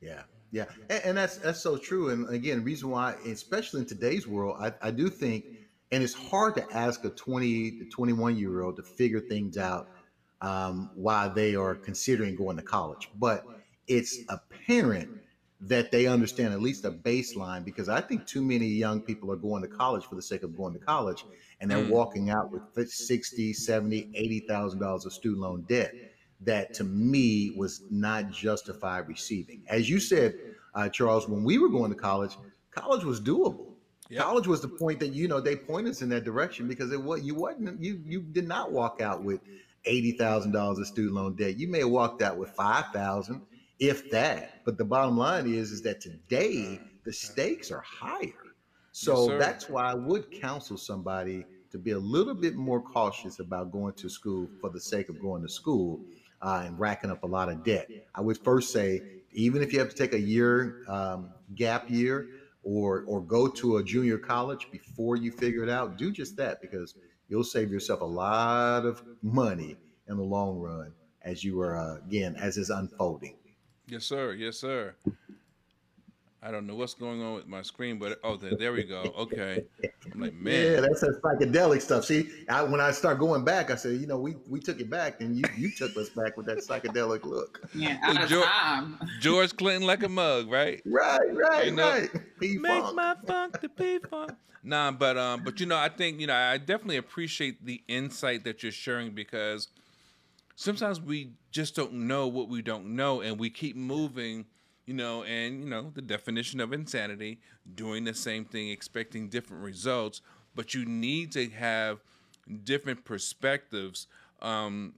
Yeah, 0.02 0.24
yeah, 0.52 0.66
and, 0.90 1.02
and, 1.04 1.18
that's 1.18 1.38
that's 1.38 1.62
so 1.62 1.78
true. 1.78 2.10
And 2.10 2.30
again, 2.30 2.64
reason 2.64 2.90
why, 2.90 3.16
especially 3.26 3.82
in 3.82 3.86
today's 3.86 4.28
world, 4.28 4.58
I, 4.60 4.74
I 4.82 4.92
do 4.92 5.10
think, 5.10 5.46
and 5.92 6.04
it's 6.04 6.14
hard 6.14 6.56
to 6.56 6.66
ask 6.72 7.04
a 7.06 7.10
20 7.10 7.72
to 7.80 7.86
21 7.86 8.38
year 8.38 8.62
old 8.62 8.78
to 8.78 8.84
figure 8.84 9.20
things 9.20 9.58
out 9.58 9.90
um, 10.42 10.92
while 10.96 11.34
they 11.34 11.56
are 11.56 11.76
considering 11.76 12.36
going 12.36 12.58
to 12.58 12.64
college. 12.64 13.10
But 13.20 13.46
it's 13.88 14.20
apparent 14.30 15.10
that 15.60 15.92
they 15.92 16.06
understand 16.06 16.54
at 16.54 16.62
least 16.62 16.86
a 16.86 16.92
baseline 16.92 17.66
because 17.66 17.90
I 17.90 18.00
think 18.00 18.28
too 18.28 18.44
many 18.44 18.68
young 18.68 19.02
people 19.02 19.32
are 19.32 19.38
going 19.38 19.64
to 19.64 19.68
college 19.68 20.06
for 20.06 20.16
the 20.16 20.22
sake 20.22 20.44
of 20.44 20.56
going 20.56 20.74
to 20.74 20.80
college 20.80 21.26
and 21.60 21.72
they're 21.72 21.84
mm. 21.84 21.90
walking 21.90 22.30
out 22.30 22.52
with 22.52 22.92
60, 22.92 23.54
70, 23.54 24.12
80,000 24.14 24.80
dollars 24.80 25.06
of 25.06 25.14
student 25.14 25.42
loan 25.42 25.66
debt 25.68 25.94
that 26.42 26.74
to 26.76 26.84
me 26.84 27.54
was 27.56 27.82
not 27.90 28.32
justified 28.32 29.08
receiving. 29.08 29.64
As 29.68 29.90
you 29.90 30.00
said, 30.00 30.36
uh, 30.76 30.90
Charles, 30.90 31.28
when 31.28 31.44
we 31.44 31.58
were 31.58 31.70
going 31.70 31.92
to 31.92 31.98
college, 31.98 32.38
college 32.72 33.04
was 33.04 33.20
doable. 33.20 33.74
Yep. 34.10 34.24
College 34.24 34.48
was 34.48 34.62
the 34.62 34.68
point 34.70 35.00
that 35.00 35.14
you 35.14 35.28
know 35.28 35.42
they 35.42 35.56
pointed 35.56 35.92
us 35.92 36.02
in 36.02 36.10
that 36.10 36.24
direction 36.24 36.68
because 36.68 36.94
it 36.94 37.02
was 37.02 37.24
you 37.24 37.36
wasn't 37.36 37.82
you 37.82 38.02
you 38.06 38.22
did 38.22 38.48
not 38.48 38.72
walk 38.72 39.02
out 39.02 39.24
with 39.24 39.42
eighty 39.86 40.14
thousand 40.14 40.52
dollars 40.54 40.80
of 40.80 40.88
student 40.88 41.16
loan 41.16 41.36
debt. 41.36 41.58
You 41.58 41.68
may 41.68 41.80
have 41.80 41.90
walked 41.90 42.22
out 42.22 42.38
with 42.38 42.50
five 42.52 42.86
thousand, 42.94 43.42
if 43.80 44.10
that. 44.12 44.64
But 44.64 44.78
the 44.78 44.86
bottom 44.86 45.18
line 45.18 45.48
is 45.48 45.72
is 45.72 45.82
that 45.82 46.00
today 46.00 46.80
the 47.04 47.12
stakes 47.12 47.70
are 47.70 47.82
higher. 47.86 48.32
So 48.94 49.30
yes, 49.30 49.40
that's 49.40 49.70
why 49.70 49.92
I 49.92 49.94
would 49.94 50.32
counsel 50.32 50.78
somebody 50.78 51.46
to 51.72 51.78
be 51.78 51.92
a 51.92 52.00
little 52.00 52.34
bit 52.34 52.56
more 52.56 52.82
cautious 52.82 53.40
about 53.40 53.72
going 53.72 53.94
to 53.94 54.10
school 54.10 54.48
for 54.62 54.70
the 54.70 54.80
sake 54.80 55.10
of 55.10 55.20
going 55.20 55.42
to 55.42 55.50
school 55.50 56.00
uh, 56.42 56.64
and 56.66 56.80
racking 56.80 57.10
up 57.10 57.24
a 57.24 57.28
lot 57.28 57.50
of 57.50 57.64
debt. 57.64 57.90
I 58.14 58.22
would 58.22 58.38
first 58.38 58.72
say, 58.72 59.02
even 59.32 59.62
if 59.62 59.74
you 59.74 59.80
have 59.80 59.90
to 59.90 59.96
take 59.96 60.14
a 60.14 60.20
year 60.20 60.84
um, 60.88 61.30
gap 61.56 61.90
year 61.90 62.28
or 62.64 63.04
or 63.08 63.22
go 63.22 63.48
to 63.48 63.78
a 63.78 63.84
junior 63.84 64.18
college 64.18 64.68
before 64.72 65.16
you 65.16 65.32
figure 65.32 65.64
it 65.64 65.70
out, 65.70 65.98
do 65.98 66.12
just 66.12 66.36
that 66.38 66.62
because 66.62 66.96
you'll 67.30 67.44
save 67.44 67.72
yourself 67.72 68.02
a 68.02 68.06
lot 68.06 68.86
of 68.86 69.04
money 69.22 69.78
in 70.08 70.18
the 70.18 70.24
long 70.24 70.58
run 70.60 70.94
as 71.22 71.44
you 71.44 71.60
are 71.62 71.78
uh, 71.78 71.98
again 71.98 72.36
as 72.36 72.58
is 72.58 72.70
unfolding. 72.70 73.36
Yes, 73.88 74.06
sir. 74.06 74.34
Yes, 74.34 74.58
sir. 74.58 74.96
I 76.48 76.52
don't 76.52 76.66
know 76.66 76.76
what's 76.76 76.94
going 76.94 77.22
on 77.22 77.34
with 77.34 77.46
my 77.46 77.62
screen, 77.62 78.00
but 78.00 78.20
oh, 78.24 78.38
there, 78.38 78.56
there 78.56 78.72
we 78.72 78.84
go. 78.84 79.02
Okay, 79.18 79.66
I'm 80.14 80.22
like, 80.22 80.34
man, 80.34 80.76
yeah, 80.76 80.80
that's 80.80 81.02
that 81.02 81.22
psychedelic 81.22 81.82
stuff. 81.82 82.06
See, 82.06 82.30
I, 82.48 82.64
when 82.64 82.80
I 82.80 82.92
start 82.92 83.20
going 83.20 83.44
back, 83.44 83.70
I 83.70 83.76
said, 83.76 84.00
you 84.00 84.08
know, 84.08 84.18
we 84.18 84.38
we 84.48 84.62
took 84.62 84.80
it 84.80 84.90
back, 84.90 85.20
and 85.20 85.36
you 85.36 85.44
you 85.58 85.70
took 85.70 85.98
us 85.98 86.08
back 86.08 86.38
with 86.38 86.46
that 86.46 86.60
psychedelic 86.60 87.26
look. 87.26 87.68
Yeah, 87.76 87.98
out 88.02 88.24
of 88.24 88.30
George, 88.30 88.46
time. 88.46 88.98
George 89.20 89.58
Clinton 89.58 89.86
like 89.86 90.04
a 90.04 90.10
mug, 90.10 90.50
right? 90.50 90.82
Right, 90.86 91.36
right, 91.36 91.66
you 91.66 91.72
know, 91.74 91.90
right. 91.90 92.10
Make 92.40 92.96
my 92.96 93.18
funk 93.26 93.60
the 93.60 93.68
P 93.68 94.00
funk. 94.10 94.32
Nah, 94.64 94.92
but 94.92 95.18
um, 95.18 95.44
but 95.44 95.60
you 95.60 95.66
know, 95.66 95.78
I 95.78 95.90
think 95.90 96.22
you 96.22 96.28
know, 96.28 96.36
I 96.36 96.58
definitely 96.60 96.98
appreciate 96.98 97.66
the 97.66 97.84
insight 97.90 98.46
that 98.46 98.64
you're 98.64 98.72
sharing 98.72 99.12
because 99.12 99.68
sometimes 100.56 101.02
we 101.02 101.34
just 101.52 101.76
don't 101.76 102.08
know 102.08 102.28
what 102.28 102.48
we 102.48 102.62
don't 102.62 102.96
know, 102.96 103.20
and 103.20 103.38
we 103.38 103.50
keep 103.50 103.76
moving 103.76 104.46
you 104.88 104.94
know, 104.94 105.24
and 105.24 105.62
you 105.62 105.70
know 105.70 105.92
the 105.94 106.02
definition 106.02 106.60
of 106.60 106.74
insanity, 106.74 107.40
doing 107.76 108.06
the 108.06 108.14
same 108.14 108.46
thing, 108.46 108.70
expecting 108.70 109.28
different 109.28 109.62
results, 109.62 110.22
but 110.56 110.74
you 110.74 110.86
need 110.86 111.32
to 111.34 111.50
have 111.50 112.00
different 112.64 113.06
perspectives. 113.06 114.08
Um, 114.42 114.94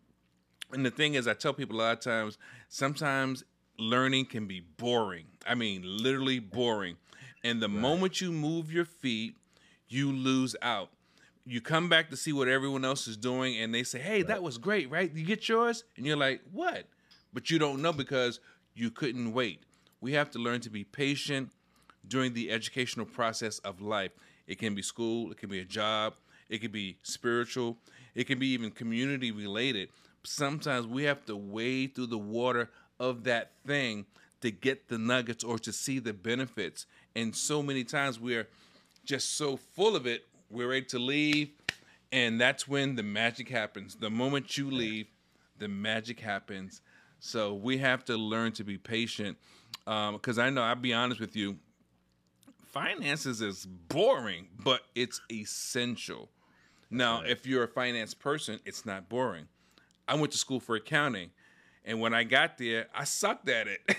and 0.71 0.85
the 0.85 0.91
thing 0.91 1.15
is, 1.15 1.27
I 1.27 1.33
tell 1.33 1.53
people 1.53 1.75
a 1.77 1.81
lot 1.81 1.93
of 1.93 1.99
times, 2.01 2.37
sometimes 2.69 3.43
learning 3.79 4.27
can 4.27 4.45
be 4.45 4.59
boring. 4.59 5.25
I 5.47 5.55
mean, 5.55 5.81
literally 5.83 6.39
boring. 6.39 6.97
And 7.43 7.59
the 7.59 7.67
right. 7.67 7.79
moment 7.79 8.21
you 8.21 8.31
move 8.31 8.71
your 8.71 8.85
feet, 8.85 9.35
you 9.87 10.11
lose 10.11 10.55
out. 10.61 10.89
You 11.45 11.61
come 11.61 11.89
back 11.89 12.11
to 12.11 12.17
see 12.17 12.31
what 12.31 12.47
everyone 12.47 12.85
else 12.85 13.07
is 13.07 13.17
doing, 13.17 13.57
and 13.57 13.73
they 13.73 13.81
say, 13.81 13.97
"Hey, 13.97 14.17
right. 14.17 14.27
that 14.27 14.43
was 14.43 14.59
great, 14.59 14.91
right? 14.91 15.11
You 15.11 15.25
get 15.25 15.49
yours," 15.49 15.83
and 15.97 16.05
you're 16.05 16.17
like, 16.17 16.41
"What?" 16.51 16.85
But 17.33 17.49
you 17.49 17.57
don't 17.57 17.81
know 17.81 17.91
because 17.91 18.39
you 18.75 18.91
couldn't 18.91 19.33
wait. 19.33 19.63
We 20.01 20.13
have 20.13 20.31
to 20.31 20.39
learn 20.39 20.61
to 20.61 20.69
be 20.69 20.83
patient 20.83 21.51
during 22.07 22.33
the 22.33 22.51
educational 22.51 23.05
process 23.05 23.59
of 23.59 23.81
life. 23.81 24.11
It 24.47 24.57
can 24.59 24.73
be 24.73 24.81
school, 24.81 25.31
it 25.31 25.37
can 25.37 25.49
be 25.49 25.59
a 25.59 25.65
job, 25.65 26.13
it 26.49 26.59
can 26.59 26.71
be 26.71 26.97
spiritual, 27.03 27.77
it 28.15 28.25
can 28.25 28.39
be 28.39 28.47
even 28.47 28.71
community 28.71 29.31
related. 29.31 29.89
Sometimes 30.23 30.87
we 30.87 31.03
have 31.03 31.25
to 31.25 31.35
wade 31.35 31.95
through 31.95 32.07
the 32.07 32.17
water 32.17 32.69
of 32.99 33.23
that 33.25 33.51
thing 33.65 34.05
to 34.41 34.51
get 34.51 34.87
the 34.87 34.97
nuggets 34.97 35.43
or 35.43 35.59
to 35.59 35.71
see 35.71 35.99
the 35.99 36.13
benefits. 36.13 36.85
And 37.15 37.35
so 37.35 37.61
many 37.61 37.83
times 37.83 38.19
we're 38.19 38.47
just 39.05 39.35
so 39.35 39.57
full 39.57 39.95
of 39.95 40.07
it, 40.07 40.25
we're 40.49 40.69
ready 40.69 40.85
to 40.85 40.99
leave. 40.99 41.49
And 42.11 42.41
that's 42.41 42.67
when 42.67 42.95
the 42.95 43.03
magic 43.03 43.49
happens. 43.49 43.95
The 43.95 44.09
moment 44.09 44.57
you 44.57 44.71
leave, 44.71 45.07
the 45.59 45.67
magic 45.67 46.19
happens. 46.19 46.81
So 47.19 47.53
we 47.53 47.77
have 47.77 48.05
to 48.05 48.17
learn 48.17 48.53
to 48.53 48.63
be 48.63 48.77
patient. 48.77 49.37
Because 49.85 50.37
um, 50.37 50.45
I 50.45 50.49
know, 50.49 50.61
I'll 50.61 50.75
be 50.75 50.93
honest 50.93 51.19
with 51.19 51.35
you, 51.35 51.57
finances 52.71 53.41
is 53.41 53.65
boring, 53.65 54.47
but 54.63 54.81
it's 54.95 55.21
essential. 55.31 56.29
Now, 56.91 57.21
right. 57.21 57.29
if 57.29 57.45
you're 57.45 57.63
a 57.63 57.67
finance 57.67 58.13
person, 58.13 58.59
it's 58.65 58.85
not 58.85 59.09
boring. 59.09 59.47
I 60.07 60.15
went 60.15 60.31
to 60.31 60.37
school 60.37 60.59
for 60.59 60.75
accounting, 60.75 61.29
and 61.85 61.99
when 61.99 62.13
I 62.13 62.23
got 62.23 62.57
there, 62.57 62.87
I 62.95 63.03
sucked 63.03 63.47
at 63.49 63.67
it. 63.67 63.79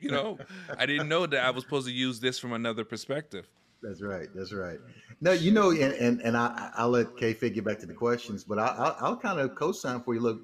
you 0.00 0.10
know, 0.10 0.38
I 0.76 0.86
didn't 0.86 1.08
know 1.08 1.26
that 1.26 1.44
I 1.44 1.50
was 1.50 1.64
supposed 1.64 1.86
to 1.86 1.92
use 1.92 2.18
this 2.18 2.38
from 2.38 2.52
another 2.52 2.84
perspective. 2.84 3.46
That's 3.82 4.02
right. 4.02 4.28
That's 4.34 4.52
right. 4.52 4.78
No, 5.20 5.32
you 5.32 5.52
know, 5.52 5.70
and 5.70 5.92
and, 5.94 6.20
and 6.20 6.36
I, 6.36 6.70
I'll 6.76 6.90
let 6.90 7.16
K 7.16 7.32
Fit 7.32 7.54
get 7.54 7.64
back 7.64 7.78
to 7.80 7.86
the 7.86 7.94
questions, 7.94 8.42
but 8.42 8.58
I, 8.58 8.66
I'll, 8.66 8.96
I'll 9.00 9.16
kind 9.16 9.38
of 9.38 9.54
co-sign 9.54 10.02
for 10.02 10.14
you. 10.14 10.20
Look, 10.20 10.40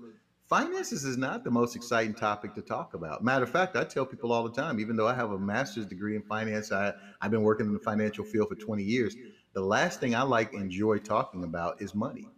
finances 0.52 1.04
is 1.04 1.16
not 1.16 1.44
the 1.44 1.50
most 1.50 1.74
exciting 1.74 2.12
topic 2.12 2.54
to 2.54 2.60
talk 2.60 2.92
about. 2.92 3.24
Matter 3.24 3.42
of 3.42 3.50
fact, 3.50 3.74
I 3.74 3.84
tell 3.84 4.04
people 4.04 4.32
all 4.32 4.44
the 4.44 4.50
time, 4.50 4.78
even 4.80 4.96
though 4.96 5.08
I 5.08 5.14
have 5.14 5.30
a 5.30 5.38
master's 5.38 5.86
degree 5.86 6.14
in 6.14 6.20
finance, 6.20 6.70
I, 6.70 6.92
I've 7.22 7.30
been 7.30 7.40
working 7.40 7.64
in 7.64 7.72
the 7.72 7.78
financial 7.78 8.22
field 8.22 8.50
for 8.50 8.54
20 8.54 8.82
years. 8.82 9.16
The 9.54 9.62
last 9.62 9.98
thing 9.98 10.14
I 10.14 10.20
like 10.20 10.52
enjoy 10.52 10.98
talking 10.98 11.44
about 11.44 11.80
is 11.80 11.94
money. 11.94 12.28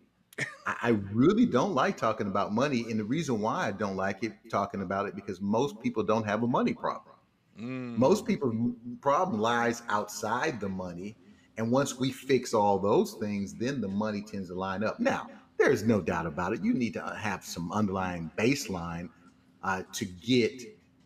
I, 0.64 0.90
really 1.12 1.44
don't 1.44 1.74
like 1.74 1.96
talking 1.96 2.28
about 2.28 2.52
money. 2.52 2.86
And 2.88 3.00
the 3.00 3.04
reason 3.04 3.40
why 3.40 3.66
I 3.66 3.72
don't 3.72 3.96
like 3.96 4.22
it 4.22 4.32
talking 4.48 4.82
about 4.82 5.06
it 5.06 5.16
because 5.16 5.40
most 5.40 5.80
people 5.80 6.04
don't 6.04 6.24
have 6.24 6.44
a 6.44 6.46
money 6.46 6.72
problem. 6.72 7.16
Mm. 7.60 7.98
Most 7.98 8.26
people's 8.26 8.54
problem 9.00 9.40
lies 9.40 9.82
outside 9.88 10.60
the 10.60 10.68
money. 10.68 11.16
And 11.56 11.72
once 11.72 11.98
we 11.98 12.12
fix 12.12 12.54
all 12.54 12.78
those 12.78 13.14
things, 13.14 13.54
then 13.54 13.80
the 13.80 13.88
money 13.88 14.22
tends 14.22 14.50
to 14.50 14.54
line 14.54 14.84
up. 14.84 15.00
Now, 15.00 15.28
there's 15.58 15.84
no 15.84 16.00
doubt 16.00 16.26
about 16.26 16.52
it. 16.52 16.62
You 16.62 16.74
need 16.74 16.94
to 16.94 17.14
have 17.16 17.44
some 17.44 17.72
underlying 17.72 18.32
baseline 18.36 19.10
uh, 19.62 19.84
to 19.92 20.04
get 20.04 20.62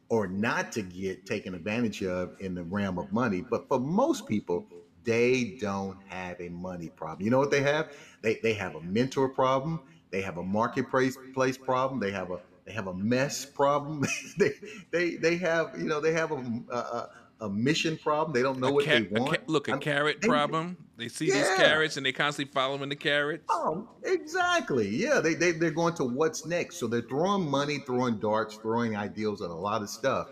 or 0.08 0.26
not 0.26 0.72
to 0.72 0.82
get 0.82 1.26
taken 1.26 1.54
advantage 1.54 2.02
of 2.02 2.32
in 2.38 2.54
the 2.54 2.64
realm 2.64 2.98
of 2.98 3.12
money. 3.12 3.42
But 3.42 3.68
for 3.68 3.78
most 3.78 4.26
people, 4.26 4.68
they 5.04 5.56
don't 5.60 5.98
have 6.06 6.40
a 6.40 6.48
money 6.48 6.90
problem. 6.90 7.24
You 7.24 7.30
know 7.30 7.38
what 7.38 7.50
they 7.50 7.62
have? 7.62 7.92
They 8.22 8.38
they 8.42 8.54
have 8.54 8.74
a 8.74 8.80
mentor 8.80 9.28
problem. 9.28 9.80
They 10.10 10.22
have 10.22 10.38
a 10.38 10.42
marketplace 10.44 11.18
place 11.34 11.58
problem. 11.58 12.00
They 12.00 12.10
have 12.10 12.30
a 12.30 12.38
they 12.66 12.72
have 12.72 12.86
a 12.86 12.94
mess 12.94 13.44
problem. 13.44 14.04
they 14.38 14.52
they 14.90 15.16
they 15.16 15.36
have 15.36 15.72
you 15.78 15.86
know 15.88 16.00
they 16.00 16.12
have 16.12 16.32
a, 16.32 16.42
a, 16.70 17.08
a 17.40 17.48
mission 17.50 17.96
problem. 17.98 18.32
They 18.34 18.42
don't 18.42 18.60
know 18.60 18.70
a 18.70 18.72
what 18.72 18.86
ca- 18.86 18.90
they 18.90 19.02
want. 19.02 19.40
Ca- 19.40 19.44
look, 19.46 19.68
a 19.68 19.74
I'm, 19.74 19.80
carrot 19.80 20.20
they, 20.20 20.28
problem. 20.28 20.87
They 20.98 21.08
see 21.08 21.28
yeah. 21.28 21.34
these 21.34 21.56
carrots 21.56 21.96
and 21.96 22.04
they 22.04 22.10
constantly 22.10 22.52
following 22.52 22.88
the 22.88 22.96
carrots. 22.96 23.44
Oh, 23.48 23.88
exactly. 24.02 24.88
Yeah, 24.88 25.20
they, 25.20 25.34
they 25.34 25.52
they're 25.52 25.70
going 25.70 25.94
to 25.94 26.04
what's 26.04 26.44
next. 26.44 26.76
So 26.76 26.88
they're 26.88 27.02
throwing 27.02 27.48
money, 27.48 27.78
throwing 27.86 28.18
darts, 28.18 28.56
throwing 28.56 28.96
ideals 28.96 29.40
at 29.40 29.50
a 29.50 29.54
lot 29.54 29.80
of 29.82 29.90
stuff. 29.90 30.28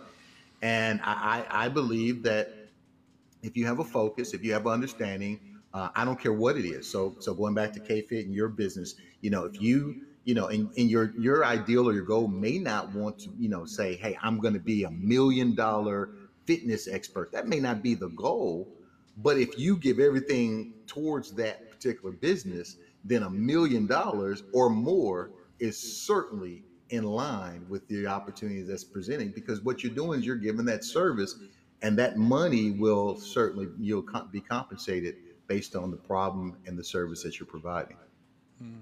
And 0.62 1.00
I, 1.04 1.44
I, 1.48 1.66
I 1.66 1.68
believe 1.68 2.24
that 2.24 2.52
if 3.42 3.56
you 3.56 3.64
have 3.66 3.78
a 3.78 3.84
focus, 3.84 4.34
if 4.34 4.42
you 4.42 4.52
have 4.54 4.66
understanding, 4.66 5.38
uh, 5.72 5.90
I 5.94 6.04
don't 6.04 6.18
care 6.18 6.32
what 6.32 6.56
it 6.56 6.64
is. 6.64 6.90
So 6.90 7.14
so 7.20 7.32
going 7.32 7.54
back 7.54 7.72
to 7.74 7.80
KFit 7.80 8.24
and 8.24 8.34
your 8.34 8.48
business, 8.48 8.96
you 9.20 9.30
know, 9.30 9.44
if 9.44 9.60
you 9.62 10.02
you 10.24 10.34
know, 10.34 10.48
and, 10.48 10.68
and 10.76 10.90
your 10.90 11.12
your 11.16 11.44
ideal 11.44 11.88
or 11.88 11.92
your 11.92 12.04
goal 12.04 12.26
may 12.26 12.58
not 12.58 12.92
want 12.92 13.20
to, 13.20 13.30
you 13.38 13.48
know, 13.48 13.64
say, 13.64 13.94
hey, 13.94 14.18
I'm 14.20 14.40
going 14.40 14.54
to 14.54 14.60
be 14.60 14.82
a 14.82 14.90
million 14.90 15.54
dollar 15.54 16.10
fitness 16.44 16.88
expert. 16.88 17.30
That 17.30 17.46
may 17.46 17.60
not 17.60 17.82
be 17.82 17.94
the 17.94 18.08
goal, 18.08 18.66
but 19.18 19.38
if 19.38 19.58
you 19.58 19.76
give 19.76 19.98
everything 19.98 20.74
towards 20.86 21.32
that 21.32 21.70
particular 21.70 22.12
business, 22.12 22.76
then 23.04 23.22
a 23.22 23.30
million 23.30 23.86
dollars 23.86 24.42
or 24.52 24.68
more 24.68 25.30
is 25.58 25.78
certainly 25.78 26.64
in 26.90 27.04
line 27.04 27.66
with 27.68 27.86
the 27.88 28.06
opportunities 28.06 28.68
that's 28.68 28.84
presenting 28.84 29.30
because 29.30 29.60
what 29.62 29.82
you're 29.82 29.94
doing 29.94 30.20
is 30.20 30.26
you're 30.26 30.36
giving 30.36 30.64
that 30.66 30.84
service 30.84 31.36
and 31.82 31.98
that 31.98 32.16
money 32.16 32.70
will 32.72 33.16
certainly 33.16 33.68
you'll 33.78 34.06
be 34.30 34.40
compensated 34.40 35.16
based 35.46 35.76
on 35.76 35.90
the 35.90 35.96
problem 35.96 36.56
and 36.66 36.78
the 36.78 36.84
service 36.84 37.22
that 37.22 37.38
you're 37.38 37.46
providing. 37.46 37.96
Hmm. 38.58 38.74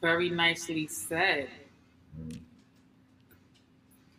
Very 0.00 0.30
nicely 0.30 0.86
said. 0.86 1.48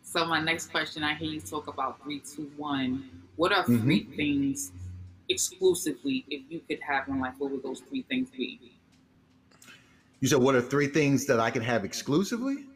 So 0.02 0.26
my 0.26 0.40
next 0.40 0.70
question, 0.70 1.02
I 1.02 1.14
hear 1.14 1.30
you 1.30 1.40
talk 1.40 1.66
about 1.68 2.02
three, 2.02 2.20
two, 2.20 2.50
one. 2.56 3.21
What 3.36 3.52
are 3.52 3.64
mm-hmm. 3.64 3.82
three 3.82 4.04
things 4.16 4.72
exclusively, 5.28 6.24
if 6.28 6.42
you 6.48 6.60
could 6.68 6.80
have 6.80 7.08
in 7.08 7.20
life? 7.20 7.34
What 7.38 7.50
would 7.50 7.62
those 7.62 7.80
three 7.80 8.02
things 8.02 8.30
be? 8.30 8.60
You 10.20 10.28
said, 10.28 10.38
what 10.38 10.54
are 10.54 10.60
three 10.60 10.86
things 10.86 11.26
that 11.26 11.40
I 11.40 11.50
can 11.50 11.62
have 11.62 11.84
exclusively? 11.84 12.66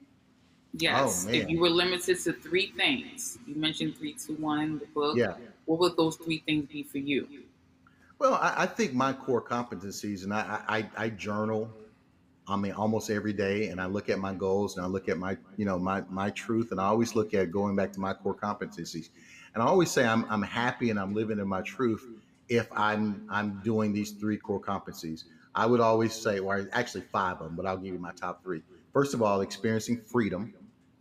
Yes. 0.72 1.26
Oh, 1.28 1.32
if 1.32 1.48
you 1.48 1.60
were 1.60 1.70
limited 1.70 2.18
to 2.24 2.32
three 2.32 2.72
things, 2.76 3.38
you 3.46 3.54
mentioned 3.54 3.96
three, 3.96 4.14
two, 4.14 4.34
one, 4.34 4.78
the 4.78 4.86
book. 4.86 5.16
Yeah. 5.16 5.34
What 5.64 5.78
would 5.80 5.96
those 5.96 6.16
three 6.16 6.42
things 6.46 6.66
be 6.66 6.82
for 6.82 6.98
you? 6.98 7.26
Well, 8.18 8.34
I, 8.34 8.62
I 8.62 8.66
think 8.66 8.92
my 8.92 9.12
core 9.12 9.42
competencies, 9.42 10.24
and 10.24 10.34
I, 10.34 10.60
I, 10.68 10.88
I 10.96 11.08
journal 11.10 11.70
I 12.48 12.56
mean, 12.56 12.72
almost 12.72 13.10
every 13.10 13.32
day, 13.32 13.68
and 13.68 13.80
I 13.80 13.86
look 13.86 14.08
at 14.08 14.18
my 14.18 14.32
goals 14.32 14.76
and 14.76 14.86
I 14.86 14.88
look 14.88 15.08
at 15.08 15.18
my, 15.18 15.36
you 15.56 15.64
know, 15.64 15.78
my 15.78 16.02
my 16.08 16.30
truth, 16.30 16.70
and 16.70 16.80
I 16.80 16.84
always 16.84 17.16
look 17.16 17.34
at 17.34 17.50
going 17.50 17.74
back 17.74 17.92
to 17.94 18.00
my 18.00 18.14
core 18.14 18.36
competencies, 18.36 19.08
and 19.56 19.62
I 19.62 19.66
always 19.66 19.90
say 19.90 20.06
I'm 20.06 20.26
I'm 20.28 20.42
happy 20.42 20.90
and 20.90 21.00
I'm 21.00 21.14
living 21.14 21.38
in 21.38 21.48
my 21.48 21.62
truth 21.62 22.06
if 22.50 22.68
I'm 22.72 23.26
I'm 23.30 23.62
doing 23.64 23.94
these 23.94 24.10
three 24.12 24.36
core 24.36 24.60
competencies. 24.60 25.24
I 25.54 25.64
would 25.64 25.80
always 25.80 26.12
say, 26.12 26.40
well, 26.40 26.66
actually 26.74 27.04
five 27.10 27.38
of 27.38 27.46
them, 27.46 27.56
but 27.56 27.64
I'll 27.64 27.78
give 27.78 27.94
you 27.94 27.98
my 27.98 28.12
top 28.12 28.42
three. 28.42 28.62
First 28.92 29.14
of 29.14 29.22
all, 29.22 29.40
experiencing 29.40 30.02
freedom, 30.02 30.52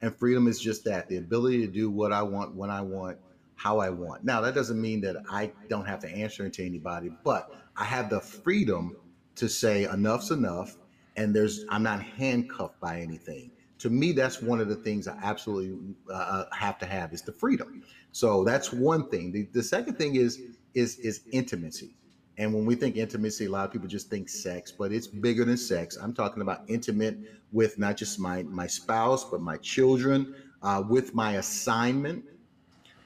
and 0.01 0.15
freedom 0.15 0.47
is 0.47 0.57
just 0.57 0.85
that 0.85 1.09
the 1.09 1.17
ability 1.17 1.65
to 1.65 1.67
do 1.67 1.89
what 1.89 2.13
I 2.13 2.21
want 2.23 2.55
when 2.55 2.69
I 2.69 2.79
want, 2.79 3.17
how 3.55 3.79
I 3.79 3.89
want. 3.89 4.23
Now 4.23 4.39
that 4.39 4.55
doesn't 4.55 4.79
mean 4.79 5.01
that 5.01 5.17
I 5.29 5.51
don't 5.67 5.85
have 5.85 5.99
to 5.99 6.09
answer 6.09 6.47
to 6.49 6.65
anybody, 6.65 7.11
but 7.25 7.53
I 7.75 7.83
have 7.83 8.09
the 8.09 8.21
freedom 8.21 8.95
to 9.35 9.49
say 9.49 9.83
enough's 9.83 10.31
enough 10.31 10.77
and 11.17 11.35
there's 11.35 11.65
I'm 11.67 11.83
not 11.83 12.01
handcuffed 12.01 12.79
by 12.79 13.01
anything. 13.01 13.51
To 13.79 13.89
me, 13.89 14.13
that's 14.13 14.41
one 14.41 14.61
of 14.61 14.69
the 14.69 14.75
things 14.75 15.07
I 15.07 15.17
absolutely 15.21 15.77
uh, 16.09 16.13
uh, 16.13 16.45
have 16.53 16.77
to 16.79 16.85
have 16.85 17.13
is 17.13 17.21
the 17.21 17.33
freedom. 17.33 17.83
So 18.11 18.43
that's 18.43 18.71
one 18.71 19.09
thing. 19.09 19.31
The, 19.31 19.47
the 19.51 19.63
second 19.63 19.97
thing 19.97 20.15
is 20.15 20.41
is 20.73 20.97
is 20.99 21.21
intimacy. 21.31 21.95
And 22.37 22.53
when 22.53 22.65
we 22.65 22.75
think 22.75 22.97
intimacy, 22.97 23.45
a 23.45 23.49
lot 23.49 23.65
of 23.65 23.71
people 23.71 23.87
just 23.87 24.09
think 24.09 24.27
sex, 24.27 24.71
but 24.71 24.91
it's 24.91 25.07
bigger 25.07 25.45
than 25.45 25.55
sex. 25.57 25.97
I'm 25.97 26.13
talking 26.13 26.41
about 26.41 26.63
intimate 26.67 27.17
with 27.51 27.77
not 27.79 27.97
just 27.97 28.19
my 28.19 28.43
my 28.43 28.67
spouse, 28.67 29.23
but 29.23 29.41
my 29.41 29.57
children, 29.57 30.35
uh, 30.61 30.83
with 30.87 31.13
my 31.13 31.33
assignment, 31.33 32.25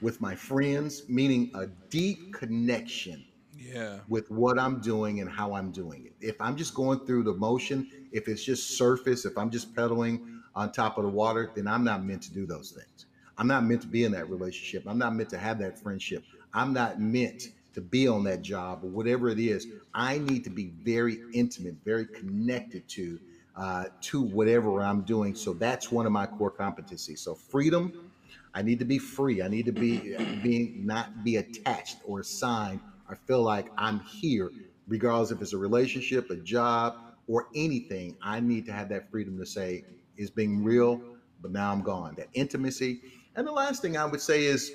with 0.00 0.20
my 0.20 0.34
friends, 0.34 1.02
meaning 1.08 1.50
a 1.54 1.66
deep 1.90 2.32
connection 2.32 3.24
yeah. 3.56 3.98
with 4.08 4.30
what 4.30 4.58
I'm 4.58 4.80
doing 4.80 5.20
and 5.20 5.30
how 5.30 5.54
I'm 5.54 5.70
doing 5.70 6.06
it. 6.06 6.14
If 6.20 6.40
I'm 6.40 6.56
just 6.56 6.74
going 6.74 7.00
through 7.00 7.24
the 7.24 7.34
motion, 7.34 7.90
if 8.12 8.28
it's 8.28 8.42
just 8.42 8.76
surface, 8.76 9.24
if 9.24 9.36
I'm 9.36 9.50
just 9.50 9.74
pedaling 9.74 10.39
on 10.54 10.72
top 10.72 10.98
of 10.98 11.04
the 11.04 11.10
water, 11.10 11.50
then 11.54 11.66
I'm 11.66 11.84
not 11.84 12.04
meant 12.04 12.22
to 12.22 12.32
do 12.32 12.46
those 12.46 12.70
things. 12.70 13.06
I'm 13.38 13.46
not 13.46 13.64
meant 13.64 13.82
to 13.82 13.88
be 13.88 14.04
in 14.04 14.12
that 14.12 14.28
relationship. 14.28 14.84
I'm 14.86 14.98
not 14.98 15.14
meant 15.14 15.30
to 15.30 15.38
have 15.38 15.58
that 15.60 15.78
friendship. 15.78 16.24
I'm 16.52 16.72
not 16.72 17.00
meant 17.00 17.48
to 17.74 17.80
be 17.80 18.08
on 18.08 18.24
that 18.24 18.42
job 18.42 18.80
or 18.82 18.88
whatever 18.90 19.28
it 19.28 19.38
is. 19.38 19.66
I 19.94 20.18
need 20.18 20.44
to 20.44 20.50
be 20.50 20.72
very 20.82 21.20
intimate, 21.32 21.76
very 21.84 22.06
connected 22.06 22.88
to 22.90 23.20
uh, 23.56 23.84
to 24.00 24.22
whatever 24.22 24.80
I'm 24.82 25.02
doing. 25.02 25.34
So 25.34 25.52
that's 25.52 25.90
one 25.90 26.06
of 26.06 26.12
my 26.12 26.26
core 26.26 26.50
competencies. 26.50 27.18
So 27.18 27.34
freedom. 27.34 28.10
I 28.52 28.62
need 28.62 28.80
to 28.80 28.84
be 28.84 28.98
free. 28.98 29.42
I 29.42 29.48
need 29.48 29.66
to 29.66 29.72
be 29.72 30.16
being 30.42 30.84
not 30.84 31.24
be 31.24 31.36
attached 31.36 31.98
or 32.04 32.20
assigned 32.20 32.80
I 33.10 33.16
feel 33.16 33.42
like 33.42 33.66
I'm 33.76 34.00
here, 34.00 34.52
regardless 34.86 35.32
if 35.32 35.42
it's 35.42 35.52
a 35.52 35.58
relationship, 35.58 36.30
a 36.30 36.36
job, 36.36 36.96
or 37.26 37.48
anything. 37.56 38.16
I 38.22 38.38
need 38.38 38.66
to 38.66 38.72
have 38.72 38.88
that 38.90 39.10
freedom 39.10 39.36
to 39.38 39.46
say, 39.46 39.84
it's 40.20 40.30
being 40.30 40.62
real, 40.62 41.00
but 41.42 41.50
now 41.50 41.72
I'm 41.72 41.82
gone. 41.82 42.14
That 42.16 42.28
intimacy. 42.34 43.00
And 43.36 43.46
the 43.46 43.52
last 43.52 43.82
thing 43.82 43.96
I 43.96 44.04
would 44.04 44.20
say 44.20 44.44
is 44.44 44.72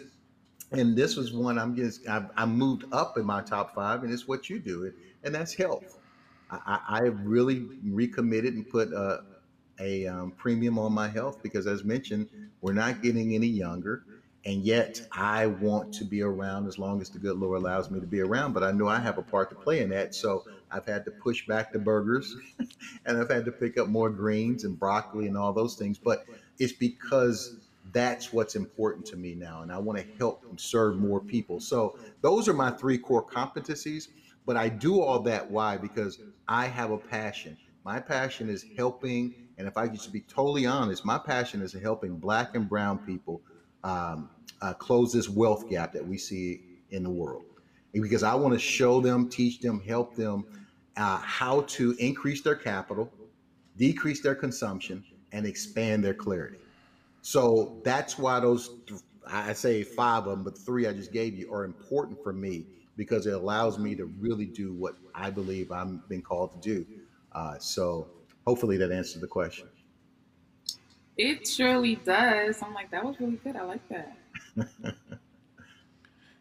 and 0.72 0.96
this 0.98 1.16
was 1.16 1.32
one 1.32 1.58
I'm 1.58 1.76
just 1.76 2.08
I've, 2.08 2.30
I 2.36 2.46
moved 2.46 2.86
up 2.92 3.18
in 3.18 3.26
my 3.26 3.42
top 3.42 3.74
five, 3.76 4.04
and 4.04 4.12
it's 4.12 4.28
what 4.28 4.50
you 4.50 4.60
do, 4.60 4.84
it, 4.84 4.96
and 5.24 5.34
that's 5.34 5.54
health. 5.54 5.98
I, 6.50 6.80
I 6.88 7.00
really 7.02 7.68
recommitted 7.84 8.54
and 8.54 8.70
put 8.70 8.92
a, 8.94 9.24
a 9.80 10.08
um, 10.08 10.32
premium 10.32 10.78
on 10.78 10.94
my 10.94 11.08
health 11.08 11.42
because, 11.42 11.66
as 11.68 11.84
mentioned, 11.84 12.30
we're 12.62 12.74
not 12.74 13.02
getting 13.02 13.34
any 13.34 13.48
younger, 13.48 14.04
and 14.46 14.64
yet 14.64 15.02
I 15.12 15.48
want 15.48 15.94
to 15.96 16.06
be 16.06 16.22
around 16.22 16.68
as 16.68 16.78
long 16.78 17.02
as 17.02 17.10
the 17.10 17.20
good 17.20 17.38
Lord 17.38 17.62
allows 17.62 17.90
me 17.90 18.00
to 18.00 18.08
be 18.08 18.22
around. 18.22 18.54
But 18.54 18.64
I 18.64 18.72
know 18.72 18.88
I 18.88 19.00
have 19.00 19.18
a 19.18 19.24
part 19.24 19.50
to 19.50 19.56
play 19.56 19.82
in 19.82 19.90
that, 19.90 20.14
so 20.16 20.46
I've 20.72 20.86
had 20.86 21.06
to 21.06 21.12
push 21.12 21.46
back 21.48 21.72
the 21.72 21.80
burgers, 21.80 22.36
and 23.06 23.18
I've 23.18 23.30
had 23.30 23.46
to 23.46 23.52
pick 23.52 23.78
up 23.78 23.88
more 23.88 24.10
greens 24.10 24.64
and 24.64 24.78
broccoli 24.80 25.28
and 25.28 25.38
all 25.38 25.54
those 25.54 25.76
things. 25.76 25.98
But 25.98 26.26
it's 26.60 26.74
because 26.74 27.54
that's 27.92 28.34
what's 28.34 28.56
important 28.56 29.06
to 29.06 29.16
me 29.16 29.36
now 29.36 29.62
and 29.62 29.72
i 29.72 29.78
want 29.78 29.98
to 29.98 30.06
help 30.18 30.44
and 30.50 30.60
serve 30.60 30.98
more 30.98 31.22
people. 31.22 31.60
So 31.60 31.98
those 32.22 32.48
are 32.48 32.54
my 32.54 32.72
three 32.72 32.98
core 32.98 33.26
competencies 33.26 34.08
but 34.46 34.58
i 34.58 34.70
do 34.70 35.02
all 35.02 35.20
that 35.22 35.50
why? 35.50 35.78
Because 35.78 36.20
i 36.48 36.66
have 36.68 36.92
a 36.92 36.98
passion. 36.98 37.58
My 37.84 38.00
passion 38.00 38.50
is 38.50 38.66
helping 38.76 39.36
and 39.58 39.68
if 39.68 39.78
i 39.78 39.88
could 39.88 40.00
be 40.12 40.22
totally 40.22 40.66
honest 40.66 41.06
my 41.06 41.20
passion 41.20 41.62
is 41.62 41.74
helping 41.74 42.18
black 42.18 42.56
and 42.56 42.68
brown 42.68 43.00
people 43.00 43.42
um, 43.84 44.30
uh, 44.62 44.74
close 44.74 45.14
this 45.14 45.30
wealth 45.30 45.68
gap 45.70 45.94
that 45.94 46.06
we 46.06 46.18
see 46.18 46.62
in 46.90 47.04
the 47.04 47.10
world 47.10 47.46
because 48.02 48.24
i 48.24 48.34
want 48.34 48.54
to 48.54 48.60
show 48.60 49.02
them 49.02 49.30
teach 49.30 49.60
them 49.60 49.82
help 49.82 50.16
them 50.16 50.46
uh, 50.98 51.18
how 51.18 51.62
to 51.62 51.96
increase 52.00 52.42
their 52.42 52.56
capital 52.56 53.12
decrease 53.78 54.22
their 54.22 54.36
consumption 54.36 55.04
and 55.32 55.46
expand 55.46 56.04
their 56.04 56.14
clarity 56.14 56.58
so 57.26 57.82
that's 57.84 58.20
why 58.20 58.40
those, 58.40 58.70
I 59.26 59.54
say 59.54 59.82
five 59.82 60.28
of 60.28 60.30
them, 60.30 60.44
but 60.44 60.56
three 60.56 60.86
I 60.86 60.94
just 60.94 61.12
gave 61.12 61.34
you 61.34 61.52
are 61.52 61.64
important 61.64 62.22
for 62.22 62.32
me 62.32 62.68
because 62.98 63.26
it 63.26 63.34
allows 63.34 63.80
me 63.80 63.96
to 63.96 64.06
really 64.06 64.46
do 64.46 64.74
what 64.74 64.94
I 65.16 65.32
believe 65.32 65.72
I'm 65.72 66.04
been 66.08 66.22
called 66.22 66.52
to 66.52 66.60
do. 66.60 66.86
Uh, 67.32 67.58
so 67.58 68.10
hopefully 68.46 68.78
that 68.78 68.92
answers 68.92 69.22
the 69.22 69.28
question. 69.28 69.68
It 71.18 71.48
surely 71.48 71.96
does. 71.96 72.62
I'm 72.62 72.76
like, 72.76 72.92
that 72.92 73.04
was 73.04 73.20
really 73.20 73.40
good. 73.44 73.56
I 73.56 73.64
like 73.64 73.90
that. 73.90 74.18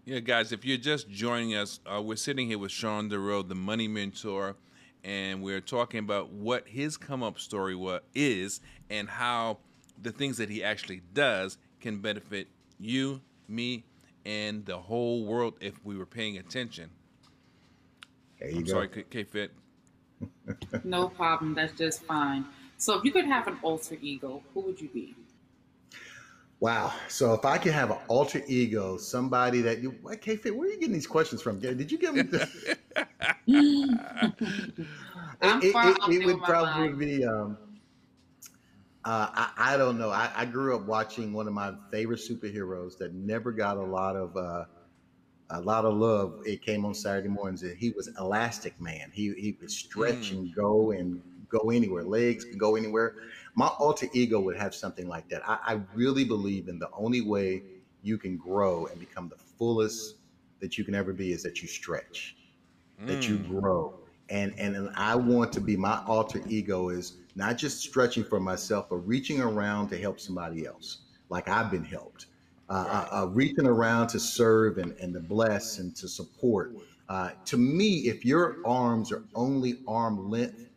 yeah, 0.04 0.18
guys, 0.18 0.52
if 0.52 0.64
you're 0.64 0.76
just 0.76 1.08
joining 1.08 1.54
us, 1.54 1.80
uh, 1.86 2.00
we're 2.00 2.16
sitting 2.16 2.48
here 2.48 2.58
with 2.58 2.70
Sean 2.70 3.08
DeRoe, 3.08 3.48
the 3.48 3.54
money 3.54 3.88
mentor, 3.88 4.54
and 5.02 5.42
we're 5.42 5.60
talking 5.60 6.00
about 6.00 6.30
what 6.30 6.68
his 6.68 6.98
come 6.98 7.22
up 7.22 7.38
story 7.38 7.78
is 8.14 8.60
and 8.90 9.08
how 9.08 9.58
the 10.02 10.12
things 10.12 10.36
that 10.36 10.50
he 10.50 10.62
actually 10.62 11.00
does 11.14 11.56
can 11.80 11.98
benefit 12.00 12.48
you, 12.78 13.20
me, 13.48 13.84
and 14.26 14.66
the 14.66 14.78
whole 14.78 15.24
world 15.24 15.54
if 15.60 15.82
we 15.84 15.96
were 15.96 16.06
paying 16.06 16.36
attention. 16.36 16.90
There 18.40 18.50
you 18.50 18.58
I'm 18.58 18.64
go. 18.64 18.72
sorry, 18.72 18.88
K 18.88 19.24
Fit. 19.24 19.52
no 20.84 21.08
problem. 21.08 21.54
That's 21.54 21.76
just 21.78 22.02
fine. 22.02 22.44
So, 22.76 22.98
if 22.98 23.04
you 23.04 23.12
could 23.12 23.26
have 23.26 23.46
an 23.46 23.58
alter 23.62 23.96
ego, 24.02 24.42
who 24.52 24.60
would 24.62 24.80
you 24.80 24.88
be? 24.88 25.14
Wow. 26.60 26.92
So 27.08 27.34
if 27.34 27.44
I 27.44 27.58
could 27.58 27.72
have 27.72 27.90
an 27.90 27.98
alter 28.08 28.42
ego, 28.46 28.96
somebody 28.96 29.60
that 29.62 29.80
you, 29.80 29.94
what, 30.02 30.20
K-Fit, 30.20 30.56
where 30.56 30.68
are 30.68 30.70
you 30.70 30.78
getting 30.78 30.94
these 30.94 31.06
questions 31.06 31.42
from? 31.42 31.58
Did 31.58 31.90
you 31.90 31.98
give 31.98 32.14
me 32.14 32.22
this? 32.22 32.54
it, 33.46 33.98
it, 35.42 35.74
it, 35.74 36.22
it 36.22 36.26
would 36.26 36.42
probably 36.42 36.88
mind. 36.88 36.98
be, 36.98 37.24
um, 37.26 37.58
uh, 39.04 39.28
I, 39.34 39.74
I, 39.74 39.76
don't 39.76 39.98
know. 39.98 40.10
I, 40.10 40.30
I, 40.34 40.46
grew 40.46 40.74
up 40.74 40.86
watching 40.86 41.34
one 41.34 41.46
of 41.46 41.52
my 41.52 41.74
favorite 41.90 42.20
superheroes 42.20 42.96
that 42.96 43.12
never 43.12 43.52
got 43.52 43.76
a 43.76 43.82
lot 43.82 44.16
of 44.16 44.34
uh, 44.34 44.64
a 45.50 45.60
lot 45.60 45.84
of 45.84 45.94
love. 45.94 46.40
It 46.46 46.62
came 46.62 46.86
on 46.86 46.94
Saturday 46.94 47.28
mornings. 47.28 47.62
He 47.76 47.90
was 47.90 48.08
Elastic 48.18 48.80
Man. 48.80 49.10
He 49.12 49.34
he 49.34 49.58
would 49.60 49.70
stretch 49.70 50.32
mm. 50.32 50.38
and 50.38 50.54
go 50.54 50.92
and 50.92 51.20
go 51.50 51.70
anywhere. 51.70 52.02
Legs 52.02 52.44
can 52.44 52.56
go 52.56 52.76
anywhere. 52.76 53.16
My 53.54 53.66
alter 53.66 54.08
ego 54.12 54.40
would 54.40 54.56
have 54.56 54.74
something 54.74 55.08
like 55.08 55.28
that. 55.28 55.48
I, 55.48 55.58
I 55.64 55.80
really 55.94 56.24
believe 56.24 56.68
in 56.68 56.78
the 56.78 56.88
only 56.92 57.20
way 57.20 57.62
you 58.02 58.18
can 58.18 58.36
grow 58.36 58.86
and 58.86 58.98
become 58.98 59.28
the 59.28 59.36
fullest 59.36 60.16
that 60.60 60.76
you 60.76 60.84
can 60.84 60.94
ever 60.94 61.12
be 61.12 61.32
is 61.32 61.42
that 61.42 61.62
you 61.62 61.68
stretch, 61.68 62.36
mm. 63.02 63.06
that 63.06 63.28
you 63.28 63.38
mm. 63.38 63.48
grow. 63.48 63.94
And, 64.30 64.54
and 64.58 64.74
and 64.74 64.90
I 64.96 65.14
want 65.14 65.52
to 65.52 65.60
be 65.60 65.76
my 65.76 66.02
alter 66.06 66.40
ego 66.48 66.88
is 66.88 67.18
not 67.36 67.58
just 67.58 67.80
stretching 67.80 68.24
for 68.24 68.40
myself, 68.40 68.88
but 68.88 68.96
reaching 68.96 69.40
around 69.40 69.88
to 69.90 69.98
help 69.98 70.18
somebody 70.18 70.66
else, 70.66 71.02
like 71.28 71.48
I've 71.48 71.70
been 71.70 71.84
helped. 71.84 72.26
Uh, 72.70 72.72
uh, 72.72 73.16
uh, 73.16 73.26
reaching 73.26 73.66
around 73.66 74.08
to 74.08 74.18
serve 74.18 74.78
and, 74.78 74.92
and 74.98 75.12
to 75.12 75.20
bless 75.20 75.78
and 75.78 75.94
to 75.94 76.08
support. 76.08 76.74
Uh, 77.10 77.30
to 77.44 77.58
me, 77.58 78.08
if 78.08 78.24
your 78.24 78.56
arms 78.64 79.12
are 79.12 79.22
only 79.34 79.80
arm 79.86 80.30
length 80.30 80.70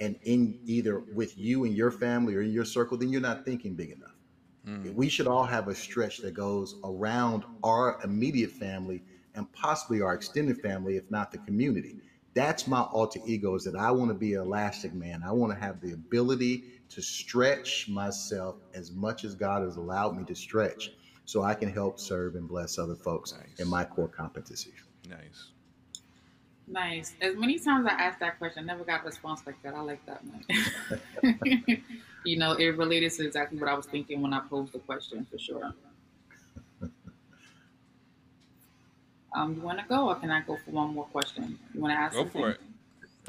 and 0.00 0.16
in 0.22 0.58
either 0.64 1.00
with 1.14 1.38
you 1.38 1.64
and 1.64 1.74
your 1.74 1.90
family 1.90 2.34
or 2.34 2.42
in 2.42 2.52
your 2.52 2.64
circle, 2.64 2.96
then 2.96 3.10
you're 3.10 3.20
not 3.20 3.44
thinking 3.44 3.74
big 3.74 3.90
enough. 3.90 4.14
Mm. 4.66 4.94
We 4.94 5.08
should 5.08 5.26
all 5.26 5.44
have 5.44 5.68
a 5.68 5.74
stretch 5.74 6.18
that 6.18 6.34
goes 6.34 6.76
around 6.84 7.44
our 7.62 8.00
immediate 8.02 8.50
family 8.50 9.02
and 9.34 9.50
possibly 9.52 10.00
our 10.00 10.14
extended 10.14 10.60
family, 10.60 10.96
if 10.96 11.10
not 11.10 11.30
the 11.32 11.38
community 11.38 11.96
that's 12.34 12.66
my 12.66 12.80
alter 12.80 13.20
ego 13.24 13.54
is 13.54 13.64
that 13.64 13.76
I 13.76 13.90
want 13.92 14.10
to 14.10 14.14
be 14.14 14.34
an 14.34 14.42
elastic 14.42 14.92
man. 14.92 15.22
I 15.24 15.32
want 15.32 15.52
to 15.52 15.58
have 15.58 15.80
the 15.80 15.92
ability 15.92 16.64
to 16.90 17.00
stretch 17.00 17.88
myself 17.88 18.56
as 18.74 18.90
much 18.92 19.24
as 19.24 19.34
God 19.34 19.62
has 19.62 19.76
allowed 19.76 20.16
me 20.16 20.24
to 20.24 20.34
stretch 20.34 20.90
so 21.24 21.42
I 21.42 21.54
can 21.54 21.72
help 21.72 21.98
serve 21.98 22.34
and 22.34 22.46
bless 22.46 22.78
other 22.78 22.96
folks 22.96 23.32
nice. 23.32 23.58
in 23.58 23.68
my 23.68 23.84
core 23.84 24.08
competencies. 24.08 24.72
Nice. 25.08 25.52
Nice. 26.66 27.14
As 27.20 27.36
many 27.36 27.58
times 27.58 27.86
I 27.86 27.92
asked 27.92 28.20
that 28.20 28.38
question, 28.38 28.64
I 28.64 28.66
never 28.72 28.84
got 28.84 29.02
a 29.02 29.06
response 29.06 29.42
like 29.46 29.62
that. 29.62 29.74
I 29.74 29.80
like 29.80 30.04
that 30.06 30.22
one. 30.24 31.82
you 32.24 32.38
know, 32.38 32.52
it 32.52 32.76
related 32.78 33.12
to 33.12 33.26
exactly 33.26 33.58
what 33.58 33.68
I 33.68 33.74
was 33.74 33.86
thinking 33.86 34.22
when 34.22 34.32
I 34.32 34.40
posed 34.40 34.72
the 34.72 34.78
question 34.78 35.26
for 35.30 35.38
sure. 35.38 35.74
Um, 39.34 39.54
you 39.54 39.60
want 39.62 39.78
to 39.80 39.84
go, 39.88 40.08
or 40.08 40.14
can 40.14 40.30
I 40.30 40.42
go 40.42 40.56
for 40.64 40.70
one 40.70 40.94
more 40.94 41.06
question? 41.06 41.58
You 41.74 41.80
want 41.80 41.92
to 41.92 41.98
ask? 41.98 42.14
Go 42.14 42.20
something? 42.22 42.40
for 42.40 42.50
it. 42.50 42.60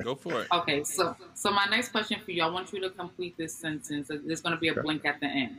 Go 0.04 0.16
for 0.16 0.42
it. 0.42 0.48
Okay, 0.52 0.84
so 0.84 1.16
so 1.34 1.52
my 1.52 1.66
next 1.66 1.90
question 1.90 2.20
for 2.24 2.32
you, 2.32 2.44
I 2.44 2.50
want 2.50 2.72
you 2.72 2.80
to 2.82 2.90
complete 2.90 3.38
this 3.38 3.56
sentence. 3.56 4.10
There's 4.10 4.42
going 4.42 4.54
to 4.54 4.60
be 4.60 4.68
a 4.68 4.76
blank 4.76 5.06
at 5.06 5.20
the 5.20 5.28
end. 5.28 5.58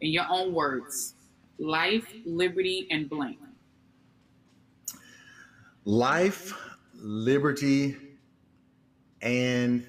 In 0.00 0.10
your 0.10 0.26
own 0.30 0.54
words, 0.54 1.14
life, 1.58 2.12
liberty, 2.24 2.86
and 2.90 3.08
blank. 3.08 3.38
Life, 5.84 6.54
liberty, 7.02 7.96
and 9.20 9.86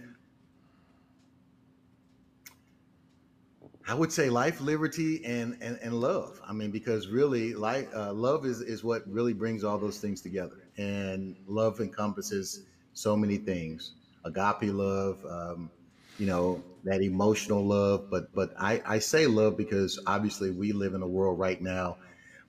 I 3.88 3.93
would 3.93 4.11
say 4.14 4.30
life, 4.30 4.61
liberty, 4.61 5.24
and 5.26 5.57
and, 5.61 5.78
and 5.82 5.93
love. 5.99 6.39
I 6.47 6.53
mean, 6.53 6.72
because 6.72 7.07
really, 7.09 7.53
life, 7.53 7.89
uh, 7.93 8.14
love 8.14 8.45
is 8.45 8.61
is 8.61 8.84
what 8.84 9.07
really 9.11 9.34
brings 9.34 9.64
all 9.64 9.78
those 9.78 9.99
things 9.99 10.22
together. 10.22 10.70
And 10.78 11.36
love 11.47 11.82
encompasses 11.82 12.66
so 12.93 13.18
many 13.18 13.38
things: 13.38 13.95
agape 14.24 14.74
love, 14.74 15.26
um, 15.26 15.72
you 16.18 16.26
know, 16.28 16.64
that 16.86 17.01
emotional 17.01 17.66
love. 17.66 18.09
But 18.09 18.34
but 18.34 18.53
I 18.57 18.82
I 18.86 18.99
say 18.99 19.28
love 19.28 19.57
because 19.57 19.99
obviously 20.07 20.51
we 20.51 20.72
live 20.72 20.93
in 20.93 21.01
a 21.01 21.07
world 21.07 21.38
right 21.38 21.61
now. 21.61 21.97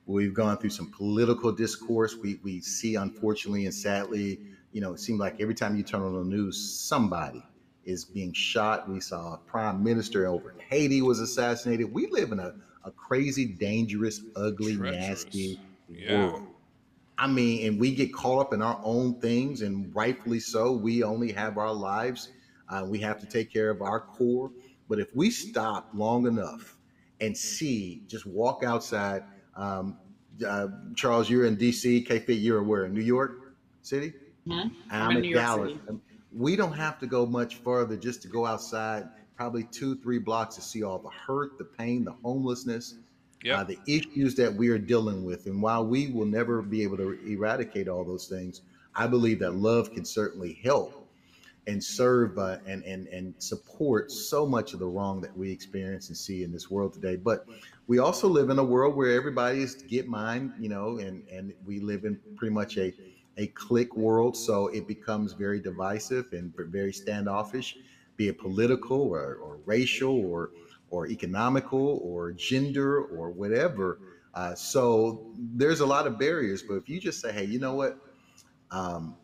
Where 0.05 0.17
we've 0.25 0.35
gone 0.35 0.59
through 0.59 0.71
some 0.71 0.91
political 0.93 1.51
discourse. 1.53 2.17
We 2.17 2.37
we 2.45 2.61
see, 2.61 2.95
unfortunately 2.95 3.65
and 3.65 3.75
sadly, 3.75 4.41
you 4.75 4.81
know, 4.81 4.93
it 4.93 4.99
seemed 4.99 5.21
like 5.21 5.41
every 5.41 5.55
time 5.55 5.77
you 5.77 5.85
turn 5.85 6.03
on 6.03 6.15
the 6.15 6.25
news, 6.25 6.61
somebody 6.61 7.43
is 7.85 8.05
being 8.05 8.33
shot. 8.33 8.89
We 8.89 8.99
saw 8.99 9.35
a 9.35 9.39
prime 9.39 9.85
minister 9.85 10.27
over 10.27 10.51
in 10.51 10.59
Haiti 10.59 11.01
was 11.01 11.21
assassinated. 11.21 11.93
We 11.93 12.09
live 12.09 12.33
in 12.33 12.41
a, 12.41 12.57
a 12.85 12.91
crazy, 12.91 13.47
dangerous, 13.47 14.21
ugly, 14.35 14.77
Treacherous. 14.77 15.25
nasty 15.25 15.61
yeah. 15.89 16.27
world. 16.27 16.49
I 17.17 17.29
mean, 17.29 17.69
and 17.69 17.79
we 17.79 17.95
get 17.95 18.13
caught 18.13 18.41
up 18.41 18.53
in 18.53 18.63
our 18.63 18.81
own 18.83 19.21
things, 19.21 19.63
and 19.63 19.95
rightfully 19.95 20.41
so. 20.41 20.73
We 20.73 21.05
only 21.05 21.31
have 21.31 21.57
our 21.57 21.73
lives. 21.73 22.31
Uh, 22.69 22.85
we 22.85 22.99
have 22.99 23.21
to 23.21 23.27
take 23.27 23.53
care 23.53 23.71
of 23.71 23.81
our 23.81 24.01
core. 24.01 24.51
But 24.89 24.99
if 24.99 25.15
we 25.15 25.31
stop 25.31 25.89
long 25.95 26.27
enough 26.27 26.77
and 27.21 27.37
see, 27.37 28.03
just 28.09 28.27
walk 28.27 28.65
outside. 28.65 29.23
Um, 29.55 29.99
uh, 30.45 30.67
Charles, 30.97 31.31
you're 31.31 31.47
in 31.47 31.57
DC. 31.57 32.05
K 32.05 32.19
Fit, 32.19 32.39
you're 32.39 32.65
where? 32.65 32.87
In 32.87 32.93
New 32.93 33.03
York 33.03 33.55
City? 33.83 34.15
Mm-hmm. 34.47 34.69
I'm, 34.91 35.17
in 35.17 35.33
Dallas. 35.33 35.73
City 35.73 36.01
we 36.37 36.57
don't 36.57 36.73
have 36.73 36.99
to 36.99 37.07
go 37.07 37.25
much 37.25 37.57
further 37.57 37.97
just 37.97 38.23
to 38.23 38.29
go 38.29 38.45
outside, 38.45 39.09
probably 39.37 39.63
two, 39.65 39.97
three 39.97 40.19
blocks 40.19 40.57
to 40.57 40.63
see 40.63 40.83
all 40.83 40.99
the 40.99 41.09
hurt, 41.09 41.59
the 41.59 41.65
pain, 41.65 42.05
the 42.05 42.15
homelessness, 42.25 42.97
yep. 43.45 43.59
uh, 43.59 43.65
the 43.65 43.79
issues 43.87 44.35
that 44.35 44.53
we 44.53 44.69
are 44.69 44.79
dealing 44.79 45.25
with. 45.25 45.47
And 45.47 45.63
while 45.63 45.87
we 45.87 46.09
will 46.09 46.27
never 46.27 46.61
be 46.61 46.83
able 46.83 46.97
to 46.97 47.13
eradicate 47.25 47.89
all 47.89 48.05
those 48.05 48.27
things, 48.27 48.63
I 48.97 49.07
believe 49.07 49.39
that 49.41 49.53
love 49.55 49.93
can 49.93 50.05
certainly 50.05 50.61
help. 50.65 51.07
and 51.67 51.83
serve 51.83 52.39
uh, 52.39 52.59
and 52.67 52.85
and 52.85 53.07
and 53.09 53.35
support 53.39 54.11
so 54.11 54.47
much 54.47 54.75
of 54.75 54.81
the 54.81 54.87
wrong 54.87 55.21
that 55.23 55.37
we 55.37 55.51
experience 55.51 56.09
and 56.09 56.17
see 56.17 56.43
in 56.43 56.53
this 56.53 56.71
world 56.71 56.93
today. 56.93 57.17
But 57.17 57.47
we 57.87 57.99
also 57.99 58.29
live 58.29 58.51
in 58.51 58.59
a 58.59 58.65
world 58.65 58.95
where 58.97 59.11
everybody 59.17 59.63
is 59.63 59.75
get 59.75 60.07
mine, 60.09 60.53
you 60.59 60.69
know, 60.69 60.99
and 60.99 61.27
and 61.29 61.53
we 61.65 61.81
live 61.81 62.05
in 62.05 62.19
pretty 62.37 62.55
much 62.55 62.77
a 62.77 62.93
a 63.37 63.49
click 63.49 63.97
world, 63.97 64.37
so 64.37 64.69
it 64.69 64.87
becomes 64.87 65.33
very 65.33 65.61
divisive 65.61 66.33
and 66.33 66.53
very 66.57 66.93
standoffish, 66.93 67.77
be 68.17 68.29
it 68.29 68.39
political 68.39 69.03
or, 69.03 69.37
or 69.37 69.59
racial 69.67 70.25
or 70.25 70.51
or 70.91 71.09
economical 71.09 71.99
or 72.05 72.33
gender 72.33 73.03
or 73.03 73.31
whatever. 73.31 73.99
Uh, 74.33 74.55
so 74.55 75.33
there's 75.37 75.81
a 75.81 75.87
lot 75.87 76.07
of 76.07 76.19
barriers, 76.19 76.63
but 76.63 76.75
if 76.75 76.89
you 76.89 77.01
just 77.01 77.21
say, 77.21 77.33
hey, 77.33 77.45
you 77.45 77.59
know 77.59 77.75
what? 77.75 77.99
Um, 78.71 79.17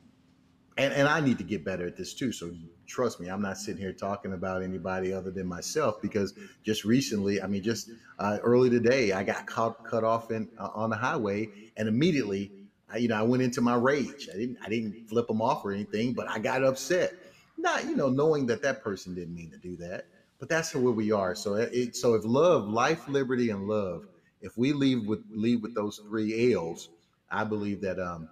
and, 0.77 0.93
and 0.93 1.09
I 1.09 1.21
need 1.21 1.39
to 1.39 1.45
get 1.45 1.65
better 1.65 1.87
at 1.87 1.97
this 1.97 2.15
too. 2.15 2.33
So 2.33 2.53
trust 2.87 3.21
me, 3.21 3.29
I'm 3.29 3.43
not 3.43 3.59
sitting 3.59 3.81
here 3.81 3.93
talking 3.93 4.33
about 4.33 4.63
anybody 4.63 5.13
other 5.13 5.31
than 5.31 5.47
myself 5.47 6.01
because 6.01 6.35
just 6.65 6.85
recently, 6.85 7.41
I 7.43 7.47
mean, 7.47 7.63
just 7.63 7.91
uh, 8.19 8.39
early 8.43 8.71
today, 8.71 9.13
I 9.13 9.23
got 9.23 9.47
caught, 9.47 9.85
cut 9.85 10.05
off 10.05 10.31
in, 10.31 10.49
uh, 10.59 10.71
on 10.75 10.91
the 10.91 10.97
highway 10.97 11.49
and 11.77 11.89
immediately, 11.89 12.53
I, 12.93 12.99
you 12.99 13.09
know, 13.09 13.17
I 13.17 13.23
went 13.23 13.43
into 13.43 13.61
my 13.61 13.77
rage. 13.77 14.29
I 14.33 14.37
didn't, 14.37 14.59
I 14.65 14.69
didn't 14.69 15.09
flip 15.09 15.27
them 15.27 15.41
off 15.41 15.65
or 15.65 15.73
anything, 15.73 16.13
but 16.13 16.29
I 16.29 16.39
got 16.39 16.65
upset. 16.65 17.15
Not, 17.57 17.85
you 17.85 17.97
know, 17.97 18.09
knowing 18.09 18.47
that 18.47 18.63
that 18.63 18.83
person 18.83 19.15
didn't 19.15 19.35
mean 19.35 19.51
to 19.51 19.59
do 19.59 19.77
that, 19.77 20.07
but 20.39 20.49
that's 20.49 20.75
where 20.75 20.93
we 20.93 21.13
are. 21.13 21.35
So 21.35 21.55
it, 21.55 21.95
so 21.95 22.15
if 22.15 22.25
love, 22.25 22.69
life, 22.69 23.07
liberty, 23.09 23.51
and 23.51 23.69
love, 23.69 24.07
if 24.41 24.57
we 24.57 24.73
leave 24.73 25.07
with 25.07 25.23
leave 25.31 25.63
with 25.63 25.75
those 25.75 25.99
three 25.99 26.55
L's, 26.55 26.89
I 27.31 27.45
believe 27.45 27.83
that 27.83 27.99
um, 28.01 28.29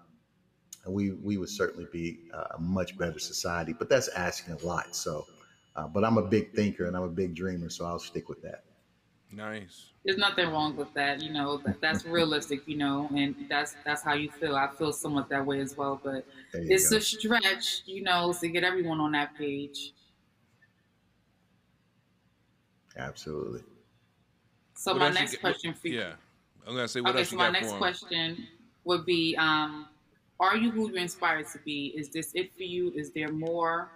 we 0.87 1.13
we 1.13 1.37
would 1.37 1.51
certainly 1.51 1.87
be 1.93 2.21
a 2.33 2.59
much 2.59 2.97
better 2.97 3.19
society. 3.19 3.75
But 3.79 3.91
that's 3.91 4.09
asking 4.09 4.55
a 4.55 4.65
lot. 4.65 4.97
So, 4.97 5.27
uh, 5.77 5.89
but 5.89 6.05
I'm 6.05 6.17
a 6.17 6.23
big 6.23 6.55
thinker 6.55 6.87
and 6.87 6.97
I'm 6.97 7.03
a 7.03 7.09
big 7.09 7.35
dreamer, 7.35 7.69
so 7.69 7.85
I'll 7.85 7.99
stick 7.99 8.29
with 8.31 8.41
that. 8.43 8.65
Nice. 9.31 9.91
There's 10.05 10.17
nothing 10.17 10.49
wrong 10.51 10.75
with 10.75 10.93
that, 10.95 11.23
you 11.23 11.31
know. 11.31 11.59
That, 11.59 11.81
that's 11.81 12.07
realistic, 12.07 12.67
you 12.67 12.79
know, 12.79 13.11
and 13.15 13.35
that's 13.49 13.77
that's 13.85 14.03
how 14.03 14.15
you 14.15 14.31
feel. 14.31 14.57
I 14.57 14.69
feel 14.69 14.93
somewhat 14.93 15.29
that 15.29 15.45
way 15.45 15.61
as 15.61 15.77
well, 15.77 16.01
but 16.03 16.25
it's 16.55 16.91
go. 16.91 16.97
a 16.97 17.01
stretch, 17.01 17.83
you 17.85 18.03
know, 18.03 18.33
to 18.41 18.49
get 18.49 18.65
everyone 18.65 19.01
on 19.01 19.13
that 19.13 19.37
page. 19.37 19.93
Absolutely. 22.97 23.63
So 24.75 24.93
what 24.93 25.01
my 25.01 25.11
next 25.11 25.35
you, 25.35 25.39
question 25.39 25.75
for 25.75 25.89
you. 25.89 25.99
Yeah, 26.01 26.13
I'm 26.67 26.75
gonna 26.75 26.89
say 26.89 27.03
what 27.03 27.15
okay, 27.15 27.25
so 27.25 27.37
my 27.37 27.51
next 27.51 27.73
question 27.73 28.47
would 28.85 29.05
be, 29.05 29.37
um, 29.37 29.89
are 30.41 30.57
you 30.57 30.71
who 30.71 30.89
you're 30.89 30.99
inspired 30.99 31.49
to 31.49 31.59
be? 31.59 31.93
Is 31.95 32.09
this 32.09 32.33
it 32.35 32.57
for 32.57 32.63
you? 32.63 32.93
Is 32.97 33.11
there 33.11 33.31
more? 33.31 33.91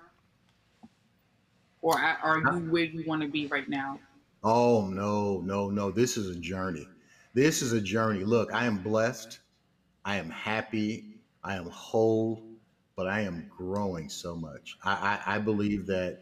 Or 1.81 1.99
are 1.99 2.39
you 2.39 2.71
where 2.71 2.85
you 2.85 3.03
want 3.07 3.23
to 3.23 3.29
be 3.29 3.47
right 3.47 3.69
now? 3.69 3.99
Oh, 4.43 4.87
no, 4.89 5.41
no, 5.41 5.71
no. 5.71 5.91
This 5.91 6.17
is 6.17 6.35
a 6.37 6.39
journey. 6.41 6.87
This 7.35 7.63
is 7.63 7.73
a 7.73 7.81
journey. 7.81 8.25
Look, 8.25 8.53
I 8.53 8.67
am 8.67 8.79
blessed. 8.83 9.41
I 10.05 10.17
am 10.17 10.31
happy. 10.31 11.07
I 11.45 11.57
am 11.57 11.67
whole, 11.67 12.43
but 12.97 13.07
I 13.09 13.21
am 13.23 13.49
growing 13.57 14.09
so 14.09 14.37
much. 14.37 14.77
I, 14.85 15.21
I, 15.27 15.37
I 15.37 15.39
believe 15.39 15.87
that 15.87 16.21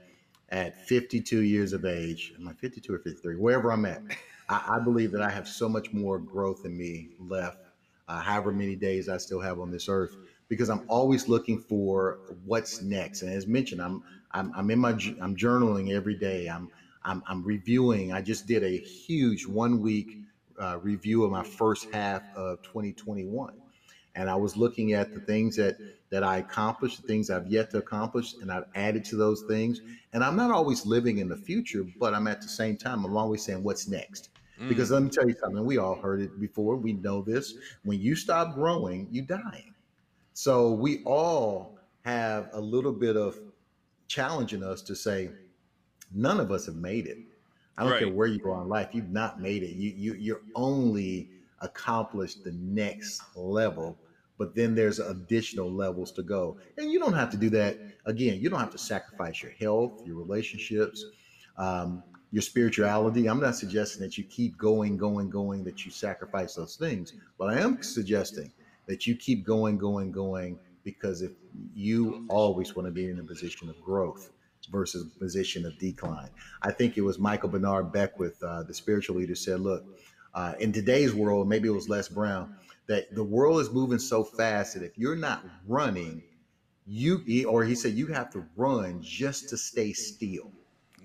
at 0.50 0.86
52 0.88 1.40
years 1.40 1.72
of 1.72 1.84
age, 1.84 2.32
am 2.38 2.48
I 2.48 2.52
52 2.54 2.92
or 2.94 2.98
53? 2.98 3.36
Wherever 3.36 3.72
I'm 3.72 3.86
at, 3.86 4.02
I, 4.48 4.76
I 4.76 4.78
believe 4.80 5.12
that 5.12 5.22
I 5.22 5.30
have 5.30 5.48
so 5.48 5.68
much 5.68 5.92
more 5.92 6.18
growth 6.18 6.64
in 6.64 6.76
me 6.76 7.10
left 7.18 7.58
uh, 8.08 8.20
however 8.20 8.52
many 8.52 8.74
days 8.74 9.08
I 9.08 9.18
still 9.18 9.40
have 9.40 9.60
on 9.60 9.70
this 9.70 9.88
earth, 9.88 10.16
because 10.48 10.68
I'm 10.68 10.84
always 10.88 11.28
looking 11.28 11.58
for 11.60 12.18
what's 12.44 12.82
next. 12.82 13.22
And 13.22 13.32
as 13.32 13.46
mentioned, 13.46 13.80
I'm 13.80 14.02
I'm, 14.32 14.52
I'm 14.56 14.70
in 14.70 14.80
my 14.80 14.90
I'm 14.90 15.36
journaling 15.36 15.92
every 15.92 16.16
day. 16.16 16.48
I'm 16.48 16.70
I'm, 17.04 17.22
I'm 17.26 17.42
reviewing. 17.42 18.12
I 18.12 18.20
just 18.20 18.46
did 18.46 18.62
a 18.62 18.78
huge 18.78 19.46
one 19.46 19.80
week 19.80 20.18
uh, 20.60 20.78
review 20.82 21.24
of 21.24 21.30
my 21.30 21.42
first 21.42 21.90
half 21.92 22.22
of 22.36 22.62
2021, 22.62 23.54
and 24.14 24.28
I 24.28 24.34
was 24.34 24.56
looking 24.56 24.92
at 24.92 25.14
the 25.14 25.20
things 25.20 25.56
that 25.56 25.76
that 26.10 26.24
I 26.24 26.38
accomplished, 26.38 27.02
the 27.02 27.06
things 27.06 27.30
I've 27.30 27.46
yet 27.46 27.70
to 27.70 27.78
accomplish, 27.78 28.34
and 28.42 28.50
I've 28.50 28.64
added 28.74 29.04
to 29.06 29.16
those 29.16 29.42
things. 29.42 29.80
And 30.12 30.24
I'm 30.24 30.34
not 30.34 30.50
always 30.50 30.84
living 30.84 31.18
in 31.18 31.28
the 31.28 31.36
future, 31.36 31.86
but 31.98 32.14
I'm 32.14 32.26
at 32.26 32.42
the 32.42 32.48
same 32.48 32.76
time 32.76 33.04
I'm 33.04 33.16
always 33.16 33.44
saying 33.44 33.62
what's 33.62 33.86
next. 33.86 34.30
Because 34.68 34.90
mm. 34.90 34.94
let 34.94 35.02
me 35.04 35.10
tell 35.10 35.28
you 35.28 35.36
something, 35.40 35.64
we 35.64 35.78
all 35.78 35.94
heard 35.94 36.20
it 36.20 36.38
before. 36.40 36.76
We 36.76 36.94
know 36.94 37.22
this. 37.22 37.54
When 37.84 38.00
you 38.00 38.16
stop 38.16 38.54
growing, 38.54 39.06
you 39.10 39.22
die. 39.22 39.64
So 40.34 40.72
we 40.72 41.02
all 41.04 41.78
have 42.04 42.50
a 42.52 42.60
little 42.60 42.92
bit 42.92 43.16
of 43.16 43.38
challenging 44.08 44.62
us 44.62 44.82
to 44.82 44.96
say, 44.96 45.30
none 46.12 46.40
of 46.40 46.50
us 46.50 46.66
have 46.66 46.76
made 46.76 47.06
it. 47.06 47.18
I 47.78 47.82
don't 47.82 47.92
right. 47.92 48.00
care 48.00 48.12
where 48.12 48.26
you 48.26 48.50
are 48.50 48.62
in 48.62 48.68
life, 48.68 48.90
you've 48.92 49.10
not 49.10 49.40
made 49.40 49.62
it. 49.62 49.70
You 49.70 49.92
you 49.96 50.14
you're 50.14 50.42
only 50.54 51.30
accomplished 51.60 52.44
the 52.44 52.52
next 52.52 53.22
level, 53.36 53.98
but 54.38 54.54
then 54.54 54.74
there's 54.74 54.98
additional 54.98 55.70
levels 55.70 56.12
to 56.12 56.22
go. 56.22 56.58
And 56.78 56.90
you 56.90 56.98
don't 56.98 57.12
have 57.12 57.30
to 57.30 57.36
do 57.36 57.50
that 57.50 57.78
again. 58.06 58.40
You 58.40 58.50
don't 58.50 58.60
have 58.60 58.72
to 58.72 58.78
sacrifice 58.78 59.42
your 59.42 59.52
health, 59.52 60.02
your 60.04 60.16
relationships. 60.16 61.04
Um, 61.56 62.02
your 62.32 62.42
spirituality. 62.42 63.28
I'm 63.28 63.40
not 63.40 63.56
suggesting 63.56 64.00
that 64.02 64.16
you 64.16 64.24
keep 64.24 64.56
going, 64.56 64.96
going, 64.96 65.30
going, 65.30 65.64
that 65.64 65.84
you 65.84 65.90
sacrifice 65.90 66.54
those 66.54 66.76
things, 66.76 67.14
but 67.38 67.50
I 67.50 67.60
am 67.60 67.82
suggesting 67.82 68.52
that 68.86 69.06
you 69.06 69.16
keep 69.16 69.44
going, 69.44 69.78
going, 69.78 70.12
going, 70.12 70.58
because 70.84 71.22
if 71.22 71.32
you 71.74 72.26
always 72.28 72.74
want 72.76 72.86
to 72.86 72.92
be 72.92 73.08
in 73.10 73.18
a 73.18 73.24
position 73.24 73.68
of 73.68 73.80
growth 73.82 74.30
versus 74.70 75.04
position 75.18 75.64
of 75.66 75.78
decline. 75.78 76.28
I 76.62 76.72
think 76.72 76.96
it 76.96 77.02
was 77.02 77.18
Michael 77.18 77.48
Bernard 77.48 77.92
Beckwith, 77.92 78.42
uh, 78.42 78.62
the 78.62 78.74
spiritual 78.74 79.16
leader, 79.16 79.34
said, 79.34 79.60
look, 79.60 79.84
uh, 80.34 80.54
in 80.60 80.72
today's 80.72 81.14
world, 81.14 81.48
maybe 81.48 81.68
it 81.68 81.72
was 81.72 81.88
Les 81.88 82.08
Brown, 82.08 82.54
that 82.86 83.14
the 83.14 83.24
world 83.24 83.60
is 83.60 83.70
moving 83.70 83.98
so 83.98 84.22
fast 84.22 84.74
that 84.74 84.82
if 84.82 84.96
you're 84.96 85.16
not 85.16 85.44
running, 85.66 86.22
you, 86.86 87.22
or 87.48 87.64
he 87.64 87.74
said, 87.74 87.94
you 87.94 88.06
have 88.08 88.30
to 88.32 88.44
run 88.56 89.00
just 89.02 89.48
to 89.48 89.56
stay 89.56 89.92
still. 89.92 90.50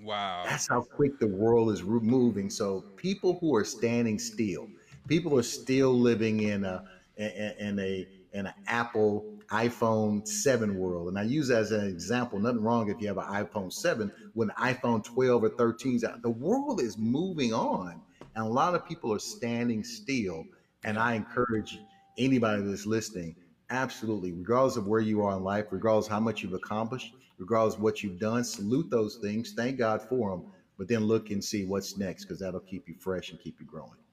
Wow. 0.03 0.43
That's 0.45 0.67
how 0.67 0.81
quick 0.81 1.19
the 1.19 1.27
world 1.27 1.71
is 1.71 1.81
moving. 1.83 2.49
So 2.49 2.81
people 2.95 3.37
who 3.39 3.55
are 3.55 3.63
standing 3.63 4.19
still, 4.19 4.67
people 5.07 5.37
are 5.37 5.43
still 5.43 5.93
living 5.93 6.41
in 6.41 6.63
a 6.63 6.83
in 7.17 7.79
a 7.79 8.07
in 8.33 8.45
an 8.45 8.53
Apple 8.67 9.25
iPhone 9.51 10.27
7 10.27 10.77
world. 10.77 11.07
And 11.07 11.19
I 11.19 11.23
use 11.23 11.47
that 11.49 11.59
as 11.59 11.71
an 11.71 11.87
example. 11.87 12.39
Nothing 12.39 12.61
wrong 12.61 12.89
if 12.89 13.01
you 13.01 13.07
have 13.07 13.17
an 13.17 13.25
iPhone 13.25 13.71
7 13.71 14.11
when 14.33 14.49
iPhone 14.49 15.03
12 15.03 15.43
or 15.43 15.49
13 15.49 15.95
is 15.95 16.03
out. 16.03 16.21
The 16.21 16.29
world 16.29 16.81
is 16.81 16.97
moving 16.97 17.53
on. 17.53 18.01
And 18.35 18.45
a 18.45 18.49
lot 18.49 18.75
of 18.75 18.87
people 18.87 19.13
are 19.13 19.19
standing 19.19 19.83
still. 19.83 20.45
And 20.83 20.97
I 20.97 21.13
encourage 21.13 21.79
anybody 22.17 22.61
that's 22.63 22.85
listening, 22.85 23.35
absolutely, 23.69 24.31
regardless 24.31 24.77
of 24.77 24.87
where 24.87 25.01
you 25.01 25.23
are 25.23 25.35
in 25.37 25.43
life, 25.43 25.65
regardless 25.71 26.07
how 26.07 26.19
much 26.19 26.43
you've 26.43 26.53
accomplished, 26.53 27.13
regardless 27.37 27.79
what 27.79 28.03
you've 28.03 28.19
done. 28.19 28.43
Salute 28.43 28.89
those 28.89 29.17
things. 29.17 29.53
Thank 29.55 29.77
God 29.77 30.01
for 30.01 30.31
them. 30.31 30.45
But 30.77 30.87
then 30.87 31.05
look 31.05 31.29
and 31.29 31.43
see 31.43 31.65
what's 31.65 31.97
next 31.97 32.25
because 32.25 32.39
that'll 32.39 32.59
keep 32.59 32.87
you 32.87 32.95
fresh 32.99 33.31
and 33.31 33.39
keep 33.39 33.59
you 33.59 33.65
growing. 33.65 34.04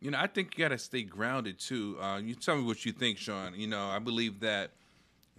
You 0.00 0.12
know, 0.12 0.18
I 0.18 0.26
think 0.28 0.56
you 0.56 0.64
got 0.64 0.68
to 0.68 0.78
stay 0.78 1.02
grounded 1.02 1.58
too. 1.58 1.98
Uh, 2.00 2.18
you 2.18 2.34
tell 2.34 2.56
me 2.56 2.62
what 2.62 2.84
you 2.84 2.92
think, 2.92 3.18
Sean. 3.18 3.54
You 3.54 3.66
know, 3.66 3.86
I 3.86 3.98
believe 3.98 4.40
that 4.40 4.70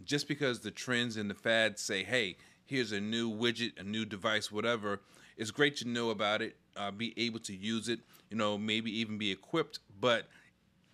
just 0.04 0.28
because 0.28 0.60
the 0.60 0.72
trends 0.72 1.18
and 1.18 1.30
the 1.30 1.34
fads 1.34 1.82
say, 1.82 2.04
hey, 2.04 2.38
here's 2.66 2.92
a 2.92 3.00
new 3.00 3.32
widget, 3.32 3.80
a 3.80 3.84
new 3.84 4.06
device, 4.06 4.52
whatever, 4.52 5.02
it's 5.38 5.52
great 5.52 5.78
to 5.78 5.88
know 5.88 6.10
about 6.10 6.42
it, 6.42 6.56
uh, 6.76 6.92
be 6.92 7.14
able 7.18 7.40
to 7.40 7.56
use 7.56 7.88
it, 7.88 8.00
you 8.30 8.38
know, 8.38 8.58
maybe 8.58 8.92
even 9.00 9.18
be 9.18 9.32
equipped, 9.32 9.80
but 10.00 10.28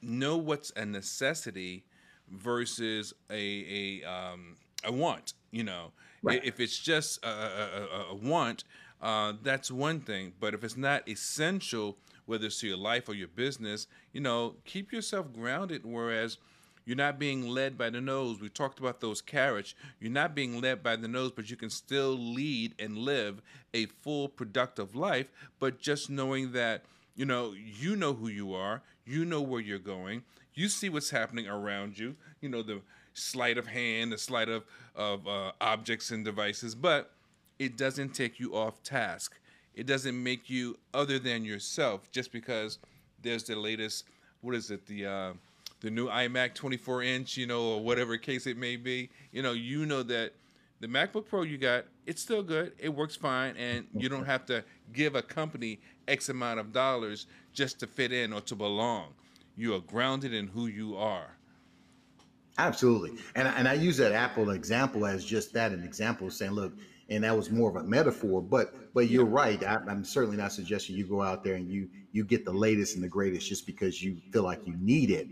know 0.01 0.37
what's 0.37 0.71
a 0.75 0.85
necessity 0.85 1.83
versus 2.29 3.13
a, 3.31 4.01
a, 4.03 4.09
um, 4.09 4.55
a 4.83 4.91
want, 4.91 5.33
you 5.51 5.63
know. 5.63 5.91
Right. 6.21 6.43
If 6.43 6.59
it's 6.59 6.77
just 6.77 7.23
a, 7.23 7.29
a, 7.29 8.05
a 8.11 8.15
want, 8.15 8.63
uh, 9.01 9.33
that's 9.43 9.69
one 9.69 9.99
thing. 9.99 10.33
But 10.39 10.53
if 10.53 10.63
it's 10.63 10.77
not 10.77 11.07
essential, 11.07 11.97
whether 12.25 12.47
it's 12.47 12.59
to 12.59 12.67
your 12.67 12.77
life 12.77 13.07
or 13.09 13.13
your 13.13 13.27
business, 13.27 13.87
you 14.13 14.21
know, 14.21 14.55
keep 14.65 14.91
yourself 14.91 15.33
grounded. 15.33 15.81
Whereas 15.85 16.37
you're 16.85 16.95
not 16.95 17.17
being 17.17 17.47
led 17.47 17.77
by 17.77 17.89
the 17.89 18.01
nose. 18.01 18.39
We 18.39 18.49
talked 18.49 18.79
about 18.79 19.01
those 19.01 19.21
carrots. 19.21 19.73
You're 19.99 20.11
not 20.11 20.35
being 20.35 20.61
led 20.61 20.83
by 20.83 20.95
the 20.95 21.07
nose, 21.07 21.31
but 21.31 21.49
you 21.49 21.57
can 21.57 21.69
still 21.69 22.11
lead 22.11 22.75
and 22.77 22.97
live 22.97 23.41
a 23.73 23.87
full, 23.87 24.29
productive 24.29 24.95
life. 24.95 25.27
But 25.59 25.79
just 25.79 26.09
knowing 26.09 26.51
that, 26.51 26.83
you 27.15 27.25
know, 27.25 27.53
you 27.53 27.95
know 27.95 28.13
who 28.13 28.27
you 28.27 28.53
are, 28.53 28.83
you 29.05 29.25
know 29.25 29.41
where 29.41 29.61
you're 29.61 29.79
going, 29.79 30.23
you 30.53 30.69
see 30.69 30.89
what's 30.89 31.09
happening 31.09 31.47
around 31.47 31.97
you. 31.97 32.15
You 32.39 32.49
know 32.49 32.61
the 32.61 32.81
sleight 33.13 33.57
of 33.57 33.67
hand, 33.67 34.11
the 34.11 34.17
sleight 34.17 34.49
of 34.49 34.63
of 34.95 35.27
uh, 35.27 35.51
objects 35.59 36.11
and 36.11 36.23
devices, 36.23 36.75
but 36.75 37.11
it 37.59 37.77
doesn't 37.77 38.13
take 38.13 38.39
you 38.39 38.55
off 38.55 38.81
task. 38.83 39.37
It 39.75 39.85
doesn't 39.85 40.21
make 40.21 40.49
you 40.49 40.77
other 40.93 41.19
than 41.19 41.43
yourself 41.43 42.09
just 42.11 42.31
because 42.31 42.79
there's 43.21 43.43
the 43.43 43.55
latest. 43.55 44.05
What 44.41 44.55
is 44.55 44.71
it? 44.71 44.85
The 44.85 45.05
uh, 45.05 45.33
the 45.81 45.91
new 45.91 46.07
iMac 46.07 46.53
24 46.53 47.03
inch, 47.03 47.37
you 47.37 47.45
know, 47.45 47.73
or 47.73 47.81
whatever 47.81 48.17
case 48.17 48.47
it 48.47 48.57
may 48.57 48.75
be. 48.75 49.09
You 49.31 49.41
know, 49.41 49.51
you 49.51 49.85
know 49.85 50.01
that 50.03 50.33
the 50.79 50.87
MacBook 50.87 51.27
Pro 51.27 51.43
you 51.43 51.57
got, 51.57 51.85
it's 52.05 52.21
still 52.21 52.43
good. 52.43 52.73
It 52.79 52.89
works 52.89 53.15
fine, 53.15 53.55
and 53.57 53.85
you 53.93 54.09
don't 54.09 54.25
have 54.25 54.45
to 54.47 54.63
give 54.93 55.15
a 55.15 55.21
company 55.21 55.79
X 56.07 56.29
amount 56.29 56.59
of 56.59 56.71
dollars 56.71 57.27
just 57.53 57.79
to 57.79 57.87
fit 57.87 58.11
in 58.11 58.33
or 58.33 58.41
to 58.41 58.55
belong. 58.55 59.13
You 59.57 59.75
are 59.75 59.79
grounded 59.79 60.33
in 60.33 60.47
who 60.47 60.67
you 60.67 60.95
are. 60.97 61.37
Absolutely. 62.57 63.11
And, 63.35 63.47
and 63.47 63.67
I 63.67 63.73
use 63.73 63.97
that 63.97 64.13
Apple 64.13 64.51
example 64.51 65.05
as 65.05 65.25
just 65.25 65.53
that 65.53 65.71
an 65.71 65.83
example 65.83 66.29
saying, 66.29 66.51
look, 66.51 66.73
and 67.09 67.23
that 67.23 67.35
was 67.35 67.51
more 67.51 67.69
of 67.69 67.75
a 67.75 67.83
metaphor, 67.83 68.41
but 68.41 68.93
but 68.93 69.09
you're 69.09 69.25
right. 69.25 69.63
I, 69.63 69.77
am 69.87 70.03
certainly 70.03 70.37
not 70.37 70.51
suggesting 70.51 70.95
you 70.95 71.05
go 71.05 71.21
out 71.21 71.43
there 71.43 71.55
and 71.55 71.69
you 71.69 71.89
you 72.11 72.23
get 72.23 72.45
the 72.45 72.53
latest 72.53 72.95
and 72.95 73.03
the 73.03 73.09
greatest 73.09 73.47
just 73.47 73.65
because 73.65 74.01
you 74.01 74.17
feel 74.31 74.43
like 74.43 74.65
you 74.65 74.75
need 74.79 75.11
it, 75.11 75.27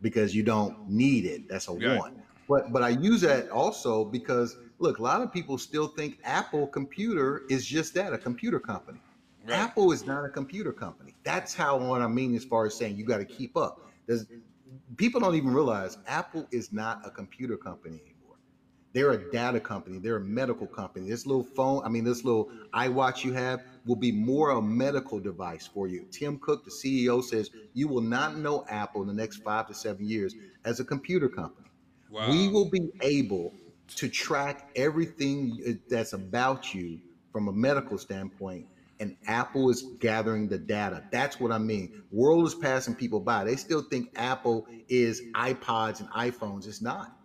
because 0.00 0.34
you 0.34 0.42
don't 0.42 0.88
need 0.88 1.24
it. 1.24 1.48
That's 1.48 1.68
a 1.68 1.72
right. 1.72 1.98
one. 1.98 2.22
But 2.48 2.72
but 2.72 2.82
I 2.82 2.90
use 2.90 3.20
that 3.22 3.50
also 3.50 4.04
because 4.04 4.56
look, 4.78 4.98
a 4.98 5.02
lot 5.02 5.20
of 5.20 5.32
people 5.32 5.58
still 5.58 5.88
think 5.88 6.18
Apple 6.24 6.66
computer 6.66 7.42
is 7.50 7.66
just 7.66 7.94
that, 7.94 8.12
a 8.12 8.18
computer 8.18 8.60
company. 8.60 9.00
Right. 9.46 9.58
Apple 9.58 9.92
is 9.92 10.06
not 10.06 10.24
a 10.24 10.28
computer 10.28 10.72
company. 10.72 11.14
That's 11.24 11.54
how 11.54 11.78
what 11.78 12.00
I 12.02 12.06
mean 12.06 12.34
as 12.34 12.44
far 12.44 12.66
as 12.66 12.74
saying 12.74 12.96
you 12.96 13.04
got 13.04 13.18
to 13.18 13.24
keep 13.24 13.56
up. 13.56 13.86
There's, 14.06 14.26
people 14.96 15.20
don't 15.20 15.34
even 15.34 15.52
realize 15.52 15.98
Apple 16.06 16.46
is 16.50 16.72
not 16.72 17.00
a 17.04 17.10
computer 17.10 17.56
company. 17.56 18.07
They're 18.92 19.12
a 19.12 19.30
data 19.30 19.60
company. 19.60 19.98
They're 19.98 20.16
a 20.16 20.24
medical 20.24 20.66
company. 20.66 21.08
This 21.08 21.26
little 21.26 21.44
phone, 21.44 21.82
I 21.84 21.88
mean, 21.88 22.04
this 22.04 22.24
little 22.24 22.50
iWatch 22.72 23.22
you 23.22 23.32
have 23.34 23.62
will 23.86 23.96
be 23.96 24.10
more 24.10 24.50
a 24.50 24.62
medical 24.62 25.20
device 25.20 25.66
for 25.66 25.88
you. 25.88 26.06
Tim 26.10 26.38
Cook, 26.38 26.64
the 26.64 26.70
CEO, 26.70 27.22
says 27.22 27.50
you 27.74 27.86
will 27.88 28.00
not 28.00 28.38
know 28.38 28.64
Apple 28.68 29.02
in 29.02 29.08
the 29.08 29.14
next 29.14 29.42
five 29.42 29.66
to 29.68 29.74
seven 29.74 30.08
years 30.08 30.34
as 30.64 30.80
a 30.80 30.84
computer 30.84 31.28
company. 31.28 31.68
Wow. 32.10 32.30
We 32.30 32.48
will 32.48 32.70
be 32.70 32.90
able 33.02 33.52
to 33.96 34.08
track 34.08 34.70
everything 34.74 35.58
eh, 35.66 35.72
that's 35.88 36.14
about 36.14 36.74
you 36.74 37.00
from 37.32 37.48
a 37.48 37.52
medical 37.52 37.98
standpoint 37.98 38.66
and 39.00 39.16
Apple 39.26 39.70
is 39.70 39.82
gathering 40.00 40.48
the 40.48 40.58
data. 40.58 41.04
That's 41.10 41.38
what 41.38 41.52
I 41.52 41.58
mean. 41.58 42.02
World 42.10 42.46
is 42.46 42.54
passing 42.54 42.94
people 42.94 43.20
by. 43.20 43.44
They 43.44 43.56
still 43.56 43.82
think 43.82 44.10
Apple 44.16 44.66
is 44.88 45.22
iPods 45.34 46.00
and 46.00 46.08
iPhones. 46.10 46.66
It's 46.66 46.82
not. 46.82 47.17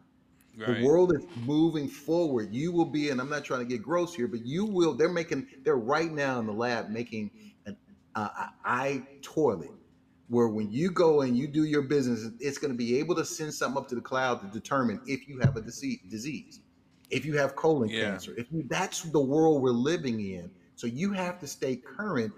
Right. 0.56 0.80
The 0.80 0.86
world 0.86 1.14
is 1.16 1.26
moving 1.46 1.88
forward. 1.88 2.54
You 2.54 2.72
will 2.72 2.86
be, 2.86 3.10
and 3.10 3.20
I'm 3.20 3.30
not 3.30 3.44
trying 3.44 3.62
to 3.62 3.66
get 3.66 3.82
gross 3.82 4.14
here, 4.14 4.28
but 4.28 4.46
you 4.46 4.66
will. 4.66 4.94
They're 4.94 5.10
making. 5.10 5.48
They're 5.64 5.78
right 5.78 6.12
now 6.12 6.40
in 6.40 6.46
the 6.46 6.54
lab 6.54 6.90
making 6.90 7.32
an 7.66 7.76
uh, 8.16 8.30
eye 8.64 9.02
toilet, 9.22 9.72
where 10.28 10.50
when 10.50 10.72
you 10.72 10.92
go 10.92 11.22
and 11.22 11.36
you 11.36 11.48
do 11.48 11.64
your 11.64 11.82
business, 11.82 12.30
it's 12.40 12.60
going 12.60 12.72
to 12.72 12.78
be 12.78 13.00
able 13.00 13.16
to 13.16 13.26
send 13.26 13.54
something 13.54 13.82
up 13.82 13.88
to 13.90 13.96
the 13.96 14.02
cloud 14.02 14.42
to 14.42 14.48
determine 14.48 15.02
if 15.08 15.28
you 15.28 15.40
have 15.40 15.58
a 15.58 15.62
disease, 15.62 16.60
if 17.10 17.26
you 17.26 17.36
have 17.38 17.56
colon 17.56 17.90
yeah. 17.90 18.12
cancer. 18.12 18.36
If 18.38 18.52
you, 18.52 18.64
that's 18.70 19.02
the 19.02 19.22
world 19.22 19.62
we're 19.62 19.72
living 19.72 20.20
in 20.20 20.52
so 20.76 20.88
you 20.88 21.12
have 21.14 21.40
to 21.40 21.48
stay 21.48 21.76
current, 21.76 22.34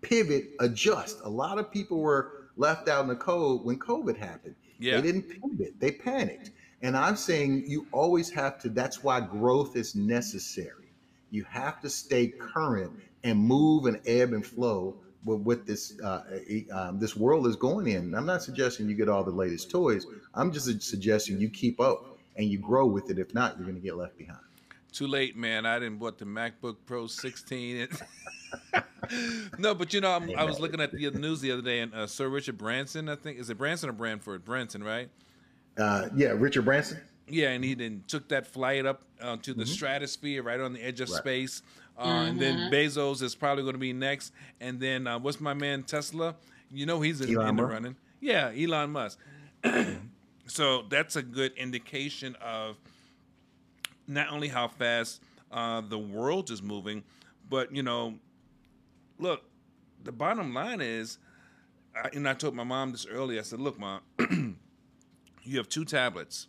pivot, 0.00 0.50
adjust. 0.60 1.20
A 1.24 1.28
lot 1.28 1.58
of 1.58 1.70
people 1.70 2.00
were 2.00 2.48
left 2.56 2.88
out 2.88 3.02
in 3.02 3.08
the 3.08 3.16
cold 3.16 3.64
when 3.64 3.78
COVID 3.78 4.16
happened. 4.16 4.54
Yeah. 4.78 4.96
They 4.96 5.02
didn't 5.02 5.22
pivot, 5.28 5.74
they 5.78 5.92
panicked. 5.92 6.50
And 6.82 6.96
I'm 6.96 7.16
saying 7.16 7.64
you 7.66 7.86
always 7.92 8.30
have 8.30 8.58
to, 8.60 8.68
that's 8.68 9.04
why 9.04 9.20
growth 9.20 9.76
is 9.76 9.94
necessary. 9.94 10.92
You 11.30 11.44
have 11.44 11.80
to 11.82 11.90
stay 11.90 12.28
current 12.28 12.92
and 13.22 13.38
move 13.38 13.86
and 13.86 14.00
ebb 14.06 14.32
and 14.32 14.44
flow 14.44 14.96
with 15.24 15.66
this 15.66 16.00
uh, 16.00 16.22
um, 16.72 16.98
this 16.98 17.14
world 17.14 17.46
is 17.46 17.54
going 17.54 17.86
in. 17.86 18.14
I'm 18.14 18.24
not 18.24 18.42
suggesting 18.42 18.88
you 18.88 18.94
get 18.94 19.08
all 19.08 19.22
the 19.22 19.30
latest 19.30 19.70
toys. 19.70 20.06
I'm 20.34 20.50
just 20.50 20.82
suggesting 20.82 21.38
you 21.38 21.50
keep 21.50 21.78
up 21.78 22.18
and 22.36 22.48
you 22.48 22.58
grow 22.58 22.86
with 22.86 23.10
it. 23.10 23.18
If 23.18 23.34
not, 23.34 23.56
you're 23.56 23.66
going 23.66 23.76
to 23.76 23.82
get 23.82 23.96
left 23.96 24.16
behind. 24.16 24.40
Too 24.92 25.06
late, 25.06 25.36
man. 25.36 25.66
I 25.66 25.78
didn't 25.78 25.98
bought 25.98 26.18
the 26.18 26.24
MacBook 26.24 26.76
Pro 26.86 27.06
16. 27.06 27.88
no, 29.58 29.74
but 29.74 29.92
you 29.92 30.00
know, 30.00 30.10
I'm, 30.10 30.34
i 30.36 30.42
was 30.42 30.58
looking 30.58 30.80
at 30.80 30.90
the 30.90 31.10
news 31.10 31.40
the 31.40 31.52
other 31.52 31.62
day, 31.62 31.80
and 31.80 31.94
uh, 31.94 32.06
Sir 32.06 32.28
Richard 32.28 32.58
Branson, 32.58 33.08
I 33.08 33.14
think, 33.14 33.38
is 33.38 33.50
it 33.50 33.58
Branson 33.58 33.88
or 33.88 33.92
Branford? 33.92 34.44
Branson, 34.44 34.82
right? 34.82 35.08
Uh, 35.78 36.08
yeah, 36.14 36.28
Richard 36.28 36.64
Branson. 36.64 37.00
Yeah, 37.28 37.50
and 37.50 37.64
he 37.64 37.74
then 37.74 38.02
took 38.08 38.28
that 38.28 38.46
flight 38.46 38.86
up 38.86 39.02
uh, 39.20 39.36
to 39.42 39.54
the 39.54 39.62
mm-hmm. 39.62 39.72
stratosphere, 39.72 40.42
right 40.42 40.60
on 40.60 40.72
the 40.72 40.82
edge 40.82 41.00
of 41.00 41.08
right. 41.10 41.18
space. 41.18 41.62
Uh, 41.96 42.06
mm-hmm. 42.06 42.28
And 42.28 42.40
then 42.40 42.56
mm-hmm. 42.56 42.74
Bezos 42.74 43.22
is 43.22 43.34
probably 43.34 43.62
going 43.62 43.74
to 43.74 43.80
be 43.80 43.92
next. 43.92 44.32
And 44.60 44.80
then 44.80 45.06
uh, 45.06 45.18
what's 45.18 45.40
my 45.40 45.54
man 45.54 45.82
Tesla? 45.84 46.34
You 46.72 46.86
know 46.86 47.00
he's 47.00 47.20
in, 47.20 47.28
in 47.28 47.56
the 47.56 47.64
running. 47.64 47.96
Yeah, 48.20 48.52
Elon 48.56 48.90
Musk. 48.90 49.18
so 50.46 50.82
that's 50.88 51.16
a 51.16 51.22
good 51.22 51.52
indication 51.56 52.36
of 52.42 52.76
not 54.06 54.30
only 54.30 54.48
how 54.48 54.68
fast 54.68 55.22
uh, 55.52 55.80
the 55.80 55.98
world 55.98 56.50
is 56.50 56.62
moving, 56.62 57.02
but 57.48 57.74
you 57.74 57.82
know, 57.82 58.14
look, 59.18 59.42
the 60.04 60.12
bottom 60.12 60.54
line 60.54 60.80
is, 60.80 61.18
I, 61.94 62.08
and 62.14 62.28
I 62.28 62.34
told 62.34 62.54
my 62.54 62.64
mom 62.64 62.92
this 62.92 63.06
earlier. 63.06 63.40
I 63.40 63.42
said, 63.42 63.60
"Look, 63.60 63.78
mom, 63.78 64.00
you 65.42 65.58
have 65.58 65.68
two 65.68 65.84
tablets. 65.84 66.46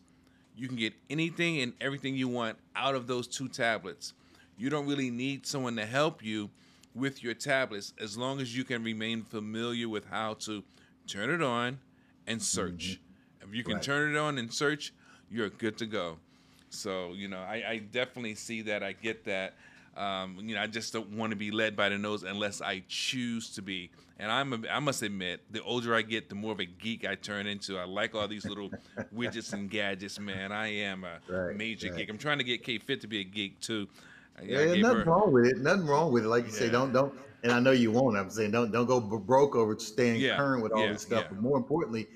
You 0.55 0.67
can 0.67 0.77
get 0.77 0.93
anything 1.09 1.61
and 1.61 1.73
everything 1.79 2.15
you 2.15 2.27
want 2.27 2.57
out 2.75 2.95
of 2.95 3.07
those 3.07 3.27
two 3.27 3.47
tablets. 3.47 4.13
You 4.57 4.69
don't 4.69 4.87
really 4.87 5.09
need 5.09 5.45
someone 5.45 5.75
to 5.77 5.85
help 5.85 6.23
you 6.23 6.49
with 6.93 7.23
your 7.23 7.33
tablets 7.33 7.93
as 7.99 8.17
long 8.17 8.41
as 8.41 8.55
you 8.55 8.63
can 8.63 8.83
remain 8.83 9.23
familiar 9.23 9.87
with 9.87 10.05
how 10.05 10.33
to 10.35 10.63
turn 11.07 11.29
it 11.29 11.41
on 11.41 11.79
and 12.27 12.41
search. 12.41 12.99
Mm-hmm. 13.39 13.49
If 13.49 13.55
you 13.55 13.63
can 13.63 13.75
right. 13.75 13.83
turn 13.83 14.15
it 14.15 14.17
on 14.17 14.37
and 14.37 14.53
search, 14.53 14.93
you're 15.29 15.49
good 15.49 15.77
to 15.79 15.85
go." 15.85 16.17
So 16.69 17.13
you 17.13 17.27
know, 17.27 17.39
I, 17.39 17.63
I 17.67 17.77
definitely 17.77 18.35
see 18.35 18.61
that. 18.63 18.83
I 18.83 18.93
get 18.93 19.25
that. 19.25 19.55
Um, 19.95 20.37
you 20.41 20.55
know, 20.55 20.61
I 20.61 20.67
just 20.67 20.93
don't 20.93 21.09
want 21.11 21.31
to 21.31 21.35
be 21.35 21.51
led 21.51 21.75
by 21.75 21.89
the 21.89 21.97
nose 21.97 22.23
unless 22.23 22.61
I 22.61 22.83
choose 22.87 23.49
to 23.51 23.61
be. 23.61 23.91
And 24.19 24.31
I'm, 24.31 24.53
a, 24.53 24.67
I 24.69 24.79
must 24.79 25.01
admit, 25.01 25.41
the 25.51 25.61
older 25.63 25.95
I 25.95 26.01
get, 26.01 26.29
the 26.29 26.35
more 26.35 26.51
of 26.51 26.59
a 26.59 26.65
geek 26.65 27.05
I 27.05 27.15
turn 27.15 27.47
into. 27.47 27.77
I 27.77 27.85
like 27.85 28.15
all 28.15 28.27
these 28.27 28.45
little 28.45 28.69
widgets 29.15 29.51
and 29.53 29.69
gadgets, 29.69 30.19
man. 30.19 30.51
I 30.51 30.67
am 30.67 31.03
a 31.03 31.19
right, 31.27 31.55
major 31.55 31.89
right. 31.89 31.97
geek. 31.97 32.09
I'm 32.09 32.17
trying 32.17 32.37
to 32.37 32.43
get 32.43 32.63
K 32.63 32.77
Fit 32.77 33.01
to 33.01 33.07
be 33.07 33.19
a 33.19 33.23
geek 33.23 33.59
too. 33.59 33.87
Yeah, 34.43 34.65
nothing 34.75 34.81
her, 34.83 35.03
wrong 35.03 35.31
with 35.31 35.45
it. 35.45 35.57
Nothing 35.57 35.85
wrong 35.85 36.11
with 36.11 36.25
it. 36.25 36.27
Like 36.27 36.45
you 36.45 36.53
yeah. 36.53 36.59
say, 36.59 36.69
don't 36.69 36.93
don't. 36.93 37.13
And 37.43 37.51
I 37.51 37.59
know 37.59 37.71
you 37.71 37.91
won't. 37.91 38.15
I'm 38.15 38.29
saying 38.29 38.51
don't 38.51 38.71
don't 38.71 38.85
go 38.85 38.99
broke 38.99 39.55
over 39.55 39.77
staying 39.77 40.21
yeah, 40.21 40.37
current 40.37 40.63
with 40.63 40.71
all 40.71 40.85
yeah, 40.85 40.93
this 40.93 41.01
stuff. 41.01 41.25
But 41.29 41.41
more 41.41 41.57
importantly, 41.57 42.07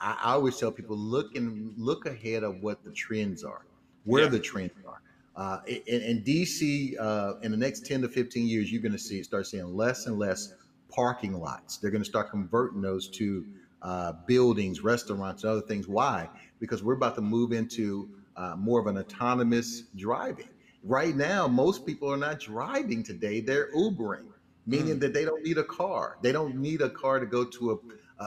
I, 0.00 0.16
I 0.22 0.32
always 0.32 0.56
tell 0.56 0.72
people 0.72 0.96
look 0.96 1.34
and 1.34 1.74
look 1.76 2.06
ahead 2.06 2.44
of 2.44 2.62
what 2.62 2.82
the 2.84 2.92
trends 2.92 3.44
are 3.44 3.62
where 4.04 4.24
yeah. 4.24 4.28
the 4.30 4.38
trends 4.38 4.72
are. 4.86 5.02
Uh, 5.40 5.58
in, 5.66 6.02
in, 6.02 6.22
DC, 6.22 7.00
uh, 7.00 7.32
in 7.40 7.50
the 7.50 7.56
next 7.56 7.86
10 7.86 8.02
to 8.02 8.08
15 8.10 8.46
years, 8.46 8.70
you're 8.70 8.82
going 8.82 8.92
to 8.92 8.98
see 8.98 9.22
start 9.22 9.46
seeing 9.46 9.74
less 9.74 10.04
and 10.04 10.18
less 10.18 10.52
parking 10.90 11.32
lots. 11.32 11.78
They're 11.78 11.90
going 11.90 12.02
to 12.02 12.08
start 12.08 12.30
converting 12.30 12.82
those 12.82 13.08
to 13.12 13.46
uh, 13.80 14.12
buildings, 14.26 14.82
restaurants, 14.82 15.42
and 15.42 15.52
other 15.52 15.62
things. 15.62 15.88
Why? 15.88 16.28
Because 16.58 16.82
we're 16.82 16.92
about 16.92 17.14
to 17.14 17.22
move 17.22 17.52
into 17.52 18.10
uh, 18.36 18.54
more 18.58 18.80
of 18.80 18.86
an 18.86 18.98
autonomous 18.98 19.84
driving. 19.96 20.50
Right 20.84 21.16
now, 21.16 21.48
most 21.48 21.86
people 21.86 22.12
are 22.12 22.18
not 22.18 22.38
driving 22.40 23.02
today; 23.02 23.40
they're 23.40 23.72
Ubering, 23.72 24.26
meaning 24.66 24.96
mm. 24.96 25.00
that 25.00 25.14
they 25.14 25.24
don't 25.24 25.42
need 25.42 25.56
a 25.56 25.64
car. 25.64 26.18
They 26.20 26.32
don't 26.32 26.56
need 26.56 26.82
a 26.82 26.90
car 26.90 27.18
to 27.18 27.24
go 27.24 27.46
to 27.46 27.70
a 27.70 27.76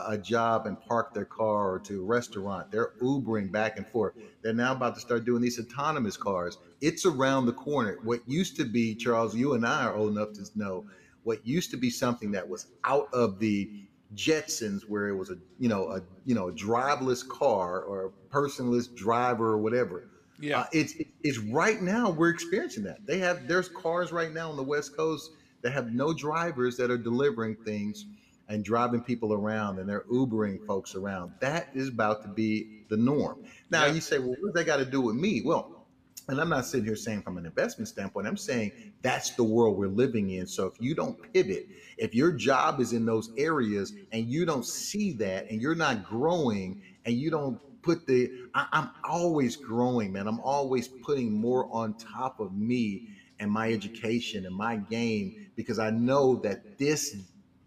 a 0.08 0.18
job 0.18 0.66
and 0.66 0.80
park 0.80 1.14
their 1.14 1.24
car 1.24 1.72
or 1.72 1.78
to 1.80 2.02
a 2.02 2.04
restaurant. 2.04 2.70
They're 2.70 2.92
Ubering 3.00 3.52
back 3.52 3.76
and 3.76 3.86
forth. 3.86 4.14
They're 4.42 4.52
now 4.52 4.72
about 4.72 4.94
to 4.96 5.00
start 5.00 5.24
doing 5.24 5.40
these 5.40 5.58
autonomous 5.60 6.16
cars. 6.16 6.58
It's 6.80 7.06
around 7.06 7.46
the 7.46 7.52
corner. 7.52 7.98
What 8.02 8.20
used 8.26 8.56
to 8.56 8.64
be, 8.64 8.94
Charles, 8.94 9.34
you 9.36 9.54
and 9.54 9.66
I 9.66 9.84
are 9.84 9.94
old 9.94 10.16
enough 10.16 10.32
to 10.34 10.46
know, 10.56 10.84
what 11.22 11.46
used 11.46 11.70
to 11.70 11.76
be 11.76 11.90
something 11.90 12.32
that 12.32 12.48
was 12.48 12.66
out 12.84 13.08
of 13.12 13.38
the 13.38 13.70
Jetsons, 14.14 14.82
where 14.82 15.08
it 15.08 15.16
was 15.16 15.30
a 15.30 15.36
you 15.58 15.68
know 15.68 15.88
a 15.90 16.02
you 16.24 16.34
know 16.34 16.48
a 16.48 16.52
driveless 16.52 17.26
car 17.26 17.82
or 17.82 18.06
a 18.06 18.34
personless 18.34 18.94
driver 18.94 19.48
or 19.48 19.58
whatever. 19.58 20.08
Yeah, 20.38 20.60
uh, 20.60 20.66
it's 20.72 20.94
it's 21.22 21.38
right 21.38 21.80
now 21.80 22.10
we're 22.10 22.28
experiencing 22.28 22.84
that. 22.84 23.04
They 23.06 23.18
have 23.18 23.48
there's 23.48 23.68
cars 23.68 24.12
right 24.12 24.32
now 24.32 24.50
on 24.50 24.56
the 24.56 24.62
West 24.62 24.96
Coast 24.96 25.30
that 25.62 25.72
have 25.72 25.92
no 25.92 26.12
drivers 26.12 26.76
that 26.76 26.90
are 26.90 26.98
delivering 26.98 27.56
things 27.64 28.06
and 28.54 28.64
driving 28.64 29.00
people 29.00 29.32
around 29.32 29.80
and 29.80 29.88
they're 29.88 30.04
Ubering 30.04 30.64
folks 30.64 30.94
around. 30.94 31.32
That 31.40 31.70
is 31.74 31.88
about 31.88 32.22
to 32.22 32.28
be 32.28 32.84
the 32.88 32.96
norm. 32.96 33.42
Now, 33.68 33.86
yeah. 33.86 33.94
you 33.94 34.00
say, 34.00 34.20
well, 34.20 34.28
what 34.28 34.40
does 34.40 34.52
that 34.54 34.64
got 34.64 34.76
to 34.76 34.84
do 34.84 35.00
with 35.00 35.16
me? 35.16 35.42
Well, 35.44 35.88
and 36.28 36.40
I'm 36.40 36.48
not 36.48 36.64
sitting 36.64 36.86
here 36.86 36.94
saying 36.94 37.22
from 37.22 37.36
an 37.36 37.46
investment 37.46 37.88
standpoint, 37.88 38.28
I'm 38.28 38.36
saying 38.36 38.70
that's 39.02 39.30
the 39.30 39.42
world 39.42 39.76
we're 39.76 39.88
living 39.88 40.30
in. 40.30 40.46
So 40.46 40.66
if 40.66 40.74
you 40.78 40.94
don't 40.94 41.18
pivot, 41.32 41.66
if 41.98 42.14
your 42.14 42.30
job 42.30 42.80
is 42.80 42.92
in 42.92 43.04
those 43.04 43.32
areas 43.36 43.92
and 44.12 44.26
you 44.28 44.46
don't 44.46 44.64
see 44.64 45.12
that 45.14 45.50
and 45.50 45.60
you're 45.60 45.74
not 45.74 46.04
growing 46.04 46.80
and 47.04 47.16
you 47.16 47.32
don't 47.32 47.58
put 47.82 48.06
the, 48.06 48.30
I, 48.54 48.68
I'm 48.72 48.90
always 49.02 49.56
growing, 49.56 50.12
man. 50.12 50.28
I'm 50.28 50.40
always 50.40 50.86
putting 50.86 51.32
more 51.32 51.68
on 51.72 51.94
top 51.94 52.38
of 52.38 52.54
me 52.56 53.08
and 53.40 53.50
my 53.50 53.72
education 53.72 54.46
and 54.46 54.54
my 54.54 54.76
game 54.76 55.48
because 55.56 55.80
I 55.80 55.90
know 55.90 56.36
that 56.36 56.78
this 56.78 57.16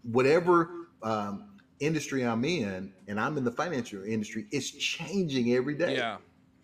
whatever 0.02 0.70
um, 1.02 1.50
industry 1.80 2.22
I'm 2.22 2.44
in, 2.44 2.92
and 3.06 3.20
I'm 3.20 3.36
in 3.36 3.44
the 3.44 3.52
financial 3.52 4.02
industry, 4.04 4.46
it's 4.50 4.70
changing 4.70 5.54
every 5.54 5.74
day. 5.74 5.96
Yeah, 5.96 6.16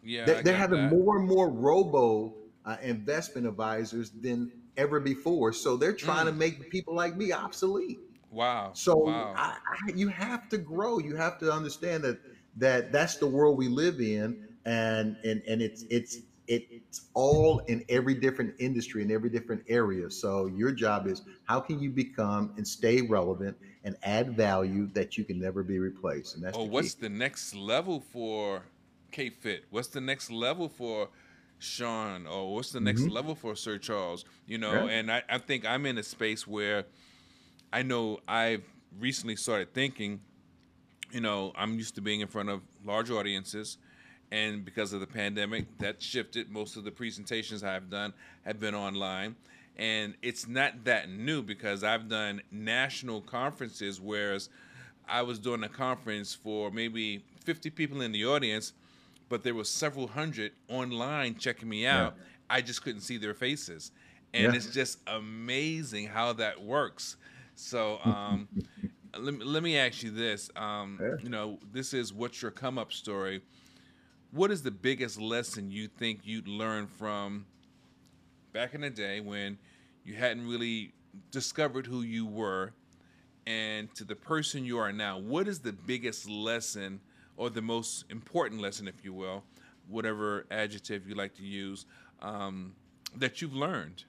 yeah. 0.02 0.42
They, 0.42 0.52
are 0.52 0.56
having 0.56 0.82
that. 0.82 0.92
more 0.92 1.18
and 1.18 1.28
more 1.28 1.48
robo 1.48 2.34
uh, 2.64 2.76
investment 2.82 3.46
advisors 3.46 4.10
than 4.10 4.50
ever 4.76 5.00
before. 5.00 5.52
So 5.52 5.76
they're 5.76 5.92
trying 5.92 6.26
mm. 6.26 6.30
to 6.30 6.32
make 6.32 6.70
people 6.70 6.94
like 6.94 7.16
me 7.16 7.32
obsolete. 7.32 7.98
Wow. 8.30 8.72
So 8.74 8.96
wow. 8.96 9.32
I, 9.36 9.56
I, 9.56 9.92
you 9.94 10.08
have 10.08 10.48
to 10.48 10.58
grow. 10.58 10.98
You 10.98 11.14
have 11.16 11.38
to 11.38 11.52
understand 11.52 12.02
that 12.04 12.18
that 12.56 12.92
that's 12.92 13.16
the 13.16 13.26
world 13.26 13.56
we 13.56 13.68
live 13.68 14.00
in, 14.00 14.48
and 14.64 15.16
and 15.24 15.42
and 15.46 15.62
it's 15.62 15.84
it's 15.90 16.18
it's 16.46 17.06
all 17.14 17.60
in 17.60 17.84
every 17.88 18.14
different 18.14 18.54
industry 18.58 19.02
in 19.02 19.10
every 19.10 19.30
different 19.30 19.62
area. 19.68 20.10
So 20.10 20.46
your 20.46 20.72
job 20.72 21.06
is 21.06 21.22
how 21.44 21.60
can 21.60 21.80
you 21.80 21.90
become 21.90 22.52
and 22.56 22.66
stay 22.66 23.00
relevant 23.00 23.56
and 23.84 23.96
add 24.02 24.34
value 24.34 24.88
that 24.94 25.16
you 25.16 25.24
can 25.24 25.38
never 25.38 25.62
be 25.62 25.78
replaced. 25.78 26.34
And 26.34 26.44
that's 26.44 26.56
oh, 26.56 26.64
the 26.64 26.70
what's 26.70 26.94
the 26.94 27.08
next 27.08 27.54
level 27.54 28.00
for 28.00 28.62
K 29.12 29.30
Fit? 29.30 29.64
What's 29.70 29.88
the 29.88 30.00
next 30.00 30.30
level 30.30 30.68
for 30.68 31.10
Sean? 31.58 32.26
Or 32.26 32.54
what's 32.54 32.72
the 32.72 32.80
next 32.80 33.02
mm-hmm. 33.02 33.12
level 33.12 33.34
for 33.34 33.54
Sir 33.54 33.78
Charles? 33.78 34.24
You 34.46 34.58
know, 34.58 34.86
yeah. 34.86 34.92
and 34.92 35.12
I, 35.12 35.22
I 35.28 35.38
think 35.38 35.66
I'm 35.66 35.86
in 35.86 35.98
a 35.98 36.02
space 36.02 36.46
where 36.46 36.84
I 37.72 37.82
know 37.82 38.18
I've 38.26 38.64
recently 38.98 39.36
started 39.36 39.74
thinking, 39.74 40.20
you 41.12 41.20
know, 41.20 41.52
I'm 41.56 41.76
used 41.76 41.94
to 41.96 42.00
being 42.00 42.20
in 42.20 42.28
front 42.28 42.48
of 42.48 42.62
large 42.84 43.10
audiences. 43.10 43.76
And 44.30 44.64
because 44.64 44.92
of 44.92 45.00
the 45.00 45.06
pandemic, 45.06 45.66
that 45.78 46.02
shifted. 46.02 46.50
Most 46.50 46.76
of 46.76 46.84
the 46.84 46.90
presentations 46.90 47.62
I've 47.62 47.90
done 47.90 48.12
have 48.44 48.58
been 48.58 48.74
online. 48.74 49.36
And 49.76 50.14
it's 50.22 50.46
not 50.46 50.84
that 50.84 51.08
new 51.08 51.42
because 51.42 51.82
I've 51.82 52.08
done 52.08 52.42
national 52.50 53.20
conferences, 53.22 54.00
whereas 54.00 54.48
I 55.08 55.22
was 55.22 55.38
doing 55.38 55.64
a 55.64 55.68
conference 55.68 56.34
for 56.34 56.70
maybe 56.70 57.24
50 57.44 57.70
people 57.70 58.00
in 58.00 58.12
the 58.12 58.24
audience, 58.24 58.72
but 59.28 59.42
there 59.42 59.54
were 59.54 59.64
several 59.64 60.06
hundred 60.06 60.52
online 60.68 61.36
checking 61.36 61.68
me 61.68 61.86
out. 61.86 62.14
Yeah. 62.16 62.24
I 62.50 62.60
just 62.60 62.82
couldn't 62.82 63.00
see 63.00 63.16
their 63.16 63.34
faces. 63.34 63.90
And 64.32 64.52
yeah. 64.52 64.56
it's 64.56 64.66
just 64.66 64.98
amazing 65.06 66.08
how 66.08 66.32
that 66.34 66.62
works. 66.62 67.16
So 67.54 67.98
um, 68.04 68.48
let, 69.18 69.34
me, 69.34 69.44
let 69.44 69.62
me 69.62 69.76
ask 69.78 70.02
you 70.02 70.10
this. 70.10 70.50
Um, 70.56 70.98
yeah. 71.00 71.16
You 71.22 71.28
know, 71.28 71.58
this 71.72 71.94
is 71.94 72.12
what's 72.12 72.42
your 72.42 72.50
come 72.50 72.78
up 72.78 72.92
story. 72.92 73.42
What 74.34 74.50
is 74.50 74.62
the 74.62 74.72
biggest 74.72 75.20
lesson 75.20 75.70
you 75.70 75.86
think 75.86 76.22
you'd 76.24 76.48
learn 76.48 76.88
from 76.88 77.46
back 78.52 78.74
in 78.74 78.80
the 78.80 78.90
day 78.90 79.20
when 79.20 79.58
you 80.04 80.14
hadn't 80.14 80.48
really 80.48 80.92
discovered 81.30 81.86
who 81.86 82.02
you 82.02 82.26
were 82.26 82.72
and 83.46 83.94
to 83.94 84.02
the 84.02 84.16
person 84.16 84.64
you 84.64 84.76
are 84.78 84.90
now? 84.90 85.18
What 85.18 85.46
is 85.46 85.60
the 85.60 85.72
biggest 85.72 86.28
lesson 86.28 86.98
or 87.36 87.48
the 87.48 87.62
most 87.62 88.06
important 88.10 88.60
lesson, 88.60 88.88
if 88.88 89.04
you 89.04 89.12
will, 89.12 89.44
whatever 89.86 90.46
adjective 90.50 91.08
you 91.08 91.14
like 91.14 91.36
to 91.36 91.44
use, 91.44 91.86
um, 92.20 92.74
that 93.14 93.40
you've 93.40 93.54
learned? 93.54 94.02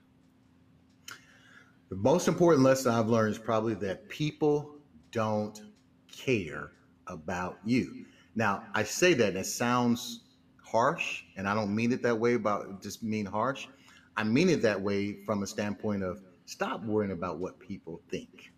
The 1.88 1.94
most 1.94 2.26
important 2.26 2.64
lesson 2.64 2.92
I've 2.92 3.06
learned 3.06 3.30
is 3.30 3.38
probably 3.38 3.74
that 3.74 4.08
people 4.08 4.74
don't 5.12 5.62
care 6.10 6.72
about 7.06 7.58
you. 7.64 8.06
Now, 8.36 8.64
I 8.74 8.84
say 8.84 9.14
that 9.14 9.28
and 9.28 9.38
it 9.38 9.46
sounds 9.46 10.20
harsh, 10.62 11.24
and 11.36 11.48
I 11.48 11.54
don't 11.54 11.74
mean 11.74 11.90
it 11.90 12.02
that 12.02 12.18
way 12.18 12.34
about 12.34 12.82
just 12.82 13.02
mean 13.02 13.24
harsh. 13.24 13.66
I 14.16 14.24
mean 14.24 14.50
it 14.50 14.62
that 14.62 14.80
way 14.80 15.24
from 15.24 15.42
a 15.42 15.46
standpoint 15.46 16.02
of 16.02 16.20
stop 16.44 16.82
worrying 16.84 17.12
about 17.12 17.38
what 17.38 17.58
people 17.58 18.00
think. 18.10 18.52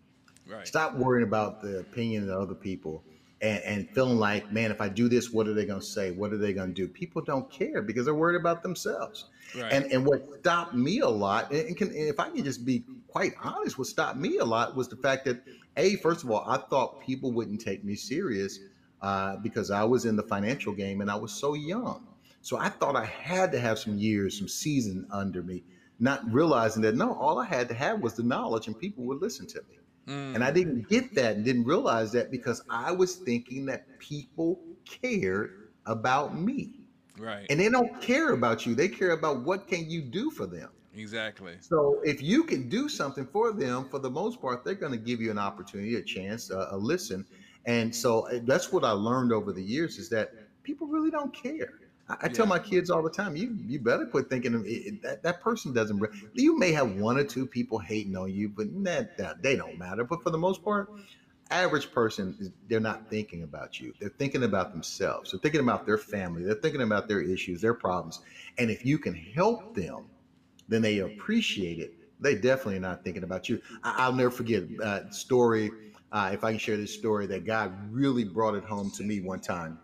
Right. 0.45 0.67
Stop 0.67 0.95
worrying 0.95 1.27
about 1.27 1.61
the 1.61 1.79
opinion 1.79 2.29
of 2.29 2.41
other 2.41 2.55
people 2.55 3.03
and, 3.41 3.61
and 3.63 3.89
feeling 3.91 4.17
like, 4.17 4.51
man, 4.51 4.71
if 4.71 4.81
I 4.81 4.89
do 4.89 5.07
this, 5.07 5.31
what 5.31 5.47
are 5.47 5.53
they 5.53 5.65
going 5.65 5.79
to 5.79 5.85
say? 5.85 6.11
What 6.11 6.33
are 6.33 6.37
they 6.37 6.53
going 6.53 6.69
to 6.69 6.73
do? 6.73 6.87
People 6.87 7.21
don't 7.21 7.49
care 7.49 7.81
because 7.81 8.05
they're 8.05 8.15
worried 8.15 8.39
about 8.39 8.63
themselves. 8.63 9.25
Right. 9.55 9.71
And 9.71 9.91
and 9.91 10.05
what 10.05 10.27
stopped 10.39 10.73
me 10.73 10.99
a 10.99 11.07
lot, 11.07 11.51
and, 11.51 11.75
can, 11.77 11.87
and 11.87 11.97
if 11.97 12.19
I 12.19 12.29
can 12.29 12.43
just 12.43 12.65
be 12.65 12.83
quite 13.07 13.33
honest, 13.41 13.77
what 13.77 13.87
stopped 13.87 14.17
me 14.17 14.37
a 14.37 14.45
lot 14.45 14.75
was 14.75 14.89
the 14.89 14.97
fact 14.97 15.25
that, 15.25 15.41
a 15.77 15.95
first 15.97 16.23
of 16.23 16.31
all, 16.31 16.43
I 16.47 16.57
thought 16.57 16.99
people 17.01 17.31
wouldn't 17.31 17.61
take 17.61 17.83
me 17.83 17.95
serious 17.95 18.59
uh, 19.01 19.37
because 19.37 19.71
I 19.71 19.83
was 19.83 20.05
in 20.05 20.15
the 20.15 20.23
financial 20.23 20.73
game 20.73 21.01
and 21.01 21.09
I 21.09 21.15
was 21.15 21.31
so 21.31 21.53
young. 21.53 22.05
So 22.41 22.57
I 22.57 22.69
thought 22.69 22.95
I 22.95 23.05
had 23.05 23.51
to 23.51 23.59
have 23.59 23.79
some 23.79 23.97
years, 23.97 24.37
some 24.37 24.47
season 24.47 25.05
under 25.11 25.43
me, 25.43 25.63
not 25.99 26.21
realizing 26.31 26.81
that 26.83 26.95
no, 26.95 27.13
all 27.13 27.39
I 27.39 27.45
had 27.45 27.67
to 27.69 27.73
have 27.73 28.01
was 28.01 28.13
the 28.13 28.23
knowledge 28.23 28.67
and 28.67 28.77
people 28.77 29.03
would 29.05 29.21
listen 29.21 29.45
to 29.47 29.61
me. 29.69 29.79
Mm. 30.07 30.35
And 30.35 30.43
I 30.43 30.51
didn't 30.51 30.87
get 30.89 31.13
that 31.15 31.35
and 31.35 31.45
didn't 31.45 31.65
realize 31.65 32.11
that 32.13 32.31
because 32.31 32.63
I 32.69 32.91
was 32.91 33.15
thinking 33.15 33.65
that 33.67 33.99
people 33.99 34.59
cared 34.85 35.69
about 35.85 36.39
me. 36.39 36.79
Right. 37.17 37.45
And 37.49 37.59
they 37.59 37.69
don't 37.69 38.01
care 38.01 38.31
about 38.31 38.65
you. 38.65 38.73
They 38.73 38.87
care 38.87 39.11
about 39.11 39.43
what 39.43 39.67
can 39.67 39.89
you 39.89 40.01
do 40.01 40.31
for 40.31 40.45
them. 40.45 40.69
Exactly. 40.95 41.53
So 41.59 41.99
if 42.03 42.21
you 42.21 42.43
can 42.43 42.67
do 42.69 42.89
something 42.89 43.27
for 43.27 43.51
them, 43.51 43.87
for 43.89 43.99
the 43.99 44.09
most 44.09 44.41
part, 44.41 44.63
they're 44.63 44.73
going 44.73 44.91
to 44.91 44.97
give 44.97 45.21
you 45.21 45.29
an 45.31 45.37
opportunity, 45.37 45.95
a 45.95 46.01
chance, 46.01 46.49
a, 46.49 46.69
a 46.71 46.77
listen. 46.77 47.25
And 47.65 47.93
so 47.93 48.27
uh, 48.29 48.39
that's 48.43 48.71
what 48.71 48.83
I 48.83 48.91
learned 48.91 49.31
over 49.31 49.51
the 49.51 49.63
years 49.63 49.97
is 49.97 50.09
that 50.09 50.31
people 50.63 50.87
really 50.87 51.11
don't 51.11 51.33
care. 51.33 51.73
I, 52.09 52.15
I 52.23 52.27
tell 52.27 52.45
my 52.45 52.59
kids 52.59 52.89
all 52.89 53.03
the 53.03 53.09
time, 53.09 53.35
you 53.35 53.55
you 53.67 53.79
better 53.79 54.05
quit 54.05 54.29
thinking 54.29 54.63
it, 54.65 55.01
that 55.03 55.23
that 55.23 55.41
person 55.41 55.73
doesn't. 55.73 56.03
You 56.33 56.57
may 56.57 56.71
have 56.71 56.95
one 56.95 57.17
or 57.17 57.23
two 57.23 57.45
people 57.45 57.77
hating 57.77 58.15
on 58.15 58.31
you, 58.31 58.49
but 58.49 58.67
that, 58.83 59.17
that 59.17 59.43
they 59.43 59.55
don't 59.55 59.77
matter. 59.77 60.03
But 60.03 60.23
for 60.23 60.29
the 60.31 60.37
most 60.37 60.63
part, 60.63 60.89
average 61.51 61.91
person 61.91 62.53
they're 62.67 62.79
not 62.79 63.09
thinking 63.09 63.43
about 63.43 63.79
you. 63.79 63.93
They're 63.99 64.09
thinking 64.09 64.43
about 64.43 64.71
themselves. 64.71 65.31
They're 65.31 65.39
thinking 65.39 65.61
about 65.61 65.85
their 65.85 65.97
family. 65.97 66.43
They're 66.43 66.55
thinking 66.55 66.81
about 66.81 67.07
their 67.07 67.21
issues, 67.21 67.61
their 67.61 67.73
problems. 67.73 68.19
And 68.57 68.69
if 68.69 68.85
you 68.85 68.97
can 68.97 69.15
help 69.15 69.75
them, 69.75 70.05
then 70.67 70.81
they 70.81 70.99
appreciate 70.99 71.79
it. 71.79 71.95
They 72.19 72.35
definitely 72.35 72.77
are 72.77 72.81
not 72.81 73.03
thinking 73.03 73.23
about 73.23 73.47
you. 73.49 73.61
I, 73.83 74.07
will 74.07 74.15
never 74.15 74.31
forget 74.31 74.63
a 74.81 74.85
uh, 74.85 75.09
story. 75.09 75.71
Uh, 76.11 76.31
if 76.33 76.43
I 76.43 76.51
can 76.51 76.59
share 76.59 76.77
this 76.77 76.93
story, 76.93 77.27
that 77.27 77.45
God 77.45 77.73
really 77.91 78.23
brought 78.23 78.55
it 78.55 78.63
home 78.63 78.89
to 78.91 79.03
me 79.03 79.21
one 79.21 79.39
time 79.39 79.79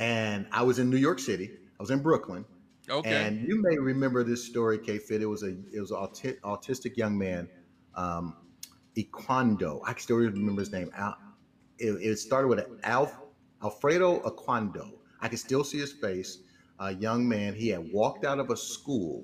and 0.00 0.46
I 0.50 0.62
was 0.62 0.78
in 0.78 0.90
New 0.90 0.96
York 0.96 1.18
City. 1.18 1.50
I 1.78 1.82
was 1.82 1.90
in 1.90 2.02
Brooklyn. 2.02 2.44
Okay. 2.88 3.26
And 3.26 3.46
you 3.46 3.62
may 3.62 3.78
remember 3.78 4.24
this 4.24 4.42
story, 4.42 4.78
K 4.78 4.98
Fit. 4.98 5.22
It 5.22 5.26
was 5.26 5.44
a 5.44 5.54
it 5.72 5.80
was 5.80 5.92
an 5.92 5.98
auti- 5.98 6.40
autistic 6.40 6.96
young 6.96 7.16
man, 7.16 7.48
um, 7.94 8.34
Equando. 8.96 9.80
I 9.84 9.92
can 9.92 10.00
still 10.00 10.16
remember 10.16 10.60
his 10.60 10.72
name. 10.72 10.90
Al, 10.96 11.16
it, 11.78 11.90
it 12.00 12.18
started 12.18 12.48
with 12.48 12.66
Alf, 12.82 13.14
Alfredo 13.62 14.20
Equando. 14.20 14.90
I 15.20 15.28
can 15.28 15.38
still 15.38 15.62
see 15.62 15.78
his 15.78 15.92
face. 15.92 16.38
A 16.80 16.94
young 16.94 17.28
man. 17.28 17.54
He 17.54 17.68
had 17.68 17.92
walked 17.92 18.24
out 18.24 18.38
of 18.38 18.48
a 18.48 18.56
school, 18.56 19.22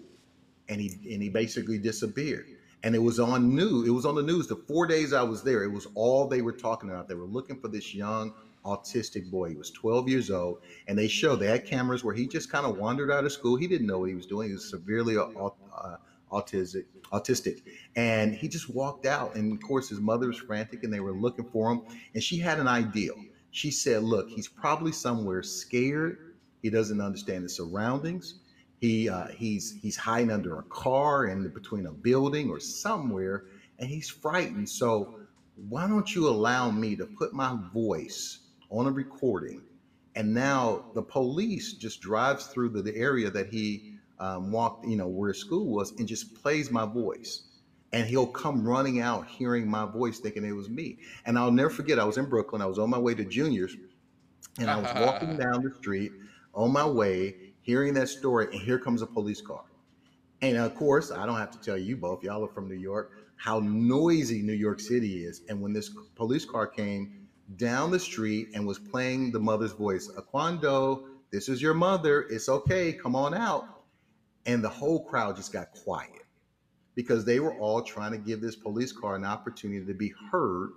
and 0.69 0.79
he 0.79 0.89
and 1.13 1.23
he 1.23 1.31
basically 1.31 1.79
disappeared. 1.79 2.47
And 2.87 2.95
it 2.95 3.03
was 3.03 3.19
on 3.19 3.53
news. 3.53 3.89
It 3.89 3.91
was 3.91 4.07
on 4.07 4.15
the 4.15 4.23
news. 4.23 4.47
The 4.47 4.55
four 4.55 4.87
days 4.87 5.13
I 5.13 5.25
was 5.25 5.43
there, 5.43 5.65
it 5.65 5.73
was 5.73 5.89
all 5.97 6.29
they 6.29 6.41
were 6.41 6.53
talking 6.53 6.89
about. 6.89 7.09
They 7.09 7.17
were 7.17 7.25
looking 7.25 7.59
for 7.59 7.67
this 7.67 7.93
young 7.93 8.33
autistic 8.65 9.29
boy. 9.29 9.49
He 9.49 9.57
was 9.57 9.73
12 9.73 10.09
years 10.09 10.31
old, 10.31 10.61
and 10.87 10.97
they 10.97 11.09
showed 11.09 11.41
they 11.41 11.49
had 11.49 11.67
cameras 11.67 12.05
where 12.05 12.15
he 12.15 12.29
just 12.29 12.49
kind 12.49 12.65
of 12.65 12.79
wandered 12.79 13.11
out 13.11 13.25
of 13.25 13.33
school. 13.33 13.57
He 13.57 13.67
didn't 13.67 13.89
know 13.89 13.99
what 13.99 14.09
he 14.09 14.15
was 14.15 14.25
doing. 14.25 14.51
He 14.51 14.55
was 14.55 14.71
severely 14.71 15.17
uh, 15.17 15.97
autistic, 16.31 16.85
autistic, 17.13 17.63
and 17.97 18.33
he 18.33 18.47
just 18.47 18.73
walked 18.73 19.05
out. 19.05 19.35
And 19.35 19.53
of 19.53 19.61
course, 19.67 19.89
his 19.89 19.99
mother 19.99 20.29
was 20.29 20.39
frantic, 20.39 20.85
and 20.85 20.93
they 20.93 21.01
were 21.01 21.11
looking 21.11 21.47
for 21.47 21.73
him. 21.73 21.83
And 22.15 22.23
she 22.23 22.39
had 22.39 22.61
an 22.61 22.69
ideal. 22.69 23.17
She 23.51 23.73
said, 23.73 24.05
"Look, 24.05 24.29
he's 24.29 24.47
probably 24.47 24.93
somewhere 24.93 25.43
scared. 25.43 26.37
He 26.63 26.71
doesn't 26.71 27.01
understand 27.01 27.47
the 27.47 27.49
surroundings." 27.49 28.37
He 28.81 29.09
uh, 29.09 29.29
he's 29.29 29.79
he's 29.81 29.97
hiding 29.97 30.31
under 30.31 30.59
a 30.59 30.63
car 30.65 31.25
and 31.25 31.53
between 31.53 31.87
a 31.87 31.93
building 31.93 32.51
or 32.51 32.61
somewhere, 32.61 33.45
and 33.79 33.89
he's 33.89 34.09
frightened. 34.09 34.69
So 34.69 35.21
why 35.69 35.89
don't 35.89 36.15
you 36.15 36.29
allow 36.29 36.71
me 36.71 36.97
to 36.97 37.07
put 37.07 37.33
my 37.33 37.57
voice 37.73 38.41
on 38.71 38.87
a 38.87 38.91
recording, 38.91 39.63
and 40.15 40.35
now 40.35 40.85
the 40.95 41.03
police 41.03 41.75
just 41.75 42.01
drives 42.01 42.47
through 42.49 42.71
the, 42.71 42.83
the 42.83 42.95
area 42.97 43.31
that 43.31 43.49
he 43.49 43.97
um, 44.19 44.53
walked, 44.53 44.87
you 44.87 44.97
know, 44.97 45.07
where 45.07 45.29
his 45.29 45.39
school 45.39 45.67
was, 45.67 45.93
and 45.99 46.07
just 46.07 46.35
plays 46.35 46.71
my 46.71 46.85
voice. 46.85 47.43
And 47.93 48.07
he'll 48.07 48.27
come 48.27 48.67
running 48.67 49.01
out, 49.01 49.27
hearing 49.27 49.71
my 49.71 49.87
voice, 49.87 50.19
thinking 50.19 50.45
it 50.45 50.53
was 50.53 50.69
me. 50.69 50.99
And 51.25 51.39
I'll 51.39 51.53
never 51.53 51.71
forget, 51.71 51.99
I 51.99 52.05
was 52.05 52.19
in 52.19 52.29
Brooklyn. 52.29 52.61
I 52.61 52.67
was 52.67 52.79
on 52.79 52.91
my 52.91 52.99
way 52.99 53.15
to 53.15 53.25
Junior's, 53.25 53.77
and 54.59 54.69
I 54.69 54.77
was 54.77 54.93
walking 55.07 55.37
down 55.39 55.63
the 55.63 55.73
street 55.79 56.13
on 56.55 56.73
my 56.73 56.87
way, 56.87 57.46
hearing 57.67 57.93
that 57.95 58.09
story, 58.09 58.47
and 58.53 58.63
here 58.63 58.79
comes 58.79 59.03
a 59.03 59.07
police 59.07 59.41
car. 59.43 59.65
And 60.41 60.57
of 60.57 60.77
course, 60.77 61.11
I 61.11 61.27
don't 61.27 61.37
have 61.37 61.51
to 61.51 61.61
tell 61.61 61.77
you 61.77 61.97
both, 61.97 62.23
y'all 62.23 62.45
are 62.45 62.49
from 62.49 62.69
New 62.69 62.77
York, 62.77 63.11
how 63.37 63.59
noisy 63.59 64.41
New 64.41 64.53
York 64.53 64.79
City 64.79 65.25
is. 65.25 65.43
And 65.49 65.61
when 65.61 65.73
this 65.73 65.91
police 66.15 66.45
car 66.45 66.69
came, 66.69 67.27
down 67.57 67.91
the 67.91 67.99
street 67.99 68.49
and 68.55 68.67
was 68.67 68.79
playing 68.79 69.33
the 69.33 69.39
mother's 69.39 69.73
voice. 69.73 70.11
Aquando, 70.17 71.05
this 71.33 71.49
is 71.49 71.61
your 71.61 71.75
mother. 71.75 72.23
It's 72.31 72.49
okay. 72.49 72.93
Come 72.93 73.15
on 73.15 73.35
out. 73.35 73.65
And 74.47 74.63
the 74.63 74.69
whole 74.69 75.05
crowd 75.05 75.37
just 75.37 75.53
got 75.53 75.73
quiet 75.73 76.23
because 76.95 77.25
they 77.25 77.41
were 77.41 77.55
all 77.59 77.83
trying 77.83 78.13
to 78.13 78.19
give 78.19 78.41
this 78.41 78.57
police 78.57 78.93
car 78.93 79.17
an 79.17 79.25
opportunity 79.25 79.85
to 79.85 79.95
be 79.95 80.13
heard. 80.31 80.71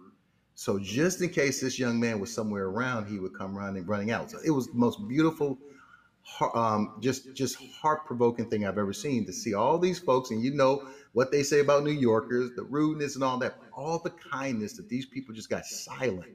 So 0.56 0.78
just 0.80 1.22
in 1.22 1.30
case 1.30 1.62
this 1.62 1.80
young 1.80 2.00
man 2.00 2.20
was 2.20 2.34
somewhere 2.34 2.66
around, 2.66 3.08
he 3.08 3.20
would 3.20 3.34
come 3.34 3.58
running 3.58 3.86
running 3.86 4.12
out. 4.12 4.30
So 4.32 4.40
it 4.44 4.52
was 4.52 4.68
the 4.68 4.78
most 4.78 5.08
beautiful, 5.08 5.58
um, 6.54 6.92
just 7.00 7.34
just 7.34 7.58
heart 7.82 8.06
provoking 8.06 8.46
thing 8.46 8.66
I've 8.66 8.78
ever 8.78 8.94
seen 8.94 9.26
to 9.26 9.34
see 9.34 9.54
all 9.54 9.80
these 9.80 10.00
folks, 10.00 10.32
and 10.32 10.42
you 10.42 10.52
know 10.52 10.82
what 11.14 11.32
they 11.32 11.44
say 11.44 11.60
about 11.60 11.84
New 11.84 11.92
Yorkers, 11.92 12.52
the 12.56 12.64
rudeness 12.64 13.16
and 13.16 13.24
all 13.24 13.38
that, 13.40 13.54
all 13.72 14.00
the 14.00 14.12
kindness 14.12 14.74
that 14.74 14.90
these 14.90 15.06
people 15.06 15.34
just 15.34 15.50
got 15.50 15.66
silent 15.66 16.30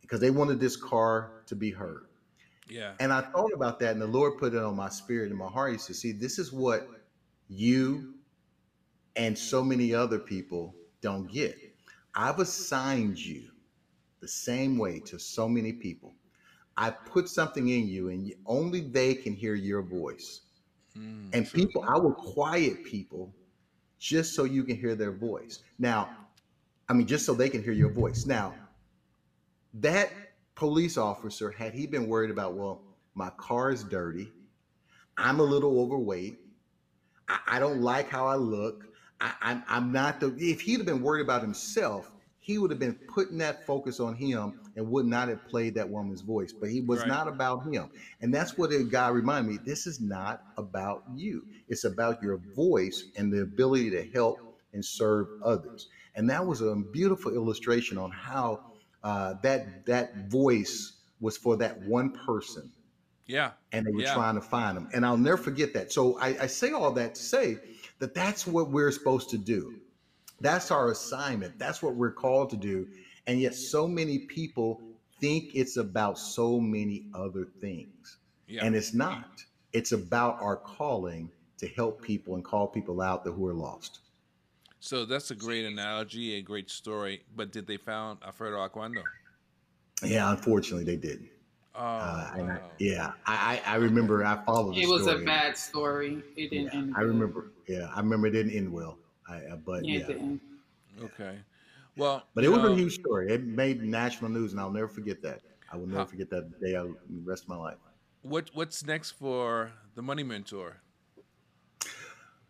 because 0.00 0.20
they 0.20 0.30
wanted 0.30 0.60
this 0.60 0.76
car 0.76 1.30
to 1.46 1.54
be 1.56 1.70
heard. 1.70 2.06
Yeah. 2.68 2.92
And 3.00 3.12
I 3.12 3.20
thought 3.20 3.52
about 3.54 3.80
that, 3.80 3.92
and 3.92 4.00
the 4.00 4.06
Lord 4.06 4.38
put 4.38 4.54
it 4.54 4.62
on 4.62 4.76
my 4.76 4.88
spirit 4.88 5.30
and 5.30 5.38
my 5.38 5.48
heart. 5.48 5.72
He 5.72 5.78
said, 5.78 5.96
"See, 5.96 6.12
this 6.12 6.38
is 6.38 6.52
what 6.52 6.88
you 7.48 8.14
and 9.16 9.36
so 9.36 9.62
many 9.62 9.92
other 9.94 10.18
people 10.18 10.74
don't 11.00 11.30
get. 11.30 11.56
I've 12.14 12.38
assigned 12.38 13.18
you 13.18 13.50
the 14.20 14.28
same 14.28 14.78
way 14.78 15.00
to 15.00 15.18
so 15.18 15.48
many 15.48 15.72
people. 15.72 16.14
I 16.76 16.90
put 16.90 17.28
something 17.28 17.68
in 17.68 17.88
you, 17.88 18.08
and 18.08 18.32
only 18.46 18.80
they 18.80 19.14
can 19.14 19.34
hear 19.34 19.54
your 19.54 19.82
voice. 19.82 20.40
Mm, 20.96 21.30
and 21.32 21.52
people, 21.52 21.84
I 21.86 21.96
will 21.98 22.14
quiet 22.14 22.84
people 22.84 23.34
just 23.98 24.34
so 24.34 24.44
you 24.44 24.64
can 24.64 24.76
hear 24.76 24.94
their 24.94 25.12
voice. 25.12 25.60
Now, 25.78 26.08
I 26.88 26.92
mean, 26.92 27.06
just 27.06 27.26
so 27.26 27.34
they 27.34 27.48
can 27.48 27.62
hear 27.62 27.72
your 27.72 27.90
voice. 27.90 28.26
Now, 28.26 28.54
that 29.74 30.10
police 30.54 30.96
officer, 30.96 31.50
had 31.50 31.74
he 31.74 31.86
been 31.86 32.08
worried 32.08 32.30
about, 32.30 32.54
well, 32.54 32.82
my 33.14 33.30
car 33.36 33.70
is 33.70 33.84
dirty, 33.84 34.32
I'm 35.16 35.40
a 35.40 35.44
little 35.44 35.80
overweight, 35.80 36.38
I, 37.28 37.38
I 37.46 37.58
don't 37.58 37.80
like 37.80 38.08
how 38.08 38.26
I 38.26 38.36
look, 38.36 38.86
I, 39.20 39.32
I'm, 39.40 39.62
I'm 39.68 39.92
not 39.92 40.20
the, 40.20 40.34
if 40.38 40.62
he'd 40.62 40.78
have 40.78 40.86
been 40.86 41.02
worried 41.02 41.22
about 41.22 41.42
himself, 41.42 42.10
he 42.38 42.58
would 42.58 42.70
have 42.70 42.80
been 42.80 42.94
putting 42.94 43.38
that 43.38 43.66
focus 43.66 44.00
on 44.00 44.14
him 44.14 44.59
and 44.76 44.88
would 44.90 45.06
not 45.06 45.28
have 45.28 45.46
played 45.48 45.74
that 45.74 45.88
woman's 45.88 46.20
voice. 46.20 46.52
But 46.52 46.70
he 46.70 46.80
was 46.80 47.00
right. 47.00 47.08
not 47.08 47.28
about 47.28 47.64
him. 47.72 47.90
And 48.20 48.32
that's 48.32 48.56
what 48.56 48.70
God 48.90 49.14
reminded 49.14 49.50
me 49.50 49.58
this 49.64 49.86
is 49.86 50.00
not 50.00 50.42
about 50.56 51.04
you, 51.14 51.46
it's 51.68 51.84
about 51.84 52.22
your 52.22 52.40
voice 52.54 53.04
and 53.16 53.32
the 53.32 53.42
ability 53.42 53.90
to 53.90 54.04
help 54.12 54.38
and 54.72 54.84
serve 54.84 55.26
others. 55.44 55.88
And 56.14 56.28
that 56.30 56.44
was 56.44 56.60
a 56.60 56.74
beautiful 56.74 57.34
illustration 57.34 57.98
on 57.98 58.10
how 58.10 58.60
uh, 59.02 59.34
that 59.42 59.86
that 59.86 60.28
voice 60.28 60.92
was 61.20 61.36
for 61.36 61.56
that 61.56 61.82
one 61.82 62.10
person. 62.10 62.70
Yeah. 63.26 63.52
And 63.72 63.86
they 63.86 63.92
were 63.92 64.02
yeah. 64.02 64.14
trying 64.14 64.34
to 64.34 64.40
find 64.40 64.76
them. 64.76 64.88
And 64.92 65.06
I'll 65.06 65.16
never 65.16 65.36
forget 65.36 65.74
that. 65.74 65.92
So 65.92 66.18
I, 66.18 66.28
I 66.42 66.46
say 66.46 66.72
all 66.72 66.90
that 66.92 67.14
to 67.14 67.22
say 67.22 67.58
that 68.00 68.14
that's 68.14 68.46
what 68.46 68.70
we're 68.70 68.90
supposed 68.90 69.30
to 69.30 69.38
do. 69.38 69.76
That's 70.40 70.70
our 70.70 70.90
assignment. 70.90 71.58
That's 71.58 71.82
what 71.82 71.94
we're 71.94 72.12
called 72.12 72.50
to 72.50 72.56
do. 72.56 72.88
And 73.30 73.40
yet, 73.40 73.54
so 73.54 73.86
many 73.86 74.18
people 74.18 74.80
think 75.20 75.54
it's 75.54 75.76
about 75.76 76.18
so 76.18 76.58
many 76.58 77.04
other 77.14 77.46
things. 77.60 78.16
Yeah. 78.48 78.64
And 78.64 78.74
it's 78.74 78.92
not. 78.92 79.44
It's 79.72 79.92
about 79.92 80.42
our 80.42 80.56
calling 80.56 81.30
to 81.58 81.68
help 81.68 82.02
people 82.02 82.34
and 82.34 82.44
call 82.44 82.66
people 82.66 83.00
out 83.00 83.22
that 83.22 83.30
who 83.30 83.46
are 83.46 83.54
lost. 83.54 84.00
So 84.80 85.04
that's 85.04 85.30
a 85.30 85.36
great 85.36 85.64
analogy, 85.64 86.38
a 86.38 86.42
great 86.42 86.70
story. 86.72 87.22
But 87.36 87.52
did 87.52 87.68
they 87.68 87.76
found 87.76 88.18
Alfredo 88.26 88.56
Aquando? 88.66 89.04
Yeah, 90.02 90.28
unfortunately, 90.32 90.84
they 90.84 90.96
didn't. 90.96 91.28
Oh, 91.76 91.82
uh, 91.82 92.32
wow. 92.36 92.50
I, 92.50 92.58
yeah, 92.80 93.12
I, 93.26 93.60
I 93.64 93.76
remember 93.76 94.24
I 94.24 94.42
followed. 94.44 94.76
it 94.76 94.88
was 94.88 95.06
a 95.06 95.18
bad 95.18 95.56
story. 95.56 96.20
It 96.36 96.50
didn't 96.50 96.72
yeah, 96.72 96.78
end. 96.80 96.94
I 96.96 97.02
remember. 97.02 97.52
Yeah, 97.68 97.92
I 97.94 98.00
remember 98.00 98.26
it 98.26 98.32
didn't 98.32 98.56
end 98.56 98.72
well. 98.72 98.98
I, 99.28 99.36
uh, 99.36 99.56
but 99.64 99.84
yeah, 99.84 100.08
yeah. 100.08 101.04
Okay. 101.04 101.38
Well, 102.00 102.26
but 102.34 102.44
it 102.44 102.48
was 102.48 102.62
know, 102.62 102.72
a 102.72 102.76
huge 102.76 102.94
story. 102.94 103.32
It 103.32 103.44
made 103.44 103.82
national 103.82 104.30
news, 104.30 104.52
and 104.52 104.60
I'll 104.60 104.70
never 104.70 104.88
forget 104.88 105.22
that. 105.22 105.42
I 105.70 105.76
will 105.76 105.86
never 105.86 106.06
forget 106.06 106.30
that 106.30 106.60
day. 106.60 106.76
I, 106.76 106.82
the 106.82 106.96
rest 107.24 107.44
of 107.44 107.48
my 107.48 107.56
life. 107.56 107.78
What 108.22 108.50
What's 108.54 108.82
next 108.82 109.10
for 109.12 109.72
the 109.94 110.00
Money 110.02 110.22
Mentor? 110.22 110.82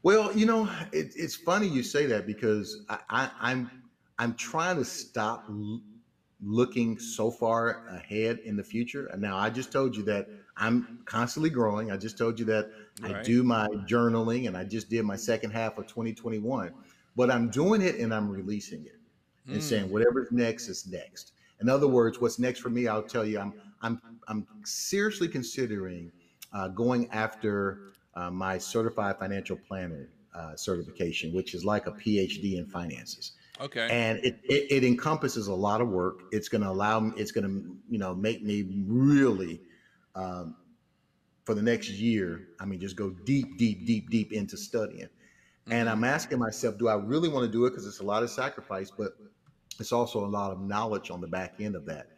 Well, 0.02 0.36
you 0.36 0.46
know, 0.46 0.64
it, 0.92 1.12
it's 1.16 1.36
funny 1.36 1.66
you 1.68 1.82
say 1.82 2.06
that 2.06 2.26
because 2.26 2.84
I, 2.88 3.00
I, 3.08 3.30
I'm 3.40 3.70
I'm 4.18 4.34
trying 4.34 4.76
to 4.76 4.84
stop 4.84 5.46
l- 5.48 5.82
looking 6.40 6.98
so 6.98 7.30
far 7.30 7.86
ahead 7.88 8.38
in 8.38 8.56
the 8.56 8.64
future. 8.64 9.06
And 9.06 9.20
Now, 9.20 9.36
I 9.36 9.50
just 9.50 9.72
told 9.72 9.96
you 9.96 10.02
that 10.04 10.28
I'm 10.56 11.02
constantly 11.06 11.50
growing. 11.50 11.90
I 11.90 11.96
just 11.96 12.16
told 12.16 12.38
you 12.38 12.46
that 12.46 12.70
right. 12.98 13.00
I 13.02 13.12
do 13.24 13.42
my 13.42 13.66
journaling, 13.90 14.46
and 14.46 14.56
I 14.56 14.64
just 14.64 14.88
did 14.88 15.04
my 15.04 15.16
second 15.16 15.50
half 15.50 15.76
of 15.78 15.86
2021. 15.86 16.72
But 17.16 17.30
I'm 17.30 17.50
doing 17.50 17.82
it 17.82 17.96
and 17.96 18.14
I'm 18.14 18.30
releasing 18.30 18.86
it 18.86 18.99
and 19.46 19.58
mm. 19.58 19.62
saying 19.62 19.90
whatever's 19.90 20.30
next 20.30 20.68
is 20.68 20.86
next. 20.86 21.32
In 21.60 21.68
other 21.68 21.88
words, 21.88 22.20
what's 22.20 22.38
next 22.38 22.60
for 22.60 22.70
me, 22.70 22.86
I'll 22.86 23.02
tell 23.02 23.26
you, 23.26 23.38
I'm 23.38 23.54
I'm 23.82 24.00
I'm 24.28 24.46
seriously 24.64 25.28
considering 25.28 26.10
uh, 26.52 26.68
going 26.68 27.08
after 27.10 27.92
uh, 28.14 28.30
my 28.30 28.58
certified 28.58 29.18
financial 29.18 29.56
planner 29.56 30.08
uh, 30.34 30.56
certification, 30.56 31.32
which 31.32 31.54
is 31.54 31.64
like 31.64 31.86
a 31.86 31.92
PhD 31.92 32.58
in 32.58 32.66
finances. 32.66 33.32
Okay. 33.60 33.88
And 33.90 34.18
it, 34.24 34.40
it, 34.44 34.66
it 34.70 34.84
encompasses 34.84 35.48
a 35.48 35.54
lot 35.54 35.80
of 35.80 35.88
work. 35.88 36.22
It's 36.32 36.48
going 36.48 36.62
to 36.62 36.70
allow 36.70 37.00
me, 37.00 37.12
it's 37.16 37.30
going 37.30 37.44
to, 37.44 37.76
you 37.90 37.98
know, 37.98 38.14
make 38.14 38.42
me 38.42 38.64
really, 38.86 39.60
um, 40.14 40.56
for 41.44 41.54
the 41.54 41.62
next 41.62 41.90
year, 41.90 42.48
I 42.58 42.64
mean, 42.64 42.80
just 42.80 42.96
go 42.96 43.10
deep, 43.10 43.58
deep, 43.58 43.86
deep, 43.86 44.08
deep 44.08 44.32
into 44.32 44.56
studying. 44.56 45.08
Mm-hmm. 45.08 45.72
And 45.72 45.90
I'm 45.90 46.04
asking 46.04 46.38
myself, 46.38 46.78
do 46.78 46.88
I 46.88 46.94
really 46.94 47.28
want 47.28 47.44
to 47.44 47.52
do 47.52 47.66
it? 47.66 47.70
Because 47.70 47.86
it's 47.86 48.00
a 48.00 48.04
lot 48.04 48.22
of 48.22 48.30
sacrifice, 48.30 48.90
but 48.90 49.12
it's 49.78 49.92
also 49.92 50.24
a 50.24 50.26
lot 50.26 50.50
of 50.50 50.60
knowledge 50.60 51.10
on 51.10 51.20
the 51.20 51.26
back 51.26 51.54
end 51.60 51.76
of 51.76 51.86
that. 51.86 52.08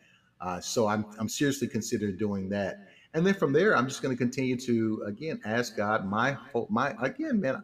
Uh, 0.40 0.60
so 0.60 0.88
I'm, 0.88 1.06
I'm 1.18 1.28
seriously 1.28 1.68
considering 1.68 2.16
doing 2.16 2.48
that. 2.48 2.88
And 3.14 3.24
then 3.26 3.34
from 3.34 3.52
there, 3.52 3.76
I'm 3.76 3.86
just 3.86 4.02
going 4.02 4.14
to 4.14 4.18
continue 4.18 4.56
to, 4.56 5.04
again, 5.06 5.40
ask 5.44 5.76
God, 5.76 6.06
my, 6.06 6.32
hope, 6.32 6.70
my, 6.70 6.96
again, 7.00 7.40
man, 7.40 7.62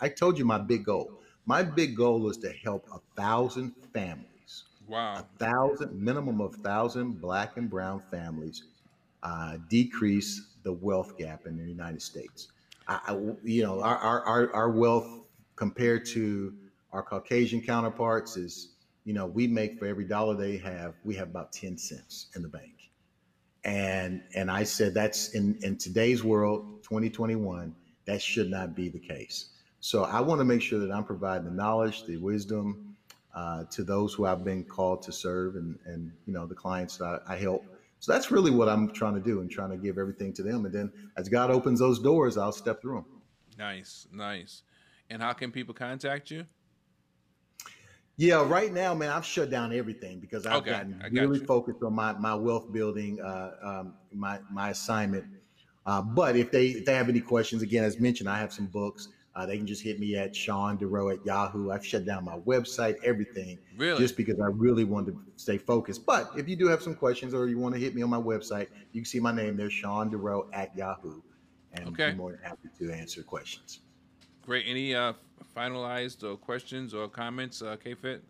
I, 0.00 0.06
I 0.06 0.08
told 0.08 0.38
you 0.38 0.44
my 0.44 0.58
big 0.58 0.84
goal. 0.84 1.12
My 1.46 1.62
big 1.62 1.96
goal 1.96 2.30
is 2.30 2.38
to 2.38 2.50
help 2.64 2.86
a 2.94 3.00
thousand 3.20 3.74
families. 3.92 4.64
Wow. 4.86 5.16
A 5.16 5.26
thousand, 5.38 6.00
minimum 6.00 6.40
of 6.40 6.54
thousand 6.56 7.20
black 7.20 7.56
and 7.56 7.68
brown 7.68 8.02
families 8.10 8.64
uh, 9.22 9.56
decrease 9.68 10.48
the 10.62 10.72
wealth 10.72 11.18
gap 11.18 11.46
in 11.46 11.58
the 11.58 11.64
United 11.64 12.00
States. 12.00 12.48
I, 12.88 13.00
I, 13.08 13.12
you 13.42 13.62
know, 13.62 13.82
our, 13.82 13.98
our, 13.98 14.52
our 14.54 14.70
wealth 14.70 15.08
compared 15.56 16.06
to 16.06 16.54
our 16.92 17.02
Caucasian 17.02 17.60
counterparts 17.60 18.36
is, 18.36 18.70
you 19.04 19.12
know, 19.12 19.26
we 19.26 19.46
make 19.46 19.78
for 19.78 19.86
every 19.86 20.04
dollar 20.04 20.34
they 20.34 20.56
have, 20.58 20.94
we 21.04 21.14
have 21.16 21.28
about 21.28 21.52
10 21.52 21.76
cents 21.76 22.28
in 22.34 22.42
the 22.42 22.48
bank. 22.48 22.90
And, 23.64 24.22
and 24.34 24.50
I 24.50 24.64
said, 24.64 24.94
that's 24.94 25.34
in, 25.34 25.58
in 25.62 25.76
today's 25.76 26.22
world, 26.22 26.82
2021, 26.82 27.74
that 28.06 28.20
should 28.20 28.50
not 28.50 28.74
be 28.74 28.88
the 28.88 28.98
case. 28.98 29.50
So 29.80 30.04
I 30.04 30.20
want 30.20 30.40
to 30.40 30.44
make 30.44 30.62
sure 30.62 30.78
that 30.78 30.90
I'm 30.90 31.04
providing 31.04 31.44
the 31.44 31.50
knowledge, 31.50 32.04
the 32.06 32.16
wisdom 32.16 32.96
uh, 33.34 33.64
to 33.64 33.82
those 33.82 34.14
who 34.14 34.26
I've 34.26 34.44
been 34.44 34.64
called 34.64 35.02
to 35.02 35.12
serve, 35.12 35.56
and 35.56 35.78
and 35.84 36.12
you 36.24 36.32
know 36.32 36.46
the 36.46 36.54
clients 36.54 36.96
that 36.98 37.22
I, 37.26 37.34
I 37.34 37.36
help. 37.36 37.66
So 38.00 38.12
that's 38.12 38.30
really 38.30 38.50
what 38.50 38.68
I'm 38.68 38.92
trying 38.92 39.14
to 39.14 39.20
do, 39.20 39.40
and 39.40 39.50
trying 39.50 39.70
to 39.70 39.76
give 39.76 39.98
everything 39.98 40.32
to 40.34 40.42
them. 40.42 40.64
And 40.64 40.74
then 40.74 40.92
as 41.16 41.28
God 41.28 41.50
opens 41.50 41.80
those 41.80 41.98
doors, 41.98 42.38
I'll 42.38 42.52
step 42.52 42.80
through 42.80 42.96
them. 42.96 43.06
Nice, 43.58 44.06
nice. 44.12 44.62
And 45.10 45.20
how 45.20 45.32
can 45.32 45.50
people 45.50 45.74
contact 45.74 46.30
you? 46.30 46.46
Yeah, 48.16 48.46
right 48.46 48.72
now, 48.72 48.94
man, 48.94 49.10
I've 49.10 49.24
shut 49.24 49.50
down 49.50 49.72
everything 49.72 50.20
because 50.20 50.46
I've 50.46 50.58
okay, 50.58 50.70
gotten 50.70 51.02
really 51.10 51.40
got 51.40 51.48
focused 51.48 51.82
on 51.82 51.94
my 51.94 52.12
my 52.12 52.34
wealth 52.34 52.72
building, 52.72 53.20
uh, 53.20 53.50
um, 53.62 53.94
my 54.12 54.38
my 54.52 54.70
assignment. 54.70 55.24
Uh, 55.84 56.00
but 56.00 56.36
if 56.36 56.52
they 56.52 56.68
if 56.68 56.84
they 56.84 56.94
have 56.94 57.08
any 57.08 57.20
questions, 57.20 57.62
again, 57.62 57.82
as 57.82 57.98
mentioned, 57.98 58.28
I 58.28 58.38
have 58.38 58.52
some 58.52 58.66
books. 58.66 59.08
Uh, 59.36 59.44
they 59.44 59.56
can 59.56 59.66
just 59.66 59.82
hit 59.82 59.98
me 59.98 60.16
at 60.16 60.34
Sean 60.34 60.78
DeRoe 60.78 61.12
at 61.12 61.26
Yahoo. 61.26 61.72
I've 61.72 61.84
shut 61.84 62.04
down 62.04 62.24
my 62.24 62.38
website, 62.38 63.02
everything, 63.02 63.58
really? 63.76 63.98
just 63.98 64.16
because 64.16 64.38
I 64.38 64.46
really 64.46 64.84
wanted 64.84 65.16
to 65.16 65.20
stay 65.34 65.58
focused. 65.58 66.06
But 66.06 66.30
if 66.36 66.48
you 66.48 66.54
do 66.54 66.68
have 66.68 66.80
some 66.80 66.94
questions 66.94 67.34
or 67.34 67.48
you 67.48 67.58
want 67.58 67.74
to 67.74 67.80
hit 67.80 67.96
me 67.96 68.02
on 68.02 68.10
my 68.10 68.20
website, 68.20 68.68
you 68.92 69.00
can 69.00 69.06
see 69.06 69.18
my 69.18 69.32
name 69.32 69.56
there, 69.56 69.70
Sean 69.70 70.08
DeRoe 70.08 70.46
at 70.52 70.76
Yahoo, 70.76 71.20
and 71.72 71.88
okay. 71.88 72.10
I'm 72.10 72.16
more 72.16 72.30
than 72.30 72.42
happy 72.42 72.68
to 72.78 72.92
answer 72.92 73.24
questions. 73.24 73.80
Great. 74.46 74.66
Any 74.68 74.94
uh, 74.94 75.14
finalized 75.56 76.22
or 76.22 76.36
questions 76.36 76.92
or 76.94 77.08
comments, 77.08 77.62
uh, 77.62 77.76
K-Fit? 77.82 78.22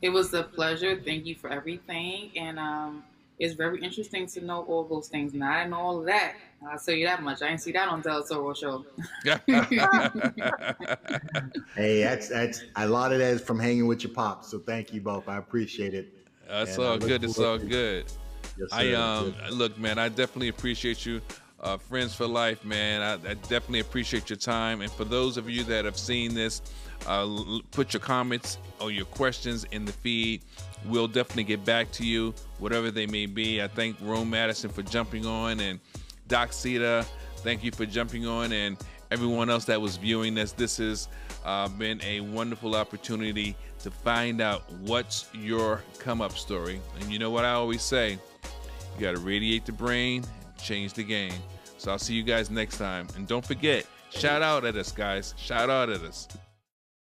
It 0.00 0.10
was 0.10 0.34
a 0.34 0.42
pleasure. 0.42 1.00
Thank 1.02 1.26
you 1.26 1.34
for 1.34 1.50
everything, 1.50 2.30
and 2.36 2.58
um, 2.58 3.02
it's 3.38 3.54
very 3.54 3.82
interesting 3.82 4.26
to 4.28 4.44
know 4.44 4.62
all 4.62 4.84
those 4.84 5.08
things. 5.08 5.34
Now 5.34 5.50
I 5.50 5.66
know 5.66 5.78
all 5.78 5.98
of 5.98 6.06
that. 6.06 6.34
I'll 6.70 6.78
tell 6.78 6.94
you 6.94 7.06
that 7.06 7.22
much. 7.22 7.42
I 7.42 7.48
didn't 7.48 7.62
see 7.62 7.72
that 7.72 7.88
on 7.88 8.00
Del 8.02 8.22
Toro 8.22 8.54
show. 8.54 8.84
hey, 11.74 12.04
that's 12.04 12.28
that's 12.28 12.62
a 12.76 12.86
lot 12.86 13.12
of 13.12 13.18
that 13.18 13.32
is 13.32 13.40
from 13.40 13.58
hanging 13.58 13.88
with 13.88 14.04
your 14.04 14.12
pops. 14.12 14.48
So 14.48 14.60
thank 14.60 14.92
you 14.92 15.00
both. 15.00 15.28
I 15.28 15.38
appreciate 15.38 15.94
it. 15.94 16.14
That's 16.48 16.78
all 16.78 16.98
good. 16.98 17.24
It's 17.24 17.38
all 17.40 17.58
good. 17.58 18.04
Yes, 18.58 18.68
I 18.70 18.92
um 18.92 19.34
look, 19.50 19.76
man. 19.78 19.98
I 19.98 20.08
definitely 20.08 20.48
appreciate 20.48 21.04
you. 21.04 21.20
Uh, 21.62 21.76
friends 21.76 22.12
for 22.12 22.26
life, 22.26 22.64
man. 22.64 23.02
I, 23.02 23.12
I, 23.12 23.34
definitely 23.34 23.80
appreciate 23.80 24.28
your 24.28 24.36
time. 24.36 24.80
And 24.80 24.90
for 24.90 25.04
those 25.04 25.36
of 25.36 25.48
you 25.48 25.62
that 25.64 25.84
have 25.84 25.96
seen 25.96 26.34
this, 26.34 26.60
uh, 27.06 27.60
put 27.70 27.92
your 27.92 28.00
comments 28.00 28.58
or 28.80 28.90
your 28.90 29.04
questions 29.04 29.64
in 29.70 29.84
the 29.84 29.92
feed. 29.92 30.42
We'll 30.86 31.06
definitely 31.06 31.44
get 31.44 31.64
back 31.64 31.92
to 31.92 32.04
you, 32.04 32.34
whatever 32.58 32.90
they 32.90 33.06
may 33.06 33.26
be. 33.26 33.62
I 33.62 33.68
thank 33.68 33.96
Rome 34.00 34.30
Madison 34.30 34.70
for 34.70 34.82
jumping 34.82 35.24
on 35.24 35.60
and 35.60 35.78
Doc 36.28 36.52
Sita, 36.52 37.06
thank 37.38 37.62
you 37.62 37.70
for 37.70 37.84
jumping 37.86 38.26
on, 38.26 38.52
and 38.52 38.76
everyone 39.10 39.50
else 39.50 39.64
that 39.66 39.80
was 39.80 39.96
viewing 39.96 40.34
this. 40.34 40.52
This 40.52 40.78
has 40.78 41.08
uh, 41.44 41.68
been 41.68 42.00
a 42.02 42.20
wonderful 42.20 42.74
opportunity 42.74 43.54
to 43.80 43.90
find 43.90 44.40
out 44.40 44.70
what's 44.80 45.26
your 45.34 45.82
come 45.98 46.20
up 46.20 46.32
story. 46.32 46.80
And 46.98 47.12
you 47.12 47.18
know 47.18 47.30
what 47.30 47.44
I 47.44 47.52
always 47.52 47.82
say 47.82 48.12
you 48.12 49.00
got 49.00 49.14
to 49.14 49.20
radiate 49.20 49.66
the 49.66 49.72
brain, 49.72 50.24
change 50.56 50.94
the 50.94 51.04
game. 51.04 51.34
So 51.82 51.90
I'll 51.90 51.98
see 51.98 52.14
you 52.14 52.22
guys 52.22 52.48
next 52.48 52.78
time. 52.78 53.08
And 53.16 53.26
don't 53.26 53.44
forget, 53.44 53.84
shout 54.10 54.40
out 54.40 54.64
at 54.64 54.76
us, 54.76 54.92
guys. 54.92 55.34
Shout 55.36 55.68
out 55.68 55.90
at 55.90 56.00
us. 56.02 56.28